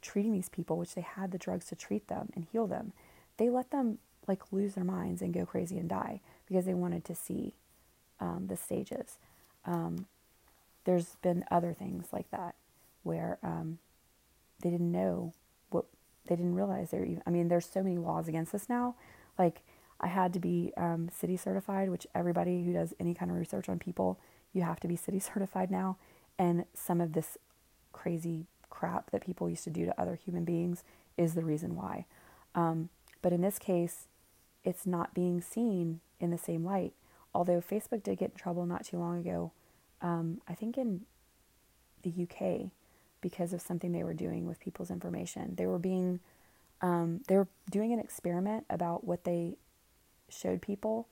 treating 0.00 0.32
these 0.32 0.48
people, 0.48 0.78
which 0.78 0.94
they 0.94 1.00
had 1.00 1.32
the 1.32 1.38
drugs 1.38 1.66
to 1.66 1.76
treat 1.76 2.06
them 2.06 2.30
and 2.34 2.46
heal 2.50 2.66
them, 2.66 2.92
they 3.36 3.50
let 3.50 3.70
them 3.72 3.98
like 4.28 4.52
lose 4.52 4.74
their 4.74 4.84
minds 4.84 5.22
and 5.22 5.34
go 5.34 5.44
crazy 5.46 5.78
and 5.78 5.88
die 5.88 6.20
because 6.46 6.64
they 6.64 6.74
wanted 6.74 7.04
to 7.06 7.14
see 7.14 7.54
um, 8.20 8.46
the 8.48 8.56
stages. 8.56 9.18
Um, 9.64 10.06
there's 10.84 11.16
been 11.22 11.44
other 11.50 11.72
things 11.72 12.08
like 12.12 12.30
that 12.30 12.54
where 13.02 13.38
um, 13.42 13.78
they 14.62 14.70
didn't 14.70 14.92
know 14.92 15.32
what 15.70 15.86
they 16.26 16.36
didn't 16.36 16.54
realize 16.54 16.90
they 16.90 16.98
even. 16.98 17.22
I 17.26 17.30
mean, 17.30 17.48
there's 17.48 17.68
so 17.68 17.82
many 17.82 17.98
laws 17.98 18.28
against 18.28 18.52
this 18.52 18.68
now. 18.68 18.94
Like 19.38 19.62
I 20.00 20.08
had 20.08 20.32
to 20.34 20.40
be 20.40 20.72
um, 20.76 21.10
CITI 21.10 21.38
certified, 21.38 21.90
which 21.90 22.06
everybody 22.14 22.64
who 22.64 22.72
does 22.72 22.94
any 23.00 23.14
kind 23.14 23.30
of 23.30 23.36
research 23.36 23.68
on 23.68 23.78
people, 23.78 24.18
you 24.52 24.62
have 24.62 24.80
to 24.80 24.88
be 24.88 24.96
CITI 24.96 25.20
certified 25.34 25.70
now. 25.70 25.96
And 26.38 26.64
some 26.72 27.00
of 27.00 27.12
this 27.14 27.36
crazy 27.92 28.46
crap 28.70 29.10
that 29.10 29.24
people 29.24 29.50
used 29.50 29.64
to 29.64 29.70
do 29.70 29.84
to 29.84 30.00
other 30.00 30.14
human 30.14 30.44
beings 30.44 30.84
is 31.16 31.34
the 31.34 31.44
reason 31.44 31.74
why. 31.74 32.06
Um, 32.54 32.90
but 33.22 33.32
in 33.32 33.40
this 33.40 33.58
case, 33.58 34.06
it's 34.64 34.86
not 34.86 35.14
being 35.14 35.40
seen 35.40 36.00
in 36.20 36.30
the 36.30 36.38
same 36.38 36.64
light. 36.64 36.92
Although 37.34 37.60
Facebook 37.60 38.02
did 38.02 38.18
get 38.18 38.30
in 38.30 38.36
trouble 38.36 38.66
not 38.66 38.84
too 38.84 38.98
long 38.98 39.18
ago, 39.20 39.52
um, 40.00 40.40
I 40.48 40.54
think 40.54 40.78
in 40.78 41.02
the 42.02 42.12
UK, 42.22 42.70
because 43.20 43.52
of 43.52 43.60
something 43.60 43.92
they 43.92 44.04
were 44.04 44.14
doing 44.14 44.46
with 44.46 44.60
people's 44.60 44.90
information. 44.90 45.54
They 45.56 45.66
were 45.66 45.78
being, 45.78 46.20
um, 46.80 47.20
they 47.26 47.36
were 47.36 47.48
doing 47.70 47.92
an 47.92 47.98
experiment 47.98 48.64
about 48.70 49.04
what 49.04 49.24
they 49.24 49.56
showed 50.28 50.62
people, 50.62 51.08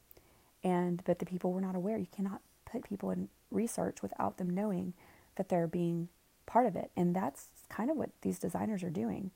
and 0.62 1.03
but 1.05 1.18
the 1.18 1.26
people 1.26 1.53
were 1.53 1.61
not 1.61 1.74
aware. 1.74 1.99
You 1.99 2.07
cannot 2.14 2.40
put 2.70 2.84
people 2.84 3.11
in 3.11 3.28
research 3.51 4.03
without 4.03 4.38
them 4.38 4.51
knowing 4.51 4.92
that 5.36 5.49
they're 5.49 5.66
being 5.66 6.09
part 6.47 6.66
of 6.66 6.76
it, 6.76 6.90
and 6.97 7.14
that's 7.14 7.49
kind 7.68 7.90
of 7.90 7.97
what 7.97 8.11
these 8.22 8.38
designers 8.38 8.82
are 8.82 8.90
doing. 8.90 9.30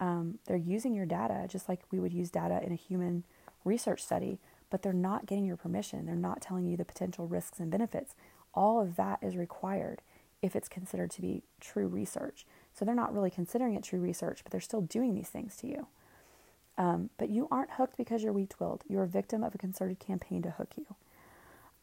Um, 0.00 0.38
they're 0.46 0.56
using 0.56 0.94
your 0.94 1.06
data 1.06 1.46
just 1.48 1.68
like 1.68 1.80
we 1.92 2.00
would 2.00 2.12
use 2.12 2.30
data 2.30 2.60
in 2.64 2.72
a 2.72 2.76
human 2.76 3.24
research 3.64 4.02
study, 4.02 4.38
but 4.70 4.82
they're 4.82 4.92
not 4.92 5.26
getting 5.26 5.46
your 5.46 5.56
permission. 5.56 6.06
They're 6.06 6.14
not 6.14 6.40
telling 6.40 6.66
you 6.66 6.76
the 6.76 6.84
potential 6.84 7.26
risks 7.26 7.58
and 7.58 7.70
benefits. 7.70 8.14
All 8.54 8.80
of 8.80 8.96
that 8.96 9.18
is 9.22 9.36
required 9.36 10.02
if 10.42 10.54
it's 10.54 10.68
considered 10.68 11.10
to 11.12 11.22
be 11.22 11.42
true 11.60 11.86
research. 11.86 12.44
So 12.74 12.84
they're 12.84 12.94
not 12.94 13.14
really 13.14 13.30
considering 13.30 13.74
it 13.74 13.82
true 13.82 14.00
research, 14.00 14.40
but 14.42 14.52
they're 14.52 14.60
still 14.60 14.82
doing 14.82 15.14
these 15.14 15.28
things 15.28 15.56
to 15.56 15.66
you. 15.66 15.86
Um, 16.76 17.10
but 17.18 17.30
you 17.30 17.48
aren't 17.50 17.72
hooked 17.72 17.96
because 17.96 18.22
you're 18.22 18.32
weak 18.32 18.52
willed. 18.58 18.82
You're 18.88 19.04
a 19.04 19.08
victim 19.08 19.42
of 19.42 19.54
a 19.54 19.58
concerted 19.58 20.00
campaign 20.00 20.42
to 20.42 20.50
hook 20.50 20.72
you. 20.76 20.86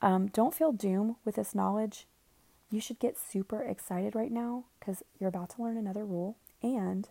Um, 0.02 0.28
don't 0.28 0.54
feel 0.54 0.72
doom 0.72 1.16
with 1.24 1.36
this 1.36 1.56
knowledge. 1.56 2.08
You 2.70 2.82
should 2.82 3.00
get 3.00 3.18
super 3.18 3.62
excited 3.64 4.16
right 4.16 4.32
now 4.32 4.66
because 4.80 5.04
you're 5.20 5.30
about 5.30 5.50
to 5.52 5.62
learn 5.62 5.78
another 5.78 6.06
rule 6.06 6.38
and 6.62 7.08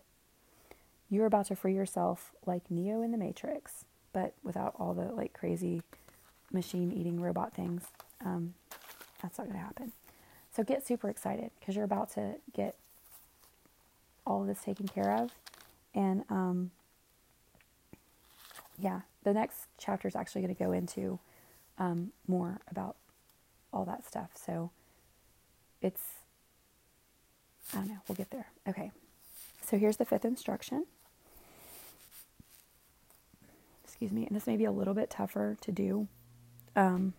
you're 1.09 1.25
about 1.25 1.47
to 1.47 1.55
free 1.55 1.73
yourself 1.73 2.31
like 2.45 2.69
Neo 2.69 3.01
in 3.01 3.11
the 3.11 3.17
Matrix, 3.17 3.85
but 4.13 4.33
without 4.43 4.75
all 4.79 4.93
the 4.93 5.05
like 5.13 5.33
crazy 5.33 5.81
machine 6.51 6.91
eating 6.91 7.19
robot 7.21 7.53
things. 7.53 7.83
Um, 8.25 8.53
that's 9.21 9.37
not 9.37 9.47
going 9.47 9.57
to 9.57 9.63
happen. 9.63 9.91
So 10.55 10.63
get 10.63 10.85
super 10.85 11.09
excited 11.09 11.51
because 11.59 11.75
you're 11.75 11.85
about 11.85 12.11
to 12.13 12.35
get 12.53 12.75
all 14.25 14.41
of 14.41 14.47
this 14.47 14.59
taken 14.61 14.87
care 14.87 15.15
of. 15.15 15.31
And 15.93 16.23
um, 16.29 16.71
yeah, 18.77 19.01
the 19.23 19.33
next 19.33 19.67
chapter 19.77 20.07
is 20.07 20.15
actually 20.15 20.41
going 20.41 20.55
to 20.55 20.63
go 20.63 20.71
into 20.71 21.19
um, 21.77 22.11
more 22.27 22.59
about 22.69 22.95
all 23.71 23.85
that 23.85 24.05
stuff. 24.05 24.31
So 24.35 24.71
it's, 25.81 26.01
I 27.73 27.77
don't 27.77 27.87
know, 27.87 27.99
we'll 28.07 28.15
get 28.15 28.31
there. 28.31 28.47
Okay. 28.67 28.91
So 29.65 29.77
here's 29.77 29.97
the 29.97 30.05
fifth 30.05 30.25
instruction. 30.25 30.85
Excuse 34.01 34.19
me. 34.19 34.25
And 34.25 34.35
this 34.35 34.47
may 34.47 34.57
be 34.57 34.65
a 34.65 34.71
little 34.71 34.95
bit 34.95 35.11
tougher 35.11 35.57
to 35.61 35.71
do 35.71 36.07
um, 36.75 37.13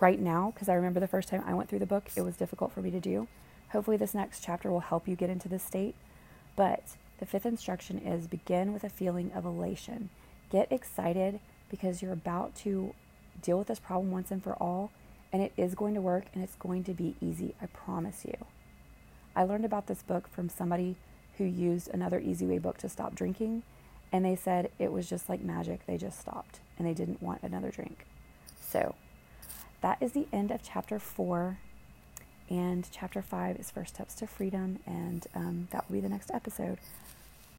right 0.00 0.18
now 0.18 0.50
because 0.52 0.68
I 0.68 0.74
remember 0.74 0.98
the 0.98 1.06
first 1.06 1.28
time 1.28 1.44
I 1.46 1.54
went 1.54 1.68
through 1.68 1.78
the 1.78 1.86
book, 1.86 2.10
it 2.16 2.22
was 2.22 2.36
difficult 2.36 2.72
for 2.72 2.82
me 2.82 2.90
to 2.90 2.98
do. 2.98 3.28
Hopefully, 3.70 3.96
this 3.96 4.14
next 4.14 4.42
chapter 4.42 4.68
will 4.68 4.80
help 4.80 5.06
you 5.06 5.14
get 5.14 5.30
into 5.30 5.48
this 5.48 5.62
state. 5.62 5.94
But 6.56 6.82
the 7.20 7.24
fifth 7.24 7.46
instruction 7.46 7.98
is 7.98 8.26
begin 8.26 8.72
with 8.72 8.82
a 8.82 8.88
feeling 8.88 9.30
of 9.30 9.44
elation. 9.44 10.10
Get 10.50 10.72
excited 10.72 11.38
because 11.70 12.02
you're 12.02 12.12
about 12.12 12.56
to 12.56 12.96
deal 13.42 13.58
with 13.58 13.68
this 13.68 13.78
problem 13.78 14.10
once 14.10 14.32
and 14.32 14.42
for 14.42 14.54
all, 14.54 14.90
and 15.32 15.40
it 15.40 15.52
is 15.56 15.76
going 15.76 15.94
to 15.94 16.00
work 16.00 16.24
and 16.34 16.42
it's 16.42 16.56
going 16.56 16.82
to 16.82 16.92
be 16.94 17.14
easy. 17.20 17.54
I 17.62 17.66
promise 17.66 18.24
you. 18.24 18.34
I 19.36 19.44
learned 19.44 19.64
about 19.64 19.86
this 19.86 20.02
book 20.02 20.26
from 20.26 20.48
somebody 20.48 20.96
who 21.38 21.44
used 21.44 21.88
another 21.90 22.18
Easy 22.18 22.44
Way 22.44 22.58
book 22.58 22.78
to 22.78 22.88
stop 22.88 23.14
drinking, 23.14 23.62
and 24.12 24.24
they 24.24 24.36
said 24.36 24.70
it 24.78 24.92
was 24.92 25.08
just 25.08 25.28
like 25.28 25.40
magic. 25.42 25.86
They 25.86 25.96
just 25.96 26.20
stopped 26.20 26.60
and 26.78 26.86
they 26.86 26.94
didn't 26.94 27.22
want 27.22 27.42
another 27.42 27.70
drink. 27.70 28.06
So, 28.60 28.94
that 29.80 29.98
is 30.00 30.12
the 30.12 30.26
end 30.32 30.50
of 30.50 30.62
chapter 30.62 30.98
four. 30.98 31.58
And 32.50 32.86
chapter 32.90 33.22
five 33.22 33.56
is 33.58 33.70
First 33.70 33.94
Steps 33.94 34.14
to 34.16 34.26
Freedom, 34.26 34.78
and 34.86 35.26
um, 35.34 35.68
that 35.70 35.88
will 35.88 35.94
be 35.94 36.00
the 36.00 36.08
next 36.08 36.30
episode. 36.34 36.78